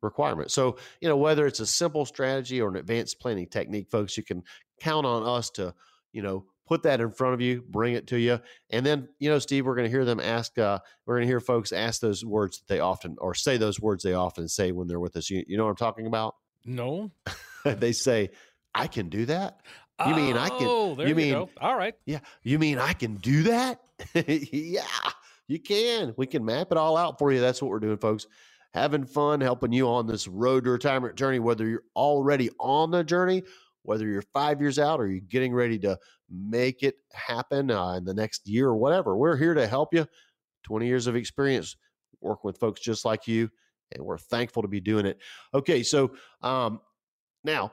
requirement. 0.00 0.50
So, 0.50 0.78
you 1.02 1.08
know, 1.10 1.18
whether 1.18 1.46
it's 1.46 1.60
a 1.60 1.66
simple 1.66 2.06
strategy 2.06 2.62
or 2.62 2.70
an 2.70 2.76
advanced 2.76 3.20
planning 3.20 3.46
technique, 3.46 3.90
folks, 3.90 4.16
you 4.16 4.22
can 4.22 4.42
count 4.80 5.04
on 5.04 5.22
us 5.22 5.50
to, 5.50 5.74
you 6.14 6.22
know, 6.22 6.46
put 6.66 6.82
that 6.84 7.00
in 7.00 7.10
front 7.12 7.34
of 7.34 7.40
you, 7.40 7.62
bring 7.68 7.94
it 7.94 8.06
to 8.08 8.18
you. 8.18 8.40
And 8.70 8.84
then, 8.84 9.08
you 9.18 9.30
know, 9.30 9.38
Steve, 9.38 9.66
we're 9.66 9.74
going 9.74 9.86
to 9.86 9.90
hear 9.90 10.04
them 10.04 10.20
ask, 10.20 10.58
uh, 10.58 10.78
we're 11.06 11.16
going 11.16 11.26
to 11.26 11.30
hear 11.30 11.40
folks 11.40 11.72
ask 11.72 12.00
those 12.00 12.24
words 12.24 12.58
that 12.58 12.68
they 12.68 12.80
often, 12.80 13.16
or 13.18 13.34
say 13.34 13.56
those 13.56 13.80
words 13.80 14.02
they 14.02 14.14
often 14.14 14.48
say 14.48 14.72
when 14.72 14.88
they're 14.88 15.00
with 15.00 15.16
us. 15.16 15.30
You, 15.30 15.44
you 15.46 15.56
know 15.56 15.64
what 15.64 15.70
I'm 15.70 15.76
talking 15.76 16.06
about? 16.06 16.36
No. 16.64 17.10
they 17.64 17.92
say, 17.92 18.30
I 18.74 18.86
can 18.86 19.08
do 19.08 19.26
that. 19.26 19.60
You 20.04 20.12
oh, 20.12 20.16
mean 20.16 20.36
I 20.36 20.48
can? 20.48 20.66
Oh, 20.68 20.96
you, 20.98 21.08
you 21.08 21.14
mean 21.14 21.32
go. 21.34 21.50
all 21.60 21.76
right? 21.76 21.94
Yeah. 22.04 22.18
You 22.42 22.58
mean 22.58 22.78
I 22.78 22.94
can 22.94 23.14
do 23.16 23.44
that? 23.44 23.80
yeah, 24.14 24.82
you 25.46 25.60
can. 25.60 26.14
We 26.16 26.26
can 26.26 26.44
map 26.44 26.72
it 26.72 26.76
all 26.76 26.96
out 26.96 27.18
for 27.18 27.30
you. 27.30 27.40
That's 27.40 27.62
what 27.62 27.70
we're 27.70 27.78
doing, 27.78 27.98
folks 27.98 28.26
having 28.74 29.04
fun, 29.04 29.40
helping 29.40 29.72
you 29.72 29.88
on 29.88 30.06
this 30.06 30.26
road 30.26 30.64
to 30.64 30.70
retirement 30.70 31.14
journey, 31.14 31.38
whether 31.38 31.66
you're 31.66 31.84
already 31.94 32.50
on 32.58 32.90
the 32.90 33.04
journey, 33.04 33.44
whether 33.82 34.06
you're 34.06 34.22
five 34.32 34.60
years 34.60 34.78
out 34.78 35.00
or 35.00 35.06
you're 35.06 35.20
getting 35.20 35.54
ready 35.54 35.78
to 35.78 35.96
make 36.34 36.82
it 36.82 36.96
happen 37.12 37.70
uh, 37.70 37.92
in 37.92 38.04
the 38.04 38.14
next 38.14 38.48
year 38.48 38.68
or 38.68 38.76
whatever. 38.76 39.16
We're 39.16 39.36
here 39.36 39.54
to 39.54 39.66
help 39.66 39.94
you. 39.94 40.06
20 40.64 40.86
years 40.86 41.06
of 41.06 41.14
experience 41.14 41.76
working 42.20 42.48
with 42.48 42.58
folks 42.58 42.80
just 42.80 43.04
like 43.04 43.28
you, 43.28 43.50
and 43.92 44.04
we're 44.04 44.18
thankful 44.18 44.62
to 44.62 44.68
be 44.68 44.80
doing 44.80 45.06
it. 45.06 45.18
Okay, 45.52 45.82
so 45.82 46.12
um, 46.42 46.80
now 47.44 47.72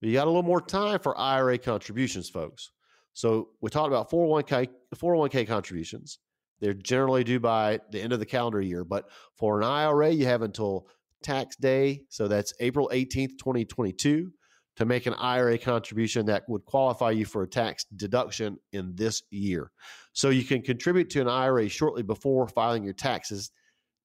you 0.00 0.12
got 0.12 0.26
a 0.26 0.30
little 0.30 0.42
more 0.42 0.60
time 0.60 0.98
for 1.00 1.16
IRA 1.18 1.58
contributions, 1.58 2.30
folks. 2.30 2.70
So 3.12 3.50
we 3.60 3.70
talked 3.70 3.88
about 3.88 4.10
401k 4.10 4.68
401k 4.96 5.46
contributions. 5.46 6.18
They're 6.60 6.74
generally 6.74 7.24
due 7.24 7.40
by 7.40 7.80
the 7.90 8.00
end 8.00 8.12
of 8.12 8.18
the 8.18 8.26
calendar 8.26 8.60
year. 8.60 8.84
But 8.84 9.10
for 9.36 9.58
an 9.58 9.64
IRA, 9.64 10.10
you 10.10 10.26
have 10.26 10.42
until 10.42 10.86
tax 11.22 11.56
day. 11.56 12.02
So 12.08 12.28
that's 12.28 12.52
April 12.60 12.90
18th, 12.92 13.38
2022, 13.38 14.30
to 14.76 14.84
make 14.84 15.06
an 15.06 15.14
IRA 15.14 15.58
contribution 15.58 16.26
that 16.26 16.48
would 16.48 16.64
qualify 16.64 17.10
you 17.10 17.24
for 17.24 17.42
a 17.42 17.46
tax 17.46 17.84
deduction 17.96 18.58
in 18.72 18.94
this 18.94 19.22
year. 19.30 19.70
So 20.12 20.30
you 20.30 20.44
can 20.44 20.62
contribute 20.62 21.10
to 21.10 21.20
an 21.20 21.28
IRA 21.28 21.68
shortly 21.68 22.02
before 22.02 22.48
filing 22.48 22.84
your 22.84 22.94
taxes 22.94 23.50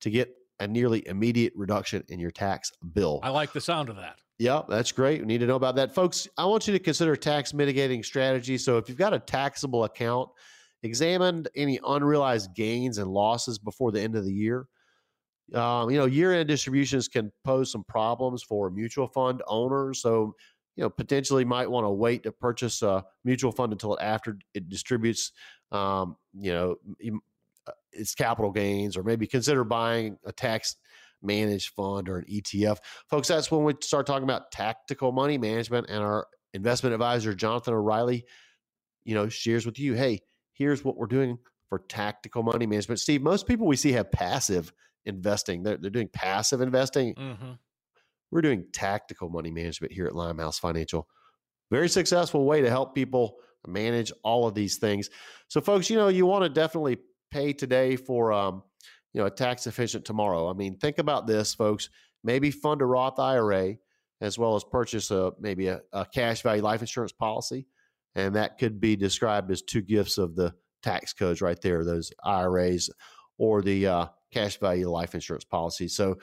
to 0.01 0.09
get 0.09 0.29
a 0.59 0.67
nearly 0.67 1.07
immediate 1.07 1.53
reduction 1.55 2.03
in 2.09 2.19
your 2.19 2.31
tax 2.31 2.71
bill. 2.93 3.19
I 3.23 3.29
like 3.29 3.53
the 3.53 3.61
sound 3.61 3.89
of 3.89 3.95
that. 3.97 4.17
Yeah, 4.37 4.63
that's 4.67 4.91
great. 4.91 5.21
We 5.21 5.27
need 5.27 5.39
to 5.39 5.47
know 5.47 5.55
about 5.55 5.75
that. 5.77 5.95
Folks, 5.95 6.27
I 6.37 6.45
want 6.45 6.67
you 6.67 6.73
to 6.73 6.79
consider 6.79 7.15
tax 7.15 7.53
mitigating 7.53 8.03
strategies. 8.03 8.65
So 8.65 8.77
if 8.77 8.89
you've 8.89 8.97
got 8.97 9.13
a 9.13 9.19
taxable 9.19 9.85
account, 9.85 10.29
examine 10.83 11.45
any 11.55 11.79
unrealized 11.85 12.53
gains 12.53 12.97
and 12.97 13.09
losses 13.09 13.57
before 13.57 13.91
the 13.91 14.01
end 14.01 14.15
of 14.15 14.25
the 14.25 14.33
year. 14.33 14.67
Um, 15.53 15.89
you 15.91 15.97
know, 15.97 16.05
year-end 16.05 16.47
distributions 16.47 17.07
can 17.07 17.31
pose 17.43 17.71
some 17.71 17.83
problems 17.83 18.43
for 18.43 18.71
mutual 18.71 19.07
fund 19.07 19.43
owners. 19.47 20.01
So, 20.01 20.35
you 20.75 20.83
know, 20.83 20.89
potentially 20.89 21.45
might 21.45 21.69
want 21.69 21.85
to 21.85 21.89
wait 21.89 22.23
to 22.23 22.31
purchase 22.31 22.81
a 22.81 23.05
mutual 23.23 23.51
fund 23.51 23.71
until 23.71 23.97
after 24.01 24.37
it 24.53 24.69
distributes, 24.69 25.31
um, 25.71 26.17
you 26.33 26.51
know, 26.51 26.75
uh, 27.67 27.71
its 27.91 28.13
capital 28.13 28.51
gains, 28.51 28.97
or 28.97 29.03
maybe 29.03 29.25
consider 29.25 29.63
buying 29.63 30.17
a 30.25 30.31
tax 30.31 30.75
managed 31.21 31.73
fund 31.73 32.09
or 32.09 32.19
an 32.19 32.25
ETF. 32.29 32.77
Folks, 33.09 33.27
that's 33.27 33.49
when 33.49 33.63
we 33.63 33.73
start 33.81 34.05
talking 34.05 34.25
about 34.25 34.51
tactical 34.51 35.11
money 35.11 35.37
management 35.37 35.87
and 35.89 36.03
our 36.03 36.27
investment 36.53 36.93
advisor, 36.93 37.33
Jonathan 37.33 37.73
O'Reilly, 37.73 38.25
you 39.03 39.15
know, 39.15 39.29
shares 39.29 39.65
with 39.65 39.79
you, 39.79 39.93
hey, 39.93 40.21
here's 40.53 40.83
what 40.83 40.97
we're 40.97 41.07
doing 41.07 41.37
for 41.69 41.79
tactical 41.79 42.43
money 42.43 42.65
management. 42.65 42.99
Steve, 42.99 43.21
most 43.21 43.47
people 43.47 43.65
we 43.65 43.75
see 43.75 43.91
have 43.93 44.11
passive 44.11 44.71
investing. 45.05 45.63
They're, 45.63 45.77
they're 45.77 45.89
doing 45.89 46.09
passive 46.11 46.61
investing. 46.61 47.15
Mm-hmm. 47.15 47.51
We're 48.31 48.41
doing 48.41 48.65
tactical 48.73 49.29
money 49.29 49.51
management 49.51 49.93
here 49.93 50.05
at 50.05 50.15
Limehouse 50.15 50.59
Financial. 50.59 51.07
Very 51.71 51.89
successful 51.89 52.45
way 52.45 52.61
to 52.61 52.69
help 52.69 52.95
people 52.95 53.37
manage 53.67 54.11
all 54.23 54.47
of 54.47 54.53
these 54.53 54.77
things. 54.77 55.09
So, 55.47 55.61
folks, 55.61 55.89
you 55.89 55.95
know, 55.95 56.09
you 56.09 56.25
want 56.25 56.43
to 56.43 56.49
definitely 56.49 56.97
pay 57.31 57.53
today 57.53 57.95
for, 57.95 58.31
um, 58.31 58.63
you 59.13 59.21
know, 59.21 59.27
a 59.27 59.31
tax 59.31 59.67
efficient 59.67 60.05
tomorrow. 60.05 60.49
I 60.49 60.53
mean, 60.53 60.77
think 60.77 60.99
about 60.99 61.27
this, 61.27 61.53
folks. 61.53 61.89
Maybe 62.23 62.51
fund 62.51 62.81
a 62.81 62.85
Roth 62.85 63.19
IRA 63.19 63.75
as 64.21 64.37
well 64.37 64.55
as 64.55 64.63
purchase 64.63 65.11
a 65.11 65.31
maybe 65.39 65.67
a, 65.67 65.81
a 65.93 66.05
cash 66.05 66.41
value 66.41 66.61
life 66.61 66.81
insurance 66.81 67.11
policy 67.11 67.67
and 68.15 68.35
that 68.35 68.57
could 68.57 68.79
be 68.79 68.95
described 68.95 69.51
as 69.51 69.61
two 69.61 69.81
gifts 69.81 70.17
of 70.17 70.35
the 70.35 70.53
tax 70.81 71.13
codes 71.13 71.41
right 71.41 71.61
there, 71.61 71.83
those 71.83 72.11
IRAs 72.23 72.89
or 73.37 73.61
the 73.61 73.85
uh, 73.85 74.05
cash 74.33 74.57
value 74.59 74.89
life 74.89 75.13
insurance 75.13 75.43
policy. 75.43 75.87
So, 75.87 76.15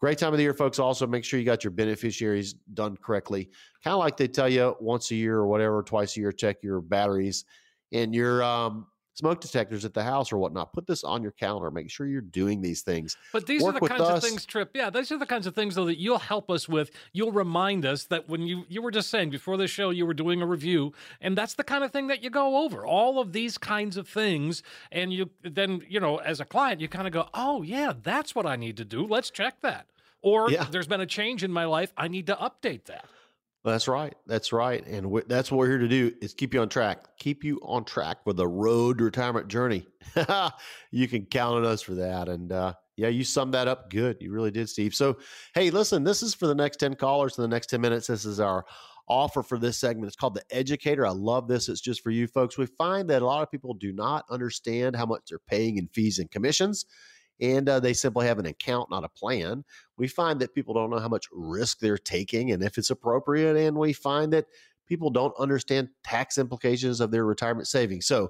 great 0.00 0.18
time 0.18 0.32
of 0.32 0.36
the 0.36 0.42
year, 0.42 0.54
folks. 0.54 0.78
Also, 0.78 1.06
make 1.06 1.24
sure 1.24 1.38
you 1.38 1.46
got 1.46 1.64
your 1.64 1.70
beneficiaries 1.70 2.54
done 2.74 2.96
correctly. 2.96 3.50
Kind 3.82 3.94
of 3.94 4.00
like 4.00 4.16
they 4.16 4.28
tell 4.28 4.48
you 4.48 4.76
once 4.80 5.10
a 5.10 5.14
year 5.14 5.36
or 5.36 5.46
whatever, 5.46 5.82
twice 5.82 6.16
a 6.16 6.20
year, 6.20 6.32
check 6.32 6.62
your 6.62 6.80
batteries 6.80 7.44
and 7.92 8.14
your 8.14 8.42
um, 8.42 8.86
smoke 9.16 9.40
detectors 9.40 9.84
at 9.84 9.94
the 9.94 10.02
house 10.04 10.30
or 10.30 10.36
whatnot. 10.38 10.72
Put 10.72 10.86
this 10.86 11.02
on 11.02 11.22
your 11.22 11.32
calendar. 11.32 11.70
Make 11.70 11.90
sure 11.90 12.06
you're 12.06 12.20
doing 12.20 12.60
these 12.60 12.82
things. 12.82 13.16
But 13.32 13.46
these 13.46 13.62
Work 13.62 13.76
are 13.76 13.80
the 13.80 13.88
kinds 13.88 14.00
us. 14.02 14.22
of 14.22 14.28
things, 14.28 14.44
Tripp. 14.46 14.70
Yeah, 14.74 14.90
these 14.90 15.10
are 15.10 15.18
the 15.18 15.26
kinds 15.26 15.46
of 15.46 15.54
things 15.54 15.74
though 15.74 15.86
that 15.86 15.98
you'll 15.98 16.18
help 16.18 16.50
us 16.50 16.68
with. 16.68 16.90
You'll 17.12 17.32
remind 17.32 17.84
us 17.86 18.04
that 18.04 18.28
when 18.28 18.42
you 18.42 18.64
you 18.68 18.82
were 18.82 18.90
just 18.90 19.10
saying 19.10 19.30
before 19.30 19.56
the 19.56 19.66
show 19.66 19.90
you 19.90 20.06
were 20.06 20.14
doing 20.14 20.42
a 20.42 20.46
review, 20.46 20.92
and 21.20 21.36
that's 21.36 21.54
the 21.54 21.64
kind 21.64 21.82
of 21.82 21.90
thing 21.90 22.06
that 22.08 22.22
you 22.22 22.30
go 22.30 22.64
over. 22.64 22.84
All 22.86 23.18
of 23.18 23.32
these 23.32 23.56
kinds 23.58 23.96
of 23.96 24.06
things, 24.06 24.62
and 24.92 25.12
you 25.12 25.30
then 25.42 25.82
you 25.88 25.98
know 25.98 26.18
as 26.18 26.38
a 26.40 26.44
client 26.44 26.80
you 26.80 26.88
kind 26.88 27.06
of 27.06 27.12
go, 27.12 27.28
oh 27.34 27.62
yeah, 27.62 27.94
that's 28.02 28.34
what 28.34 28.46
I 28.46 28.56
need 28.56 28.76
to 28.76 28.84
do. 28.84 29.06
Let's 29.06 29.30
check 29.30 29.60
that. 29.62 29.86
Or 30.22 30.50
Yeah. 30.50 30.64
there's 30.70 30.86
been 30.88 31.00
a 31.00 31.06
change 31.06 31.42
in 31.44 31.52
my 31.52 31.64
life. 31.64 31.92
I 31.96 32.08
need 32.08 32.26
to 32.26 32.34
update 32.34 32.84
that. 32.86 33.06
That's 33.66 33.88
right. 33.88 34.14
That's 34.26 34.52
right. 34.52 34.86
And 34.86 35.22
that's 35.26 35.50
what 35.50 35.58
we're 35.58 35.68
here 35.70 35.78
to 35.78 35.88
do 35.88 36.12
is 36.22 36.34
keep 36.34 36.54
you 36.54 36.60
on 36.60 36.68
track. 36.68 37.04
Keep 37.18 37.42
you 37.42 37.58
on 37.64 37.84
track 37.84 38.18
with 38.24 38.36
the 38.36 38.46
road 38.46 39.00
retirement 39.00 39.48
journey. 39.48 39.84
you 40.92 41.08
can 41.08 41.26
count 41.26 41.56
on 41.56 41.64
us 41.64 41.82
for 41.82 41.94
that. 41.94 42.28
And 42.28 42.52
uh, 42.52 42.74
yeah, 42.96 43.08
you 43.08 43.24
summed 43.24 43.54
that 43.54 43.66
up 43.66 43.90
good. 43.90 44.18
You 44.20 44.30
really 44.30 44.52
did, 44.52 44.68
Steve. 44.68 44.94
So, 44.94 45.18
hey, 45.52 45.70
listen, 45.70 46.04
this 46.04 46.22
is 46.22 46.32
for 46.32 46.46
the 46.46 46.54
next 46.54 46.76
10 46.76 46.94
callers 46.94 47.38
in 47.38 47.42
the 47.42 47.48
next 47.48 47.66
10 47.66 47.80
minutes. 47.80 48.06
This 48.06 48.24
is 48.24 48.38
our 48.38 48.64
offer 49.08 49.42
for 49.42 49.58
this 49.58 49.78
segment. 49.78 50.06
It's 50.06 50.16
called 50.16 50.34
The 50.34 50.44
Educator. 50.52 51.04
I 51.04 51.10
love 51.10 51.48
this. 51.48 51.68
It's 51.68 51.80
just 51.80 52.02
for 52.02 52.10
you 52.10 52.28
folks. 52.28 52.56
We 52.56 52.66
find 52.66 53.10
that 53.10 53.22
a 53.22 53.26
lot 53.26 53.42
of 53.42 53.50
people 53.50 53.74
do 53.74 53.92
not 53.92 54.24
understand 54.30 54.94
how 54.94 55.06
much 55.06 55.22
they're 55.28 55.40
paying 55.40 55.76
in 55.76 55.88
fees 55.88 56.20
and 56.20 56.30
commissions. 56.30 56.86
And 57.40 57.68
uh, 57.68 57.80
they 57.80 57.92
simply 57.92 58.26
have 58.26 58.38
an 58.38 58.46
account, 58.46 58.90
not 58.90 59.04
a 59.04 59.08
plan 59.08 59.64
we 59.96 60.08
find 60.08 60.40
that 60.40 60.54
people 60.54 60.74
don't 60.74 60.90
know 60.90 60.98
how 60.98 61.08
much 61.08 61.26
risk 61.32 61.78
they're 61.78 61.98
taking 61.98 62.52
and 62.52 62.62
if 62.62 62.78
it's 62.78 62.90
appropriate. 62.90 63.56
And 63.56 63.76
we 63.76 63.92
find 63.92 64.32
that 64.32 64.46
people 64.86 65.10
don't 65.10 65.34
understand 65.38 65.88
tax 66.04 66.38
implications 66.38 67.00
of 67.00 67.10
their 67.10 67.24
retirement 67.24 67.66
savings. 67.66 68.06
So, 68.06 68.28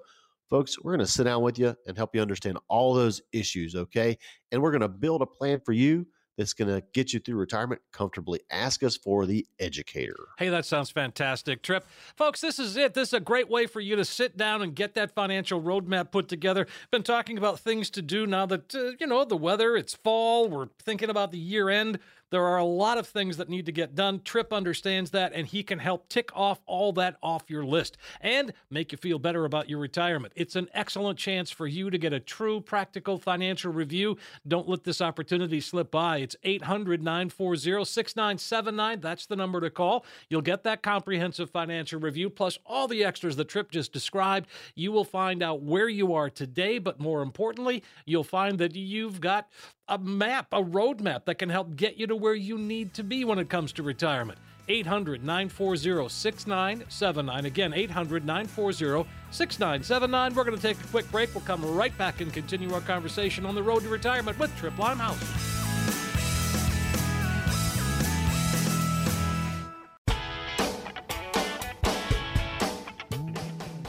folks, 0.49 0.81
we're 0.81 0.93
going 0.93 1.07
to 1.07 1.13
sit 1.13 1.25
down 1.25 1.43
with 1.43 1.59
you 1.59 1.75
and 1.87 1.97
help 1.97 2.15
you 2.15 2.23
understand 2.23 2.59
all 2.69 2.95
those 2.95 3.21
issues, 3.33 3.75
okay? 3.75 4.17
And 4.53 4.63
we're 4.63 4.71
going 4.71 4.81
to 4.83 4.89
build 4.89 5.23
a 5.23 5.27
plan 5.27 5.61
for 5.65 5.73
you 5.73 6.07
that's 6.37 6.53
going 6.53 6.69
to 6.69 6.83
get 6.93 7.13
you 7.13 7.21
through 7.21 7.37
retirement 7.37 7.81
comfortably. 7.93 8.41
Ask 8.51 8.83
us 8.83 8.97
for 8.97 9.27
the 9.27 9.47
educator. 9.59 10.17
Hey, 10.39 10.49
that 10.49 10.65
sounds 10.65 10.91
fantastic, 10.91 11.63
Tripp. 11.63 11.87
Folks, 12.17 12.41
this 12.41 12.59
is 12.59 12.77
it. 12.77 12.95
This 12.95 13.09
is 13.09 13.15
a 13.15 13.21
great 13.21 13.49
way 13.49 13.67
for 13.67 13.81
you 13.81 13.97
to 13.97 14.05
sit 14.05 14.37
down 14.37 14.63
and 14.63 14.75
get 14.75 14.95
that 14.95 15.15
financial 15.15 15.61
roadmap 15.61 16.11
put 16.11 16.29
together. 16.29 16.67
Been 16.91 17.03
talking 17.03 17.39
about 17.39 17.61
things 17.61 17.91
to 17.91 18.03
do 18.03 18.27
now 18.27 18.47
that, 18.47 18.75
uh, 18.75 18.93
you 19.01 19.07
know, 19.07 19.25
the 19.25 19.37
weather, 19.37 19.77
it's 19.77 19.95
fall, 19.95 20.49
we're 20.49 20.69
thinking 20.79 21.11
about 21.11 21.33
the 21.33 21.39
year 21.39 21.71
end. 21.71 21.99
There 22.31 22.45
are 22.45 22.59
a 22.59 22.65
lot 22.65 22.99
of 22.99 23.07
things 23.07 23.37
that 23.37 23.49
need 23.49 23.67
to 23.67 23.73
get 23.73 23.95
done. 23.95 24.21
Tripp 24.25 24.53
understands 24.53 25.11
that, 25.13 25.33
and 25.33 25.47
he 25.47 25.63
can 25.63 25.79
help 25.79 26.09
tick 26.09 26.31
off 26.35 26.61
all 26.67 26.93
that 26.95 27.17
off 27.23 27.45
your 27.49 27.65
list 27.65 27.97
and 28.21 28.53
make 28.71 28.93
you 28.93 28.99
feel 28.99 29.19
better 29.19 29.45
about 29.45 29.69
your 29.69 29.79
retirement. 29.79 30.33
It's 30.37 30.57
an 30.57 30.69
excellent 30.75 31.19
chance 31.19 31.51
for 31.51 31.67
you 31.67 31.91
to 31.91 31.99
get 31.99 32.13
a 32.13 32.21
true 32.21 32.61
practical 32.61 33.19
financial 33.19 33.73
review. 33.73 34.17
Don't 34.47 34.69
let 34.69 34.85
this 34.85 35.01
opportunity 35.01 35.61
slip 35.61 35.91
by. 35.91 36.19
It's 36.19 36.37
800 36.43 37.03
940 37.03 37.85
6979. 37.85 39.01
That's 39.01 39.27
the 39.27 39.37
number 39.37 39.61
to 39.61 39.71
call. 39.71 40.05
You'll 40.29 40.43
get 40.43 40.65
that 40.65 40.83
comprehensive 40.83 41.51
financial 41.51 42.01
review 42.01 42.29
plus 42.31 42.59
all 42.67 42.89
the 42.89 43.05
extras 43.05 43.37
the 43.37 43.45
Tripp 43.45 43.71
just 43.71 43.93
described. 43.93 44.49
You 44.75 44.93
will 44.93 45.05
find 45.05 45.43
out 45.43 45.63
where 45.63 45.89
you 45.89 46.15
are 46.15 46.29
today, 46.31 46.79
but 46.79 46.99
more 46.99 47.23
importantly, 47.23 47.83
you'll 48.05 48.25
find 48.25 48.59
that 48.59 48.75
you've 48.75 49.21
got 49.21 49.49
a 49.89 49.99
map, 49.99 50.49
a 50.53 50.63
roadmap 50.63 51.25
that 51.27 51.37
can 51.37 51.49
help 51.49 51.77
get 51.77 51.97
you 51.97 52.07
to 52.07 52.17
where 52.17 52.35
you 52.35 52.59
need 52.59 52.95
to 52.95 53.05
be 53.05 53.25
when 53.25 53.39
it 53.39 53.49
comes 53.49 53.73
to 53.73 53.83
retirement. 53.83 54.39
800 54.69 55.23
940 55.25 56.09
6979. 56.09 57.47
Again, 57.47 57.73
800 57.73 58.25
940 58.25 59.09
6979. 59.31 60.35
We're 60.35 60.45
going 60.45 60.57
to 60.57 60.63
take 60.63 60.83
a 60.83 60.89
quick 60.89 61.11
break. 61.13 61.35
We'll 61.35 61.45
come 61.45 61.65
right 61.65 61.97
back 61.97 62.21
and 62.21 62.33
continue 62.33 62.73
our 62.75 62.81
conversation 62.81 63.47
on 63.47 63.55
the 63.55 63.63
road 63.63 63.83
to 63.85 63.89
retirement 63.89 64.39
with 64.39 64.55
Tripp 64.57 64.79
Limehouse. 64.79 65.66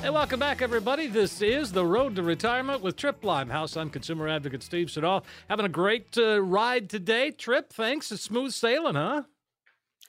Hey, 0.07 0.11
welcome 0.11 0.39
back, 0.39 0.61
everybody. 0.61 1.07
This 1.07 1.41
is 1.41 1.73
The 1.73 1.85
Road 1.85 2.15
to 2.15 2.23
Retirement 2.23 2.81
with 2.81 2.95
Tripp 2.95 3.25
Limehouse. 3.25 3.75
I'm 3.75 3.89
consumer 3.89 4.29
advocate 4.29 4.63
Steve 4.63 4.89
Siddall. 4.89 5.25
Having 5.49 5.65
a 5.65 5.69
great 5.69 6.17
uh, 6.17 6.41
ride 6.41 6.89
today. 6.89 7.31
Tripp, 7.31 7.73
thanks. 7.73 8.09
It's 8.13 8.21
smooth 8.21 8.53
sailing, 8.53 8.95
huh? 8.95 9.23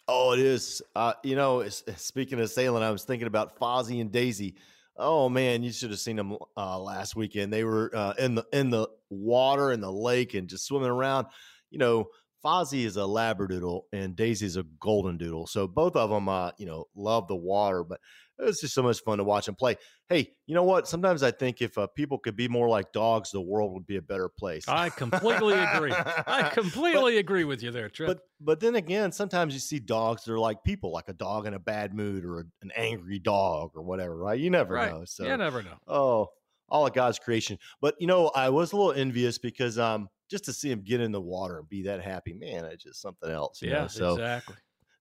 Oh, 0.07 0.35
it 0.35 0.39
is. 0.39 0.81
Uh, 0.95 1.15
you 1.25 1.35
know, 1.35 1.69
speaking 1.69 2.39
of 2.39 2.49
sailing, 2.49 2.85
I 2.85 2.93
was 2.93 3.03
thinking 3.03 3.27
about 3.27 3.59
Fozzie 3.59 4.01
and 4.01 4.13
Daisy. 4.13 4.55
Oh 4.97 5.29
man, 5.29 5.65
you 5.65 5.73
should 5.73 5.91
have 5.91 5.99
seen 5.99 6.15
them 6.15 6.37
uh, 6.57 6.79
last 6.79 7.17
weekend. 7.17 7.53
They 7.53 7.65
were 7.65 7.91
uh, 7.93 8.15
in 8.21 8.37
the 8.37 8.47
in 8.53 8.71
the 8.71 8.87
water 9.11 9.73
in 9.73 9.81
the 9.81 9.91
lake 9.91 10.35
and 10.35 10.47
just 10.47 10.65
swimming 10.65 10.91
around. 10.91 11.27
You 11.73 11.79
know, 11.79 12.07
Fozzie 12.45 12.85
is 12.85 12.97
a 12.97 13.01
labradoodle 13.01 13.83
and 13.93 14.15
Daisy 14.15 14.47
is 14.47 14.57
a 14.57 14.65
golden 14.81 15.17
doodle. 15.17 15.47
So 15.47 15.67
both 15.67 15.97
of 15.97 16.11
them, 16.11 16.29
uh, 16.29 16.53
you 16.59 16.67
know, 16.67 16.87
love 16.95 17.29
the 17.29 17.37
water. 17.37 17.85
But 17.85 18.01
it 18.39 18.45
was 18.45 18.61
just 18.61 18.75
so 18.75 18.83
much 18.83 19.01
fun 19.01 19.19
to 19.19 19.25
watch 19.25 19.47
them 19.47 19.57
play. 19.57 19.77
Hey, 20.09 20.31
you 20.47 20.55
know 20.55 20.63
what? 20.63 20.87
Sometimes 20.87 21.23
I 21.23 21.33
think 21.33 21.61
if 21.61 21.77
uh, 21.77 21.89
people 21.89 22.19
could 22.19 22.37
be 22.37 22.47
more 22.47 22.69
like 22.69 22.93
dogs, 22.93 23.33
the 23.33 23.41
world 23.41 23.73
would 23.75 23.87
be 23.87 23.97
a 23.97 24.03
better 24.03 24.29
place. 24.29 24.69
I 24.69 24.91
completely 24.91 25.55
agree. 25.55 25.93
I 25.93 26.51
completely 26.55 27.19
agree 27.19 27.45
with 27.45 27.63
you 27.63 27.73
there, 27.73 27.89
Tripp. 27.89 28.07
But 28.07 28.21
but 28.41 28.61
then 28.61 28.77
again, 28.77 29.11
sometimes 29.11 29.55
you 29.55 29.61
see 29.61 29.81
dogs 29.81 30.25
that 30.25 30.33
are 30.33 30.39
like 30.39 30.63
people, 30.63 30.93
like 30.93 31.09
a 31.09 31.13
dog 31.13 31.47
in 31.47 31.55
a 31.55 31.59
bad 31.59 31.95
mood 31.95 32.25
or 32.25 32.41
a, 32.41 32.45
an 32.63 32.71
angry 32.77 33.19
dog 33.19 33.73
or 33.75 33.83
whatever, 33.83 34.17
right? 34.17 34.39
You 34.39 34.51
never 34.51 34.75
right. 34.75 34.93
know. 34.93 35.05
So 35.05 35.25
you 35.25 35.37
never 35.37 35.63
know. 35.63 35.77
oh, 35.89 36.29
all 36.69 36.87
of 36.87 36.93
God's 36.93 37.19
creation. 37.19 37.59
But 37.81 37.97
you 37.99 38.07
know, 38.07 38.29
I 38.29 38.51
was 38.51 38.73
a 38.73 38.77
little 38.77 38.93
envious 38.93 39.39
because 39.39 39.79
um 39.79 40.09
just 40.29 40.45
to 40.45 40.53
see 40.53 40.71
him 40.71 40.83
get 40.83 41.01
in 41.01 41.13
the 41.13 41.21
water 41.21 41.59
and 41.59 41.69
be 41.69 41.83
that 41.83 42.03
happy, 42.03 42.33
man, 42.35 42.65
it's 42.67 42.85
just 42.85 43.01
something 43.01 43.31
else. 43.31 43.63
you 43.63 43.71
Yeah, 43.71 43.83
know? 43.83 43.89
So 43.89 44.13
exactly. 44.13 44.57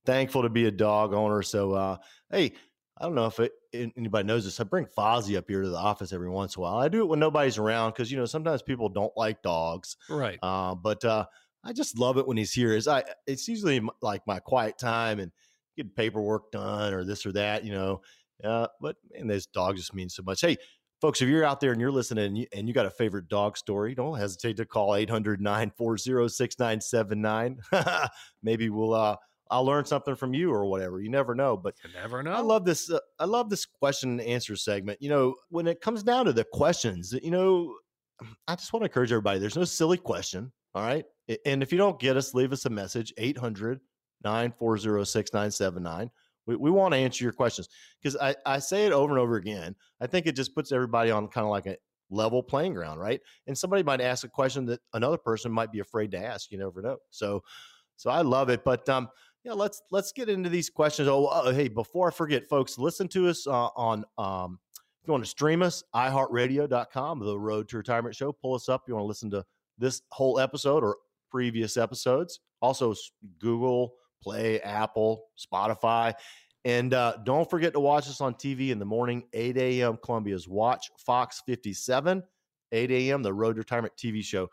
thankful 0.05 0.41
to 0.43 0.49
be 0.49 0.65
a 0.65 0.71
dog 0.71 1.13
owner. 1.13 1.41
So 1.41 1.73
uh 1.73 1.97
hey, 2.31 2.53
I 2.99 3.03
don't 3.05 3.15
know 3.15 3.27
if 3.27 3.39
it, 3.39 3.51
anybody 3.73 4.25
knows 4.25 4.43
this. 4.45 4.59
I 4.59 4.63
bring 4.63 4.85
Fozzie 4.85 5.37
up 5.37 5.45
here 5.47 5.61
to 5.61 5.69
the 5.69 5.77
office 5.77 6.11
every 6.11 6.29
once 6.29 6.55
in 6.55 6.61
a 6.61 6.63
while. 6.63 6.77
I 6.77 6.87
do 6.87 7.01
it 7.01 7.07
when 7.07 7.19
nobody's 7.19 7.59
around 7.59 7.91
because 7.91 8.11
you 8.11 8.17
know 8.17 8.25
sometimes 8.25 8.63
people 8.63 8.89
don't 8.89 9.15
like 9.15 9.43
dogs. 9.43 9.97
Right. 10.09 10.39
Uh, 10.41 10.73
but 10.73 11.03
uh, 11.05 11.25
I 11.63 11.73
just 11.73 11.99
love 11.99 12.17
it 12.17 12.25
when 12.25 12.37
he's 12.37 12.53
here. 12.53 12.73
Is 12.73 12.87
I 12.87 13.03
it's 13.27 13.47
usually 13.47 13.77
m- 13.77 13.89
like 14.01 14.25
my 14.25 14.39
quiet 14.39 14.77
time 14.79 15.19
and 15.19 15.31
get 15.75 15.95
paperwork 15.95 16.51
done 16.51 16.93
or 16.93 17.03
this 17.03 17.25
or 17.25 17.31
that, 17.33 17.63
you 17.63 17.71
know. 17.71 18.01
Uh, 18.43 18.67
but 18.81 18.97
man, 19.11 19.27
this 19.27 19.45
dog 19.47 19.75
just 19.75 19.93
means 19.93 20.15
so 20.15 20.23
much. 20.23 20.41
Hey, 20.41 20.57
folks, 21.01 21.21
if 21.21 21.29
you're 21.29 21.43
out 21.43 21.59
there 21.59 21.71
and 21.71 21.81
you're 21.81 21.91
listening 21.91 22.25
and 22.25 22.37
you, 22.37 22.45
and 22.53 22.67
you 22.67 22.73
got 22.73 22.85
a 22.85 22.91
favorite 22.91 23.27
dog 23.27 23.57
story, 23.57 23.95
don't 23.95 24.17
hesitate 24.17 24.57
to 24.57 24.65
call 24.65 24.91
800-940-6979. 24.91 27.57
Maybe 28.43 28.69
we'll 28.69 28.93
uh 28.93 29.15
I'll 29.49 29.65
learn 29.65 29.85
something 29.85 30.15
from 30.15 30.33
you 30.33 30.51
or 30.51 30.65
whatever. 30.65 30.99
You 30.99 31.09
never 31.09 31.33
know. 31.33 31.55
But 31.55 31.75
You 31.83 31.91
never 31.93 32.21
know. 32.21 32.31
I 32.31 32.41
love 32.41 32.65
this. 32.65 32.91
Uh, 32.91 32.99
I 33.19 33.25
love 33.25 33.49
this 33.49 33.65
question 33.65 34.11
and 34.11 34.21
answer 34.21 34.55
segment. 34.55 35.01
You 35.01 35.09
know, 35.09 35.35
when 35.49 35.67
it 35.67 35.81
comes 35.81 36.03
down 36.03 36.25
to 36.25 36.33
the 36.33 36.43
questions, 36.43 37.13
you 37.23 37.31
know, 37.31 37.73
I 38.47 38.55
just 38.55 38.73
want 38.73 38.81
to 38.81 38.89
encourage 38.89 39.11
everybody. 39.11 39.39
There's 39.39 39.55
no 39.55 39.63
silly 39.63 39.97
question. 39.97 40.51
All 40.75 40.83
right. 40.83 41.05
And 41.45 41.63
if 41.63 41.71
you 41.71 41.77
don't 41.77 41.99
get 41.99 42.17
us, 42.17 42.33
leave 42.33 42.51
us 42.51 42.65
a 42.65 42.69
message 42.69 43.13
800 43.17 43.79
940 44.23 45.05
6979. 45.05 46.09
We, 46.47 46.55
we 46.55 46.71
want 46.71 46.93
to 46.93 46.97
answer 46.97 47.23
your 47.23 47.33
questions 47.33 47.69
because 48.01 48.15
I, 48.17 48.35
I 48.45 48.59
say 48.59 48.85
it 48.85 48.93
over 48.93 49.13
and 49.13 49.19
over 49.19 49.35
again. 49.35 49.75
I 50.01 50.07
think 50.07 50.25
it 50.25 50.35
just 50.35 50.55
puts 50.55 50.71
everybody 50.71 51.11
on 51.11 51.27
kind 51.27 51.45
of 51.45 51.51
like 51.51 51.67
a 51.67 51.77
level 52.09 52.41
playing 52.41 52.73
ground, 52.73 52.99
right? 52.99 53.21
And 53.47 53.57
somebody 53.57 53.83
might 53.83 54.01
ask 54.01 54.23
a 54.23 54.29
question 54.29 54.65
that 54.67 54.79
another 54.93 55.17
person 55.17 55.51
might 55.51 55.71
be 55.71 55.79
afraid 55.79 56.11
to 56.11 56.17
ask. 56.17 56.51
You 56.51 56.57
never 56.57 56.81
know. 56.81 56.97
So, 57.09 57.43
so 57.97 58.09
I 58.09 58.21
love 58.21 58.49
it. 58.49 58.63
But 58.63 58.87
um, 58.89 59.09
yeah, 59.43 59.53
let's 59.53 59.81
let's 59.91 60.11
get 60.11 60.29
into 60.29 60.49
these 60.49 60.69
questions. 60.69 61.07
Oh, 61.07 61.25
uh, 61.25 61.53
hey, 61.53 61.67
before 61.67 62.07
I 62.07 62.11
forget, 62.11 62.47
folks, 62.47 62.77
listen 62.77 63.07
to 63.09 63.27
us 63.27 63.45
uh, 63.47 63.69
on 63.75 64.03
um, 64.17 64.59
if 65.01 65.07
you 65.07 65.11
want 65.11 65.23
to 65.23 65.29
stream 65.29 65.61
us, 65.61 65.83
iHeartRadio.com, 65.95 67.19
the 67.19 67.39
Road 67.39 67.69
to 67.69 67.77
Retirement 67.77 68.15
Show. 68.15 68.31
Pull 68.31 68.55
us 68.55 68.67
up. 68.67 68.83
You 68.87 68.95
want 68.95 69.03
to 69.03 69.07
listen 69.07 69.31
to 69.31 69.43
this 69.77 70.01
whole 70.11 70.39
episode 70.39 70.83
or 70.83 70.97
previous 71.29 71.77
episodes. 71.77 72.39
Also, 72.61 72.93
Google 73.39 73.93
Play, 74.21 74.59
Apple, 74.61 75.25
Spotify. 75.37 76.13
And 76.65 76.93
uh, 76.93 77.17
don't 77.23 77.49
forget 77.49 77.73
to 77.73 77.79
watch 77.79 78.07
us 78.07 78.19
on 78.19 78.33
TV 78.33 78.71
in 78.71 78.79
the 78.79 78.85
morning, 78.85 79.23
8 79.33 79.57
a.m. 79.57 79.97
Columbia's 80.03 80.47
WACH 80.47 80.89
Fox 80.97 81.41
57, 81.45 82.23
8 82.71 82.91
a.m. 82.91 83.23
the 83.23 83.33
Road 83.33 83.57
Retirement 83.57 83.93
TV 83.97 84.23
show. 84.23 84.49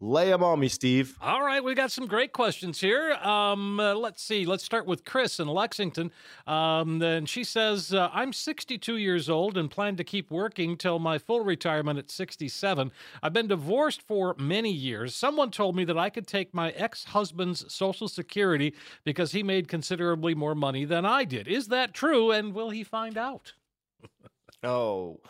Lay 0.00 0.30
them 0.30 0.44
on 0.44 0.60
me, 0.60 0.68
Steve. 0.68 1.16
All 1.20 1.42
right, 1.42 1.62
we 1.62 1.74
got 1.74 1.90
some 1.90 2.06
great 2.06 2.32
questions 2.32 2.80
here. 2.80 3.14
Um, 3.14 3.80
uh, 3.80 3.94
let's 3.94 4.22
see. 4.22 4.46
Let's 4.46 4.62
start 4.62 4.86
with 4.86 5.04
Chris 5.04 5.40
in 5.40 5.48
Lexington. 5.48 6.12
Um, 6.46 7.02
and 7.02 7.28
she 7.28 7.42
says, 7.42 7.92
uh, 7.92 8.08
"I'm 8.12 8.32
62 8.32 8.96
years 8.96 9.28
old 9.28 9.56
and 9.56 9.68
plan 9.68 9.96
to 9.96 10.04
keep 10.04 10.30
working 10.30 10.76
till 10.76 11.00
my 11.00 11.18
full 11.18 11.40
retirement 11.40 11.98
at 11.98 12.10
67. 12.12 12.92
I've 13.22 13.32
been 13.32 13.48
divorced 13.48 14.00
for 14.02 14.36
many 14.38 14.70
years. 14.72 15.16
Someone 15.16 15.50
told 15.50 15.74
me 15.74 15.84
that 15.84 15.98
I 15.98 16.10
could 16.10 16.28
take 16.28 16.54
my 16.54 16.70
ex-husband's 16.70 17.72
Social 17.72 18.06
Security 18.06 18.74
because 19.02 19.32
he 19.32 19.42
made 19.42 19.66
considerably 19.66 20.34
more 20.34 20.54
money 20.54 20.84
than 20.84 21.04
I 21.04 21.24
did. 21.24 21.48
Is 21.48 21.68
that 21.68 21.92
true? 21.92 22.30
And 22.30 22.54
will 22.54 22.70
he 22.70 22.84
find 22.84 23.18
out?" 23.18 23.54
Oh, 24.64 25.20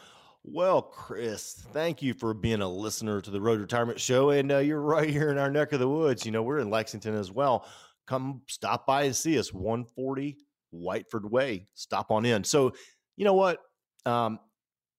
Well, 0.50 0.82
Chris, 0.82 1.52
thank 1.72 2.00
you 2.02 2.14
for 2.14 2.32
being 2.34 2.60
a 2.62 2.68
listener 2.68 3.20
to 3.20 3.30
the 3.30 3.40
Road 3.40 3.60
Retirement 3.60 4.00
Show. 4.00 4.30
And 4.30 4.50
uh, 4.50 4.58
you're 4.58 4.80
right 4.80 5.08
here 5.08 5.30
in 5.30 5.38
our 5.38 5.50
neck 5.50 5.72
of 5.72 5.80
the 5.80 5.88
woods. 5.88 6.24
You 6.24 6.32
know, 6.32 6.42
we're 6.42 6.58
in 6.58 6.70
Lexington 6.70 7.14
as 7.14 7.30
well. 7.30 7.66
Come 8.06 8.42
stop 8.48 8.86
by 8.86 9.02
and 9.02 9.14
see 9.14 9.38
us, 9.38 9.52
140 9.52 10.38
Whiteford 10.74 11.30
Way. 11.30 11.66
Stop 11.74 12.10
on 12.10 12.24
in. 12.24 12.44
So, 12.44 12.72
you 13.16 13.24
know 13.24 13.34
what? 13.34 13.58
Um, 14.06 14.38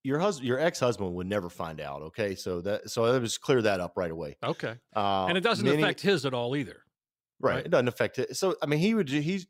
your 0.03 0.19
husband, 0.19 0.47
your 0.47 0.59
ex-husband 0.59 1.13
would 1.15 1.27
never 1.27 1.49
find 1.49 1.81
out. 1.81 2.03
Okay, 2.03 2.35
so 2.35 2.61
that 2.61 2.89
so 2.89 3.01
let 3.03 3.21
us 3.21 3.37
clear 3.37 3.61
that 3.63 3.79
up 3.79 3.93
right 3.97 4.11
away. 4.11 4.37
Okay, 4.43 4.75
Uh, 4.95 5.25
and 5.27 5.37
it 5.37 5.41
doesn't 5.41 5.65
many- 5.65 5.81
affect 5.81 5.99
his 6.01 6.25
at 6.25 6.33
all 6.33 6.55
either. 6.55 6.83
right, 7.41 7.55
right? 7.55 7.65
It 7.65 7.69
doesn't 7.69 7.87
affect 7.89 8.17
it. 8.19 8.37
So 8.37 8.55
I 8.61 8.65
mean, 8.67 8.79
he 8.79 8.93
would 8.93 9.09
he's 9.09 9.47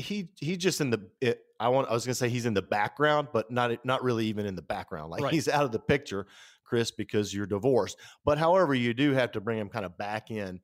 he 0.00 0.28
he's 0.40 0.58
just 0.58 0.80
in 0.80 0.90
the. 0.90 1.08
It, 1.20 1.42
I 1.58 1.68
want. 1.68 1.88
I 1.88 1.92
was 1.92 2.04
going 2.04 2.12
to 2.12 2.18
say 2.18 2.28
he's 2.28 2.46
in 2.46 2.54
the 2.54 2.62
background, 2.62 3.28
but 3.32 3.50
not 3.50 3.84
not 3.84 4.02
really 4.02 4.26
even 4.26 4.46
in 4.46 4.54
the 4.56 4.62
background. 4.62 5.10
Like 5.10 5.22
Right. 5.22 5.32
he's 5.32 5.48
out 5.48 5.64
of 5.64 5.72
the 5.72 5.78
picture, 5.78 6.26
Chris, 6.64 6.90
because 6.90 7.32
you're 7.34 7.46
divorced. 7.46 7.96
But 8.24 8.38
however, 8.38 8.74
you 8.74 8.94
do 8.94 9.12
have 9.12 9.32
to 9.32 9.40
bring 9.40 9.58
him 9.58 9.68
kind 9.68 9.84
of 9.84 9.96
back 9.98 10.30
in. 10.30 10.60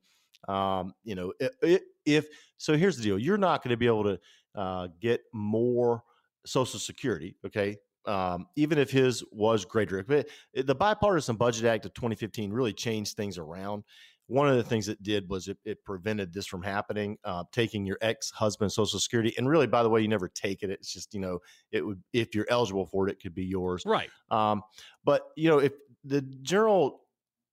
Um, 0.47 0.93
you 1.03 1.15
know, 1.15 1.33
i- 1.41 1.49
i- 1.63 1.81
if 2.05 2.27
so, 2.57 2.75
here's 2.77 2.97
the 2.97 3.03
deal: 3.03 3.17
you're 3.19 3.37
not 3.37 3.63
going 3.63 3.71
to 3.71 3.77
be 3.77 3.87
able 3.87 4.03
to 4.03 4.19
uh, 4.55 4.87
get 4.99 5.21
more 5.33 6.03
Social 6.45 6.79
Security. 6.79 7.35
Okay. 7.45 7.77
Um, 8.05 8.47
even 8.55 8.77
if 8.77 8.89
his 8.89 9.21
was 9.33 9.65
greater, 9.65 10.01
but 10.01 10.29
the 10.53 10.73
Bipartisan 10.73 11.35
Budget 11.35 11.65
Act 11.65 11.85
of 11.85 11.93
2015 11.93 12.53
really 12.53 12.71
changed 12.71 13.17
things 13.17 13.37
around 13.37 13.83
one 14.27 14.49
of 14.49 14.57
the 14.57 14.63
things 14.63 14.89
it 14.89 15.01
did 15.01 15.29
was 15.29 15.47
it, 15.47 15.57
it 15.65 15.83
prevented 15.85 16.33
this 16.33 16.45
from 16.45 16.61
happening 16.61 17.17
uh, 17.23 17.43
taking 17.51 17.85
your 17.85 17.97
ex-husband's 18.01 18.75
social 18.75 18.99
security 18.99 19.33
and 19.37 19.47
really 19.49 19.67
by 19.67 19.81
the 19.83 19.89
way 19.89 20.01
you 20.01 20.07
never 20.07 20.27
take 20.27 20.63
it 20.63 20.69
it's 20.69 20.91
just 20.91 21.13
you 21.13 21.19
know 21.19 21.39
it 21.71 21.85
would 21.85 22.01
if 22.13 22.35
you're 22.35 22.47
eligible 22.49 22.85
for 22.85 23.07
it 23.07 23.11
it 23.11 23.21
could 23.21 23.33
be 23.33 23.45
yours 23.45 23.83
Right. 23.85 24.09
um, 24.29 24.61
but 25.03 25.29
you 25.35 25.49
know 25.49 25.59
if 25.59 25.73
the 26.03 26.21
general 26.41 27.01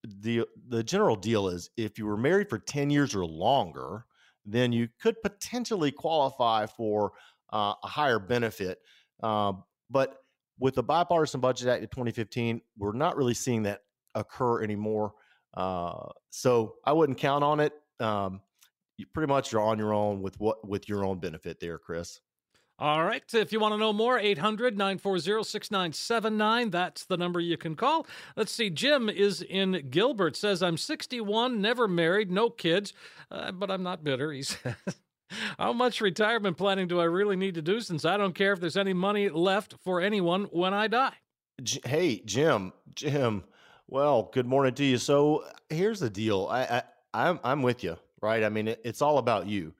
the 0.05 0.45
the 0.69 0.83
general 0.83 1.17
deal 1.17 1.49
is 1.49 1.71
if 1.77 1.99
you 1.99 2.07
were 2.07 2.17
married 2.17 2.49
for 2.51 2.59
10 2.59 2.91
years 2.91 3.15
or 3.15 3.25
longer 3.25 4.05
then 4.45 4.73
you 4.73 4.89
could 5.01 5.21
potentially 5.23 5.91
qualify 5.91 6.67
for 6.67 7.13
uh, 7.53 7.73
a 7.83 7.87
higher 7.87 8.19
benefit 8.19 8.79
um, 9.23 9.63
but 9.91 10.19
with 10.59 10.75
the 10.75 10.83
bipartisan 10.83 11.41
budget 11.41 11.69
act 11.69 11.83
of 11.85 11.91
2015 11.91 12.61
we're 12.77 12.93
not 12.93 13.17
really 13.17 13.33
seeing 13.35 13.63
that 13.63 13.81
occur 14.15 14.63
anymore 14.63 15.15
uh, 15.55 16.09
so 16.31 16.77
I 16.85 16.93
wouldn't 16.93 17.19
count 17.19 17.45
on 17.45 17.61
it. 17.61 17.73
Um, 18.01 18.41
you 18.97 19.07
pretty 19.13 19.33
much 19.33 19.53
are 19.55 19.61
on 19.61 19.79
your 19.79 19.93
own 19.93 20.23
with 20.23 20.39
what 20.41 20.67
with 20.67 20.89
your 20.89 21.05
own 21.05 21.19
benefit 21.19 21.61
there, 21.61 21.79
Chris. 21.79 22.21
All 22.79 23.05
right. 23.05 23.23
If 23.33 23.53
you 23.53 23.61
want 23.61 23.73
to 23.75 23.79
know 23.79 23.93
more, 23.93 24.19
800 24.19 24.77
940 24.77 25.45
6979. 25.45 26.71
That's 26.71 27.05
the 27.05 27.17
number 27.17 27.39
you 27.39 27.57
can 27.57 27.77
call. 27.77 28.05
Let's 28.37 28.51
see. 28.51 28.69
Jim 28.69 29.09
is 29.09 29.43
in 29.43 29.91
Gilbert, 29.91 30.35
says, 30.35 30.61
I'm 30.61 30.77
61, 30.77 31.61
never 31.61 31.87
married, 31.87 32.33
no 32.33 32.51
kids, 32.51 32.93
uh, 33.31 33.53
but 33.53 33.71
I'm 33.71 33.85
not 33.85 34.03
bitter. 34.03 34.33
He 34.33 34.43
says, 34.43 34.75
How 35.57 35.73
much 35.73 36.01
retirement 36.01 36.57
planning 36.57 36.89
do 36.89 37.01
I 37.01 37.05
really 37.05 37.37
need 37.37 37.55
to 37.55 37.63
do 37.63 37.81
since 37.81 38.05
I 38.05 38.17
don't 38.17 38.35
care 38.35 38.53
if 38.53 38.61
there's 38.61 38.77
any 38.77 38.93
money 38.93 39.29
left 39.29 39.75
for 39.85 40.01
anyone 40.01 40.45
when 40.47 40.75
I 40.75 40.89
die? 40.89 41.15
J- 41.63 41.81
hey, 41.85 42.23
Jim, 42.25 42.73
Jim. 42.97 43.45
Well, 43.87 44.31
good 44.33 44.47
morning 44.47 44.75
to 44.75 44.85
you. 44.85 44.99
So 44.99 45.45
here's 45.69 46.01
the 46.01 46.11
deal. 46.11 46.49
I, 46.51 46.63
I 46.65 46.83
I'm 47.13 47.41
I'm 47.45 47.63
with 47.63 47.85
you, 47.85 47.97
right? 48.23 48.43
I 48.43 48.49
mean, 48.49 48.69
it, 48.69 48.81
it's 48.85 49.03
all 49.03 49.19
about 49.19 49.47
you, 49.47 49.75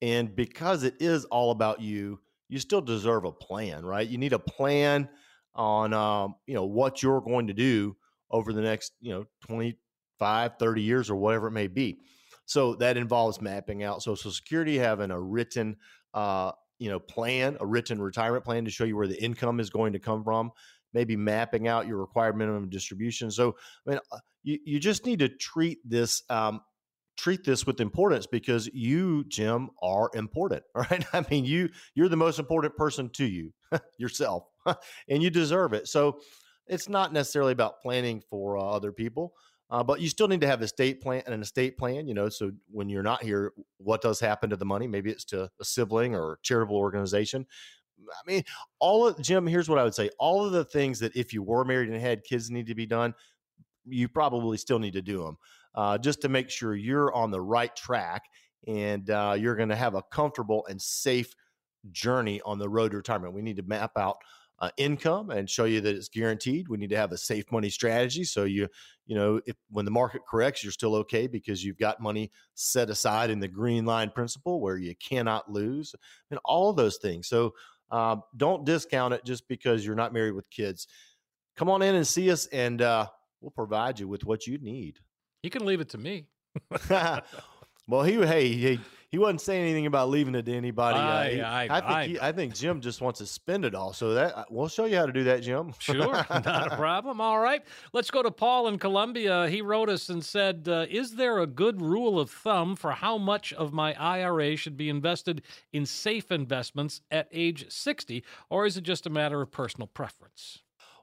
and 0.00 0.34
because 0.34 0.84
it 0.84 0.96
is 1.00 1.24
all 1.26 1.50
about 1.50 1.80
you, 1.80 2.20
you 2.48 2.58
still 2.58 2.80
deserve 2.80 3.24
a 3.24 3.32
plan, 3.32 3.84
right? 3.84 4.08
You 4.08 4.18
need 4.18 4.32
a 4.32 4.38
plan 4.38 5.08
on 5.54 5.92
um, 5.92 6.34
you 6.46 6.54
know 6.54 6.64
what 6.64 7.02
you're 7.02 7.20
going 7.20 7.46
to 7.48 7.52
do 7.52 7.96
over 8.30 8.52
the 8.52 8.62
next 8.62 8.92
you 9.00 9.12
know 9.12 9.26
25 9.46 10.52
30 10.58 10.82
years 10.82 11.10
or 11.10 11.16
whatever 11.16 11.48
it 11.48 11.52
may 11.52 11.66
be 11.66 11.98
so 12.46 12.74
that 12.76 12.96
involves 12.96 13.40
mapping 13.40 13.82
out 13.82 14.02
social 14.02 14.30
security 14.30 14.78
having 14.78 15.10
a 15.10 15.20
written 15.20 15.76
uh, 16.14 16.52
you 16.78 16.88
know 16.88 16.98
plan 16.98 17.56
a 17.60 17.66
written 17.66 18.00
retirement 18.00 18.44
plan 18.44 18.64
to 18.64 18.70
show 18.70 18.84
you 18.84 18.96
where 18.96 19.06
the 19.06 19.22
income 19.22 19.60
is 19.60 19.68
going 19.68 19.92
to 19.92 19.98
come 19.98 20.24
from 20.24 20.50
maybe 20.92 21.16
mapping 21.16 21.68
out 21.68 21.86
your 21.86 21.98
required 21.98 22.36
minimum 22.36 22.68
distribution. 22.68 23.30
So 23.30 23.56
i 23.86 23.90
mean 23.90 24.00
uh, 24.10 24.18
you, 24.42 24.58
you 24.64 24.80
just 24.80 25.06
need 25.06 25.20
to 25.20 25.28
treat 25.28 25.78
this 25.84 26.22
um, 26.30 26.60
treat 27.16 27.44
this 27.44 27.66
with 27.66 27.80
importance 27.80 28.26
because 28.26 28.68
you 28.72 29.24
jim 29.28 29.68
are 29.82 30.10
important 30.14 30.62
Right? 30.74 31.04
i 31.12 31.24
mean 31.30 31.44
you 31.44 31.68
you're 31.94 32.08
the 32.08 32.16
most 32.16 32.38
important 32.38 32.74
person 32.76 33.10
to 33.10 33.24
you 33.24 33.52
yourself 33.98 34.44
and 35.08 35.22
you 35.22 35.30
deserve 35.30 35.72
it. 35.72 35.88
So 35.88 36.18
it's 36.66 36.88
not 36.88 37.12
necessarily 37.12 37.52
about 37.52 37.80
planning 37.80 38.22
for 38.30 38.56
uh, 38.56 38.62
other 38.62 38.92
people 38.92 39.34
uh, 39.70 39.82
but 39.82 40.00
you 40.00 40.08
still 40.08 40.28
need 40.28 40.40
to 40.42 40.46
have 40.46 40.60
a 40.62 40.68
state 40.68 41.00
plan 41.00 41.22
and 41.26 41.34
an 41.34 41.42
estate 41.42 41.76
plan 41.76 42.06
you 42.06 42.14
know 42.14 42.28
so 42.28 42.50
when 42.70 42.88
you're 42.88 43.02
not 43.02 43.22
here 43.22 43.52
what 43.84 44.00
does 44.00 44.20
happen 44.20 44.50
to 44.50 44.56
the 44.56 44.64
money? 44.64 44.86
Maybe 44.86 45.10
it's 45.10 45.24
to 45.26 45.50
a 45.60 45.64
sibling 45.64 46.14
or 46.14 46.38
charitable 46.42 46.76
organization 46.76 47.46
i 48.10 48.30
mean 48.30 48.42
all 48.80 49.06
of 49.06 49.20
jim 49.20 49.46
here's 49.46 49.68
what 49.68 49.78
i 49.78 49.84
would 49.84 49.94
say 49.94 50.10
all 50.18 50.44
of 50.44 50.52
the 50.52 50.64
things 50.64 50.98
that 50.98 51.14
if 51.16 51.32
you 51.32 51.42
were 51.42 51.64
married 51.64 51.88
and 51.88 52.00
had 52.00 52.22
kids 52.24 52.50
need 52.50 52.66
to 52.66 52.74
be 52.74 52.86
done 52.86 53.14
you 53.84 54.08
probably 54.08 54.56
still 54.56 54.78
need 54.78 54.92
to 54.92 55.02
do 55.02 55.22
them 55.22 55.36
uh, 55.74 55.98
just 55.98 56.20
to 56.20 56.28
make 56.28 56.50
sure 56.50 56.74
you're 56.74 57.12
on 57.14 57.30
the 57.30 57.40
right 57.40 57.74
track 57.74 58.22
and 58.66 59.10
uh, 59.10 59.34
you're 59.36 59.56
going 59.56 59.68
to 59.68 59.76
have 59.76 59.94
a 59.94 60.02
comfortable 60.02 60.64
and 60.68 60.80
safe 60.80 61.34
journey 61.90 62.40
on 62.44 62.58
the 62.58 62.68
road 62.68 62.92
to 62.92 62.96
retirement. 62.96 63.34
We 63.34 63.42
need 63.42 63.56
to 63.56 63.62
map 63.62 63.92
out 63.96 64.18
uh, 64.60 64.70
income 64.76 65.30
and 65.30 65.50
show 65.50 65.64
you 65.64 65.80
that 65.80 65.96
it's 65.96 66.08
guaranteed. 66.08 66.68
We 66.68 66.76
need 66.76 66.90
to 66.90 66.96
have 66.96 67.10
a 67.10 67.18
safe 67.18 67.50
money 67.50 67.68
strategy 67.68 68.22
so 68.22 68.44
you 68.44 68.68
you 69.06 69.16
know 69.16 69.40
if 69.44 69.56
when 69.70 69.84
the 69.84 69.90
market 69.90 70.22
corrects, 70.30 70.62
you're 70.62 70.72
still 70.72 70.94
okay 70.94 71.26
because 71.26 71.64
you've 71.64 71.78
got 71.78 72.00
money 72.00 72.30
set 72.54 72.88
aside 72.88 73.30
in 73.30 73.40
the 73.40 73.48
green 73.48 73.84
line 73.84 74.10
principle 74.10 74.60
where 74.60 74.76
you 74.76 74.94
cannot 74.96 75.50
lose, 75.50 75.94
and 76.30 76.38
all 76.44 76.72
those 76.72 76.98
things. 76.98 77.26
So 77.26 77.54
uh, 77.92 78.16
don't 78.36 78.64
discount 78.64 79.14
it 79.14 79.24
just 79.24 79.46
because 79.46 79.86
you're 79.86 79.94
not 79.94 80.12
married 80.12 80.32
with 80.32 80.48
kids. 80.50 80.88
Come 81.56 81.68
on 81.68 81.82
in 81.82 81.94
and 81.94 82.06
see 82.06 82.30
us, 82.30 82.46
and 82.46 82.80
uh, 82.80 83.06
we'll 83.40 83.50
provide 83.50 84.00
you 84.00 84.08
with 84.08 84.24
what 84.24 84.46
you 84.46 84.58
need. 84.58 84.98
You 85.42 85.50
can 85.50 85.66
leave 85.66 85.80
it 85.80 85.90
to 85.90 85.98
me. 85.98 86.26
well, 86.90 88.02
he 88.02 88.14
hey 88.14 88.48
he, 88.48 88.80
he 89.12 89.18
wasn't 89.18 89.42
saying 89.42 89.62
anything 89.62 89.84
about 89.86 90.08
leaving 90.08 90.34
it 90.34 90.46
to 90.46 90.52
anybody. 90.56 90.98
Uh, 90.98 91.02
I- 91.02 91.30
he- 91.30 91.40
I- 91.42 91.64
I 91.64 91.68
think 91.80 91.84
I 91.90 92.06
he, 92.06 92.20
I 92.20 92.32
think 92.32 92.54
Jim 92.54 92.80
just 92.80 93.00
wants 93.02 93.18
to 93.18 93.26
spend 93.26 93.64
it 93.66 93.74
all. 93.74 93.92
So 93.92 94.14
that 94.14 94.36
uh, 94.36 94.44
we'll 94.50 94.68
show 94.68 94.86
you 94.86 94.96
how 94.96 95.04
to 95.06 95.12
do 95.12 95.22
that, 95.24 95.42
Jim. 95.42 95.74
Sure, 95.78 95.96
not 96.30 96.72
a 96.72 96.76
problem. 96.76 97.20
All 97.20 97.38
right. 97.38 97.62
Let's 97.92 98.10
go 98.10 98.22
to 98.22 98.30
Paul 98.30 98.68
in 98.68 98.78
Columbia. 98.78 99.48
He 99.48 99.60
wrote 99.60 99.90
us 99.90 100.08
and 100.08 100.24
said, 100.24 100.66
uh, 100.66 100.86
Is 100.88 101.16
there 101.16 101.38
a 101.40 101.46
good 101.46 101.82
rule 101.82 102.18
of 102.18 102.30
thumb 102.30 102.74
for 102.74 102.92
how 102.92 103.18
much 103.18 103.52
of 103.52 103.72
my 103.74 103.92
IRA 104.00 104.56
should 104.56 104.76
be 104.78 104.88
invested 104.88 105.42
in 105.74 105.84
safe 105.84 106.32
investments 106.32 107.02
at 107.10 107.28
age 107.30 107.66
60, 107.70 108.24
or 108.48 108.64
is 108.64 108.78
it 108.78 108.82
just 108.84 109.06
a 109.06 109.10
matter 109.10 109.42
of 109.42 109.50
personal 109.50 109.86
preference? 109.88 110.60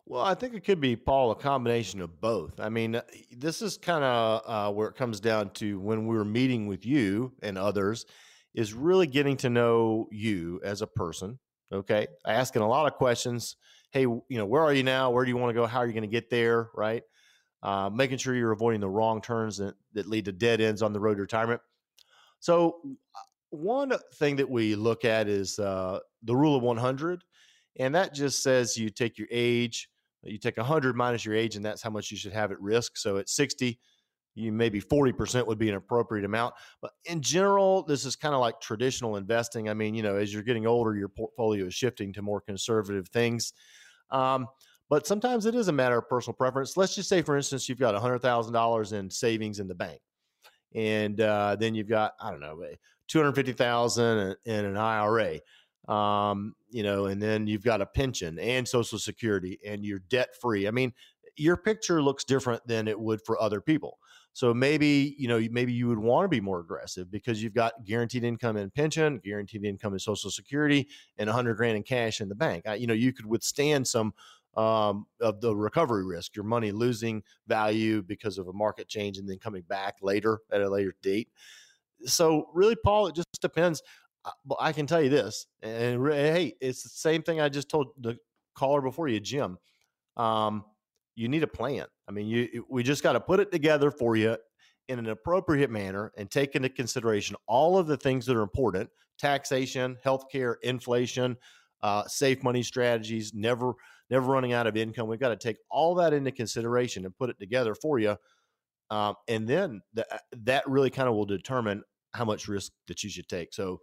Well, 0.09 0.23
I 0.23 0.33
think 0.33 0.55
it 0.55 0.65
could 0.65 0.81
be, 0.81 0.95
Paul, 0.95 1.29
a 1.29 1.35
combination 1.35 2.01
of 2.01 2.19
both. 2.19 2.59
I 2.59 2.69
mean, 2.69 2.95
uh, 2.95 3.03
this 3.37 3.61
is 3.61 3.77
kind 3.77 4.03
of 4.03 4.41
uh, 4.43 4.73
where 4.73 4.87
it 4.87 4.95
comes 4.95 5.19
down 5.19 5.51
to 5.51 5.79
when 5.79 6.07
we 6.07 6.17
were 6.17 6.25
meeting 6.25 6.65
with 6.65 6.83
you 6.83 7.31
and 7.43 7.59
others, 7.59 8.07
is 8.55 8.73
really 8.73 9.05
getting 9.05 9.37
to 9.37 9.51
know 9.51 10.07
you 10.11 10.59
as 10.63 10.81
a 10.81 10.87
person. 10.87 11.37
Okay, 11.71 12.07
asking 12.25 12.63
a 12.63 12.67
lot 12.67 12.87
of 12.87 12.97
questions. 12.97 13.55
Hey, 13.91 14.01
you 14.01 14.23
know, 14.29 14.47
where 14.47 14.63
are 14.63 14.73
you 14.73 14.81
now? 14.81 15.11
Where 15.11 15.23
do 15.23 15.29
you 15.29 15.37
want 15.37 15.51
to 15.51 15.53
go? 15.53 15.67
How 15.67 15.77
are 15.77 15.85
you 15.85 15.93
going 15.93 16.01
to 16.01 16.07
get 16.07 16.31
there? 16.31 16.69
Right. 16.73 17.03
Uh, 17.61 17.91
making 17.93 18.17
sure 18.17 18.33
you're 18.33 18.51
avoiding 18.51 18.81
the 18.81 18.89
wrong 18.89 19.21
turns 19.21 19.57
that, 19.57 19.75
that 19.93 20.07
lead 20.07 20.25
to 20.25 20.31
dead 20.31 20.59
ends 20.59 20.81
on 20.81 20.91
the 20.91 20.99
road 20.99 21.15
to 21.17 21.21
retirement. 21.21 21.61
So, 22.39 22.77
uh, 23.15 23.19
one 23.51 23.93
thing 24.15 24.37
that 24.37 24.49
we 24.49 24.73
look 24.73 25.05
at 25.05 25.27
is 25.27 25.59
uh, 25.59 25.99
the 26.23 26.35
rule 26.35 26.55
of 26.55 26.63
100, 26.63 27.23
and 27.77 27.93
that 27.93 28.15
just 28.15 28.41
says 28.41 28.75
you 28.75 28.89
take 28.89 29.19
your 29.19 29.27
age, 29.29 29.87
you 30.23 30.37
take 30.37 30.57
100 30.57 30.95
minus 30.95 31.25
your 31.25 31.35
age, 31.35 31.55
and 31.55 31.63
that's 31.63 31.81
how 31.81 31.89
much 31.89 32.11
you 32.11 32.17
should 32.17 32.33
have 32.33 32.51
at 32.51 32.61
risk. 32.61 32.97
So 32.97 33.17
at 33.17 33.29
60, 33.29 33.79
you 34.35 34.51
maybe 34.51 34.81
40% 34.81 35.45
would 35.47 35.57
be 35.57 35.69
an 35.69 35.75
appropriate 35.75 36.25
amount. 36.25 36.55
But 36.81 36.91
in 37.05 37.21
general, 37.21 37.83
this 37.83 38.05
is 38.05 38.15
kind 38.15 38.33
of 38.33 38.41
like 38.41 38.59
traditional 38.61 39.17
investing. 39.17 39.69
I 39.69 39.73
mean, 39.73 39.95
you 39.95 40.03
know, 40.03 40.15
as 40.15 40.33
you're 40.33 40.43
getting 40.43 40.67
older, 40.67 40.95
your 40.95 41.09
portfolio 41.09 41.65
is 41.65 41.73
shifting 41.73 42.13
to 42.13 42.21
more 42.21 42.41
conservative 42.41 43.07
things. 43.09 43.53
Um, 44.11 44.47
but 44.89 45.05
sometimes 45.05 45.45
it 45.45 45.55
is 45.55 45.67
a 45.67 45.71
matter 45.71 45.97
of 45.97 46.09
personal 46.09 46.35
preference. 46.35 46.75
Let's 46.75 46.95
just 46.95 47.09
say, 47.09 47.21
for 47.21 47.37
instance, 47.37 47.69
you've 47.69 47.79
got 47.79 47.95
$100,000 47.95 48.93
in 48.93 49.09
savings 49.09 49.59
in 49.59 49.67
the 49.67 49.75
bank. 49.75 49.99
And 50.73 51.19
uh, 51.21 51.55
then 51.59 51.75
you've 51.75 51.89
got, 51.89 52.13
I 52.19 52.31
don't 52.31 52.39
know, 52.39 52.59
250,000 53.07 54.35
in 54.45 54.65
an 54.65 54.77
IRA 54.77 55.39
um, 55.87 56.55
you 56.69 56.83
know, 56.83 57.05
and 57.05 57.21
then 57.21 57.47
you've 57.47 57.63
got 57.63 57.81
a 57.81 57.85
pension 57.85 58.37
and 58.39 58.67
Social 58.67 58.99
Security, 58.99 59.59
and 59.65 59.83
you're 59.85 59.99
debt 59.99 60.29
free. 60.39 60.67
I 60.67 60.71
mean, 60.71 60.93
your 61.35 61.57
picture 61.57 62.01
looks 62.01 62.23
different 62.23 62.65
than 62.67 62.87
it 62.87 62.99
would 62.99 63.21
for 63.25 63.41
other 63.41 63.61
people. 63.61 63.97
So 64.33 64.53
maybe 64.53 65.15
you 65.17 65.27
know, 65.27 65.41
maybe 65.51 65.73
you 65.73 65.87
would 65.87 65.99
want 65.99 66.25
to 66.25 66.29
be 66.29 66.41
more 66.41 66.59
aggressive 66.59 67.09
because 67.09 67.41
you've 67.41 67.53
got 67.55 67.85
guaranteed 67.85 68.23
income 68.23 68.57
and 68.57 68.73
pension, 68.73 69.19
guaranteed 69.23 69.65
income 69.65 69.93
and 69.93 70.01
Social 70.01 70.29
Security, 70.29 70.87
and 71.17 71.29
hundred 71.29 71.55
grand 71.55 71.77
in 71.77 71.83
cash 71.83 72.21
in 72.21 72.29
the 72.29 72.35
bank. 72.35 72.65
You 72.77 72.87
know, 72.87 72.93
you 72.93 73.11
could 73.11 73.25
withstand 73.25 73.87
some 73.87 74.13
um, 74.55 75.05
of 75.21 75.41
the 75.41 75.55
recovery 75.55 76.05
risk, 76.05 76.35
your 76.35 76.45
money 76.45 76.71
losing 76.71 77.23
value 77.47 78.01
because 78.01 78.37
of 78.37 78.47
a 78.47 78.53
market 78.53 78.87
change 78.87 79.17
and 79.17 79.27
then 79.27 79.37
coming 79.37 79.61
back 79.63 79.97
later 80.01 80.39
at 80.51 80.61
a 80.61 80.69
later 80.69 80.93
date. 81.01 81.29
So, 82.05 82.49
really, 82.53 82.75
Paul, 82.75 83.07
it 83.07 83.15
just 83.15 83.27
depends. 83.41 83.81
Uh, 84.25 84.31
I 84.59 84.73
can 84.73 84.85
tell 84.85 85.01
you 85.01 85.09
this, 85.09 85.47
and 85.61 86.05
hey, 86.07 86.55
it's 86.61 86.83
the 86.83 86.89
same 86.89 87.23
thing 87.23 87.39
I 87.39 87.49
just 87.49 87.69
told 87.69 87.89
the 87.99 88.17
caller 88.55 88.81
before 88.81 89.07
you, 89.07 89.19
Jim. 89.19 89.57
Um, 90.17 90.65
you 91.15 91.27
need 91.29 91.43
a 91.43 91.47
plan. 91.47 91.85
I 92.07 92.11
mean, 92.11 92.27
you 92.27 92.65
we 92.69 92.83
just 92.83 93.03
got 93.03 93.13
to 93.13 93.19
put 93.19 93.39
it 93.39 93.51
together 93.51 93.91
for 93.91 94.15
you 94.15 94.37
in 94.87 94.99
an 94.99 95.09
appropriate 95.09 95.69
manner 95.69 96.11
and 96.17 96.29
take 96.29 96.55
into 96.55 96.69
consideration 96.69 97.35
all 97.47 97.77
of 97.77 97.87
the 97.87 97.97
things 97.97 98.25
that 98.25 98.35
are 98.35 98.41
important: 98.41 98.89
taxation, 99.17 99.97
healthcare, 100.03 100.55
inflation, 100.63 101.37
uh, 101.81 102.05
safe 102.07 102.43
money 102.43 102.63
strategies, 102.63 103.33
never 103.33 103.73
never 104.09 104.25
running 104.25 104.53
out 104.53 104.67
of 104.67 104.75
income. 104.75 105.07
We've 105.07 105.19
got 105.19 105.29
to 105.29 105.35
take 105.37 105.57
all 105.69 105.95
that 105.95 106.13
into 106.13 106.31
consideration 106.31 107.05
and 107.05 107.15
put 107.17 107.29
it 107.29 107.39
together 107.39 107.75
for 107.75 107.99
you. 107.99 108.17
Um, 108.89 109.15
and 109.27 109.47
then 109.47 109.81
the, 109.93 110.11
uh, 110.13 110.17
that 110.45 110.67
really 110.67 110.89
kind 110.89 111.07
of 111.07 111.15
will 111.15 111.25
determine 111.25 111.83
how 112.13 112.25
much 112.25 112.47
risk 112.47 112.71
that 112.87 113.03
you 113.03 113.09
should 113.09 113.29
take. 113.29 113.53
So 113.53 113.79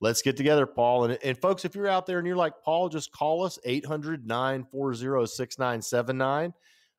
let's 0.00 0.22
get 0.22 0.36
together, 0.36 0.66
Paul. 0.66 1.04
And, 1.04 1.18
and 1.22 1.38
folks, 1.38 1.64
if 1.64 1.74
you're 1.74 1.88
out 1.88 2.06
there 2.06 2.18
and 2.18 2.26
you're 2.26 2.36
like, 2.36 2.54
Paul, 2.64 2.88
just 2.88 3.12
call 3.12 3.44
us 3.44 3.58
800 3.64 4.26
940 4.26 5.26
6979. 5.26 6.54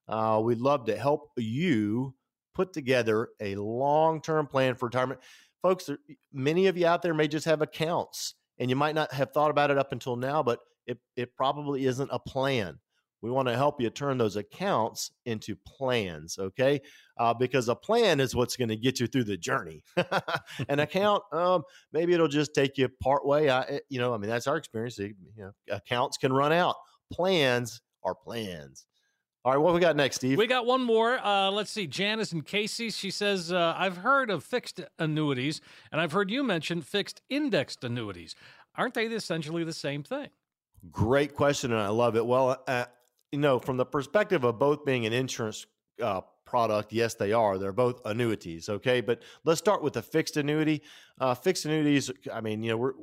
Uh, 0.08 0.42
we'd 0.44 0.60
love 0.60 0.86
to 0.86 0.98
help 0.98 1.32
you 1.38 2.14
put 2.54 2.74
together 2.74 3.30
a 3.40 3.56
long 3.56 4.22
term 4.22 4.48
plan 4.48 4.76
for 4.76 4.86
retirement. 4.86 5.20
Folks, 5.62 5.86
there, 5.86 5.98
many 6.34 6.68
of 6.68 6.78
you 6.78 6.88
out 6.88 7.02
there 7.02 7.14
may 7.14 7.28
just 7.28 7.46
have 7.46 7.62
accounts 7.62 8.36
and 8.60 8.70
you 8.70 8.76
might 8.76 8.96
not 8.96 9.12
have 9.14 9.32
thought 9.32 9.52
about 9.52 9.72
it 9.72 9.78
up 9.78 9.92
until 9.92 10.16
now, 10.16 10.44
but 10.44 10.60
it, 10.86 10.98
it 11.16 11.36
probably 11.36 11.86
isn't 11.86 12.10
a 12.12 12.20
plan. 12.20 12.80
We 13.22 13.30
want 13.30 13.48
to 13.48 13.56
help 13.56 13.80
you 13.80 13.90
turn 13.90 14.18
those 14.18 14.36
accounts 14.36 15.12
into 15.26 15.56
plans, 15.56 16.40
okay? 16.40 16.82
Uh, 17.18 17.34
because 17.34 17.70
a 17.70 17.76
plan 17.76 18.20
is 18.20 18.36
what's 18.36 18.58
going 18.58 18.70
to 18.70 18.76
get 18.76 19.00
you 19.00 19.06
through 19.06 19.26
the 19.26 19.38
journey. 19.38 19.84
An 20.70 20.80
account, 20.80 21.24
um, 21.32 21.64
maybe 21.94 22.14
it'll 22.14 22.28
just 22.28 22.56
take 22.56 22.78
you 22.78 22.90
part 23.02 23.26
way. 23.26 23.50
I, 23.50 23.62
eh, 23.62 23.80
you 23.90 24.00
know, 24.00 24.14
I 24.14 24.18
mean, 24.18 24.30
that's 24.30 24.48
our 24.48 24.58
experience. 24.58 24.98
You 24.98 25.14
know, 25.38 25.52
accounts 25.70 26.18
can 26.18 26.34
run 26.34 26.52
out. 26.52 26.76
Plans 27.12 27.82
are 28.04 28.16
plans. 28.16 28.86
All 29.44 29.52
right, 29.52 29.58
what 29.58 29.74
we 29.74 29.80
got 29.80 29.96
next, 29.96 30.18
Steve? 30.18 30.38
We 30.38 30.46
got 30.46 30.68
one 30.68 30.84
more. 30.84 31.18
Uh, 31.18 31.50
let's 31.50 31.72
see. 31.72 31.88
Janice 31.88 32.32
and 32.32 32.46
Casey. 32.46 32.92
She 32.92 33.10
says, 33.10 33.52
uh, 33.52 33.74
"I've 33.76 33.98
heard 33.98 34.30
of 34.30 34.44
fixed 34.44 34.82
annuities, 35.00 35.62
and 35.92 36.00
I've 36.00 36.12
heard 36.12 36.30
you 36.30 36.44
mention 36.44 36.82
fixed 36.84 37.24
indexed 37.28 37.84
annuities. 37.84 38.36
Aren't 38.76 38.94
they 38.94 39.08
essentially 39.08 39.64
the 39.64 39.74
same 39.74 40.04
thing?" 40.04 40.30
Great 40.92 41.34
question, 41.36 41.72
and 41.72 41.82
I 41.82 41.88
love 41.88 42.16
it. 42.16 42.24
Well, 42.24 42.64
uh, 42.68 42.86
you 43.32 43.40
know, 43.40 43.60
from 43.60 43.78
the 43.78 43.86
perspective 43.86 44.44
of 44.44 44.60
both 44.60 44.86
being 44.86 45.06
an 45.06 45.14
insurance 45.14 45.66
uh, 46.02 46.22
product, 46.46 46.92
yes, 46.92 47.14
they 47.16 47.32
are. 47.32 47.58
They're 47.58 47.72
both 47.72 48.02
annuities. 48.06 48.70
Okay, 48.70 49.02
but 49.02 49.22
let's 49.46 49.60
start 49.60 49.82
with 49.82 49.94
the 49.94 50.02
fixed 50.02 50.38
annuity. 50.38 50.82
Uh, 51.20 51.34
fixed 51.34 51.66
annuities. 51.66 52.12
I 52.32 52.42
mean, 52.42 52.64
you 52.64 52.72
know, 52.72 52.78
we're 52.78 52.94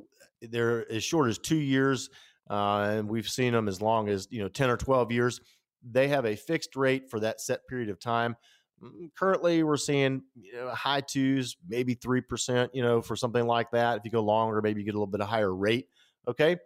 they're 0.41 0.89
as 0.91 1.03
short 1.03 1.29
as 1.29 1.37
two 1.37 1.57
years, 1.57 2.09
uh, 2.49 2.91
and 2.91 3.09
we've 3.09 3.27
seen 3.27 3.53
them 3.53 3.67
as 3.67 3.81
long 3.81 4.09
as 4.09 4.27
you 4.29 4.41
know 4.41 4.49
ten 4.49 4.69
or 4.69 4.77
twelve 4.77 5.11
years. 5.11 5.41
They 5.89 6.09
have 6.09 6.25
a 6.25 6.35
fixed 6.35 6.75
rate 6.75 7.09
for 7.09 7.19
that 7.21 7.41
set 7.41 7.67
period 7.67 7.89
of 7.89 7.99
time. 7.99 8.35
Mm, 8.83 9.09
currently, 9.17 9.63
we're 9.63 9.77
seeing 9.77 10.21
you 10.35 10.53
know, 10.53 10.69
high 10.69 11.01
twos, 11.01 11.57
maybe 11.67 11.95
three 11.95 12.21
percent. 12.21 12.75
You 12.75 12.83
know, 12.83 13.01
for 13.01 13.15
something 13.15 13.45
like 13.45 13.71
that. 13.71 13.97
If 13.97 14.05
you 14.05 14.11
go 14.11 14.21
longer, 14.21 14.61
maybe 14.61 14.81
you 14.81 14.85
get 14.85 14.93
a 14.93 14.97
little 14.97 15.07
bit 15.07 15.21
of 15.21 15.27
higher 15.27 15.53
rate. 15.53 15.87
Okay. 16.27 16.57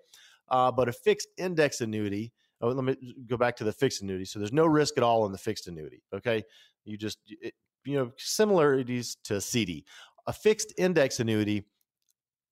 Uh, 0.49 0.71
but 0.71 0.89
a 0.89 0.91
fixed 0.91 1.29
index 1.37 1.81
annuity, 1.81 2.31
oh, 2.63 2.69
let 2.69 2.83
me 2.83 2.95
go 3.27 3.37
back 3.37 3.57
to 3.57 3.63
the 3.63 3.73
fixed 3.73 4.01
annuity. 4.01 4.25
So 4.25 4.39
there's 4.39 4.53
no 4.53 4.65
risk 4.65 4.97
at 4.97 5.03
all 5.03 5.25
in 5.25 5.31
the 5.31 5.37
fixed 5.37 5.67
annuity. 5.67 6.01
Okay. 6.15 6.43
You 6.85 6.97
just, 6.97 7.19
it, 7.27 7.53
you 7.85 7.97
know, 7.97 8.11
similarities 8.17 9.17
to 9.25 9.41
CD. 9.41 9.85
A 10.27 10.33
fixed 10.33 10.73
index 10.77 11.19
annuity, 11.19 11.65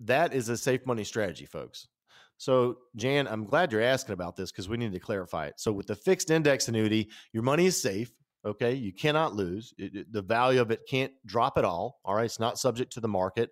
that 0.02 0.34
is 0.34 0.50
a 0.50 0.58
safe 0.58 0.86
money 0.86 1.06
strategy, 1.06 1.46
folks. 1.46 1.88
So, 2.38 2.78
Jan, 2.96 3.28
I'm 3.28 3.46
glad 3.46 3.72
you're 3.72 3.82
asking 3.82 4.14
about 4.14 4.36
this 4.36 4.52
because 4.52 4.68
we 4.68 4.76
need 4.76 4.92
to 4.92 5.00
clarify 5.00 5.46
it. 5.46 5.54
So, 5.58 5.72
with 5.72 5.88
the 5.88 5.96
fixed 5.96 6.30
index 6.30 6.68
annuity, 6.68 7.10
your 7.32 7.44
money 7.44 7.68
is 7.68 7.82
safe. 7.82 8.12
Okay. 8.46 8.74
You 8.74 8.92
cannot 8.92 9.36
lose. 9.36 9.74
It, 9.78 9.96
it, 9.96 10.12
the 10.12 10.24
value 10.24 10.60
of 10.60 10.72
it 10.72 10.82
can't 10.90 11.14
drop 11.26 11.58
at 11.58 11.64
all. 11.64 12.02
All 12.04 12.16
right. 12.16 12.26
It's 12.26 12.40
not 12.40 12.60
subject 12.60 12.92
to 12.94 13.00
the 13.00 13.08
market. 13.08 13.52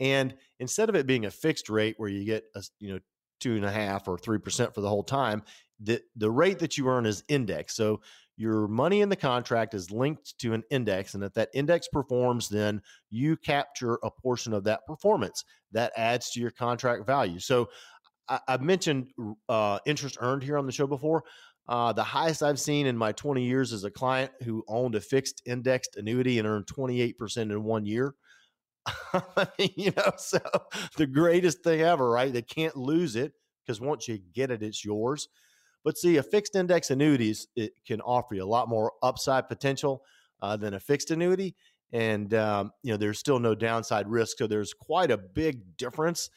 And 0.00 0.34
instead 0.58 0.88
of 0.88 0.96
it 0.96 1.06
being 1.06 1.26
a 1.26 1.30
fixed 1.30 1.70
rate 1.70 1.94
where 1.96 2.10
you 2.10 2.24
get 2.24 2.44
a, 2.56 2.62
you 2.80 2.92
know, 2.92 2.98
two 3.44 3.56
and 3.56 3.64
a 3.64 3.70
half 3.70 4.08
or 4.08 4.16
three 4.16 4.38
percent 4.38 4.74
for 4.74 4.80
the 4.80 4.88
whole 4.88 5.02
time. 5.02 5.42
The 5.84 6.00
the 6.16 6.30
rate 6.30 6.58
that 6.60 6.76
you 6.76 6.88
earn 6.88 7.06
is 7.06 7.22
indexed. 7.28 7.76
So 7.76 8.00
your 8.36 8.66
money 8.66 9.00
in 9.00 9.08
the 9.08 9.16
contract 9.16 9.74
is 9.74 9.90
linked 9.90 10.36
to 10.38 10.54
an 10.54 10.64
index, 10.70 11.14
and 11.14 11.22
if 11.22 11.34
that 11.34 11.50
index 11.54 11.88
performs, 11.88 12.48
then 12.48 12.82
you 13.10 13.36
capture 13.36 13.98
a 14.02 14.10
portion 14.10 14.52
of 14.52 14.64
that 14.64 14.84
performance. 14.86 15.44
That 15.72 15.92
adds 15.96 16.30
to 16.32 16.40
your 16.40 16.50
contract 16.50 17.06
value. 17.06 17.38
So 17.38 17.68
I, 18.28 18.40
have 18.48 18.62
mentioned 18.62 19.12
uh, 19.48 19.78
interest 19.86 20.18
earned 20.20 20.42
here 20.42 20.58
on 20.58 20.66
the 20.66 20.72
show 20.72 20.86
before. 20.86 21.24
Uh, 21.66 21.92
the 21.92 22.04
highest 22.04 22.42
I've 22.42 22.60
seen 22.60 22.86
in 22.86 22.96
my 22.96 23.12
20 23.12 23.42
years 23.42 23.72
is 23.72 23.84
a 23.84 23.90
client 23.90 24.30
who 24.42 24.64
owned 24.68 24.94
a 24.94 25.00
fixed 25.00 25.42
indexed 25.46 25.96
annuity 25.96 26.38
and 26.38 26.46
earned 26.46 26.66
28% 26.66 27.36
in 27.36 27.64
one 27.64 27.86
year. 27.86 28.14
you 29.58 29.92
know, 29.96 30.12
so 30.18 30.38
the 30.96 31.06
greatest 31.06 31.62
thing 31.62 31.80
ever, 31.80 32.10
right? 32.10 32.32
They 32.32 32.42
can't 32.42 32.76
lose 32.76 33.16
it 33.16 33.32
because 33.64 33.80
once 33.80 34.08
you 34.08 34.18
get 34.34 34.50
it, 34.50 34.62
it's 34.62 34.84
yours. 34.84 35.28
But 35.84 35.98
see, 35.98 36.16
a 36.16 36.22
fixed 36.22 36.56
index 36.56 36.90
annuities 36.90 37.46
it 37.56 37.72
can 37.86 38.00
offer 38.00 38.34
you 38.34 38.44
a 38.44 38.46
lot 38.46 38.68
more 38.68 38.92
upside 39.02 39.48
potential 39.48 40.02
uh, 40.42 40.56
than 40.56 40.74
a 40.74 40.80
fixed 40.80 41.10
annuity, 41.10 41.54
and 41.92 42.32
um, 42.34 42.72
you 42.82 42.92
know 42.92 42.96
there's 42.96 43.18
still 43.18 43.38
no 43.38 43.54
downside 43.54 44.08
risk. 44.08 44.38
So 44.38 44.46
there's 44.46 44.72
quite 44.72 45.10
a 45.10 45.18
big 45.18 45.76
difference. 45.76 46.30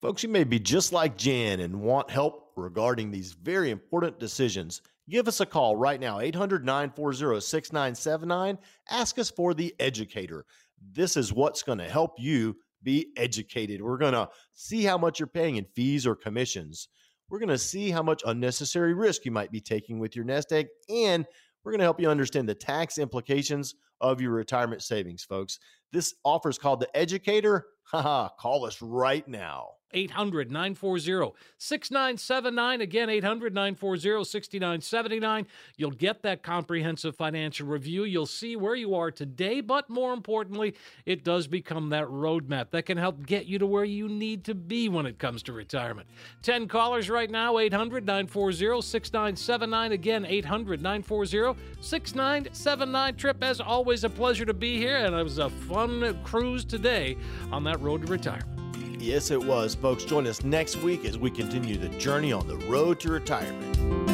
Folks, 0.00 0.22
you 0.22 0.28
may 0.28 0.44
be 0.44 0.58
just 0.58 0.92
like 0.92 1.16
Jan 1.16 1.60
and 1.60 1.80
want 1.80 2.10
help 2.10 2.52
regarding 2.56 3.10
these 3.10 3.32
very 3.32 3.70
important 3.70 4.20
decisions. 4.20 4.82
Give 5.08 5.28
us 5.28 5.40
a 5.40 5.46
call 5.46 5.76
right 5.76 6.00
now, 6.00 6.20
800 6.20 6.64
940 6.64 7.40
6979. 7.40 8.58
Ask 8.90 9.18
us 9.18 9.30
for 9.30 9.52
the 9.54 9.74
educator 9.78 10.46
this 10.92 11.16
is 11.16 11.32
what's 11.32 11.62
going 11.62 11.78
to 11.78 11.88
help 11.88 12.14
you 12.18 12.56
be 12.82 13.08
educated. 13.16 13.80
We're 13.80 13.98
going 13.98 14.12
to 14.12 14.28
see 14.52 14.82
how 14.82 14.98
much 14.98 15.18
you're 15.18 15.26
paying 15.26 15.56
in 15.56 15.64
fees 15.74 16.06
or 16.06 16.14
commissions. 16.14 16.88
We're 17.28 17.38
going 17.38 17.48
to 17.48 17.58
see 17.58 17.90
how 17.90 18.02
much 18.02 18.22
unnecessary 18.26 18.94
risk 18.94 19.24
you 19.24 19.30
might 19.30 19.50
be 19.50 19.60
taking 19.60 19.98
with 19.98 20.14
your 20.14 20.24
nest 20.24 20.52
egg. 20.52 20.68
And 20.88 21.26
we're 21.64 21.72
going 21.72 21.80
to 21.80 21.84
help 21.84 22.00
you 22.00 22.10
understand 22.10 22.48
the 22.48 22.54
tax 22.54 22.98
implications 22.98 23.74
of 24.00 24.20
your 24.20 24.32
retirement 24.32 24.82
savings, 24.82 25.24
folks. 25.24 25.58
This 25.92 26.14
offer 26.24 26.50
is 26.50 26.58
called 26.58 26.80
The 26.80 26.96
Educator. 26.96 27.66
Haha, 27.84 28.28
call 28.38 28.66
us 28.66 28.80
right 28.82 29.26
now. 29.26 29.68
800 29.94 30.50
940 30.50 31.32
6979. 31.58 32.80
Again, 32.80 33.08
800 33.08 33.54
940 33.54 34.24
6979. 34.24 35.46
You'll 35.76 35.90
get 35.92 36.22
that 36.22 36.42
comprehensive 36.42 37.16
financial 37.16 37.66
review. 37.66 38.04
You'll 38.04 38.26
see 38.26 38.56
where 38.56 38.74
you 38.74 38.94
are 38.94 39.10
today, 39.10 39.60
but 39.60 39.88
more 39.88 40.12
importantly, 40.12 40.74
it 41.06 41.24
does 41.24 41.46
become 41.46 41.90
that 41.90 42.06
roadmap 42.06 42.70
that 42.70 42.86
can 42.86 42.98
help 42.98 43.24
get 43.24 43.46
you 43.46 43.58
to 43.58 43.66
where 43.66 43.84
you 43.84 44.08
need 44.08 44.44
to 44.44 44.54
be 44.54 44.88
when 44.88 45.06
it 45.06 45.18
comes 45.18 45.42
to 45.44 45.52
retirement. 45.52 46.08
10 46.42 46.68
callers 46.68 47.08
right 47.08 47.30
now, 47.30 47.58
800 47.58 48.04
940 48.04 48.82
6979. 48.82 49.92
Again, 49.92 50.26
800 50.26 50.82
940 50.82 51.58
6979. 51.80 53.16
Tripp, 53.16 53.42
as 53.42 53.60
always, 53.60 54.04
a 54.04 54.10
pleasure 54.10 54.44
to 54.44 54.54
be 54.54 54.76
here, 54.76 54.96
and 54.96 55.14
it 55.14 55.22
was 55.22 55.38
a 55.38 55.50
fun 55.50 56.18
cruise 56.24 56.64
today 56.64 57.16
on 57.52 57.64
that 57.64 57.80
road 57.80 58.06
to 58.06 58.12
retirement. 58.12 58.63
Yes, 59.04 59.30
it 59.30 59.44
was. 59.44 59.74
Folks, 59.74 60.02
join 60.02 60.26
us 60.26 60.42
next 60.44 60.76
week 60.76 61.04
as 61.04 61.18
we 61.18 61.30
continue 61.30 61.76
the 61.76 61.90
journey 61.90 62.32
on 62.32 62.46
the 62.46 62.56
road 62.56 63.00
to 63.00 63.10
retirement. 63.10 64.13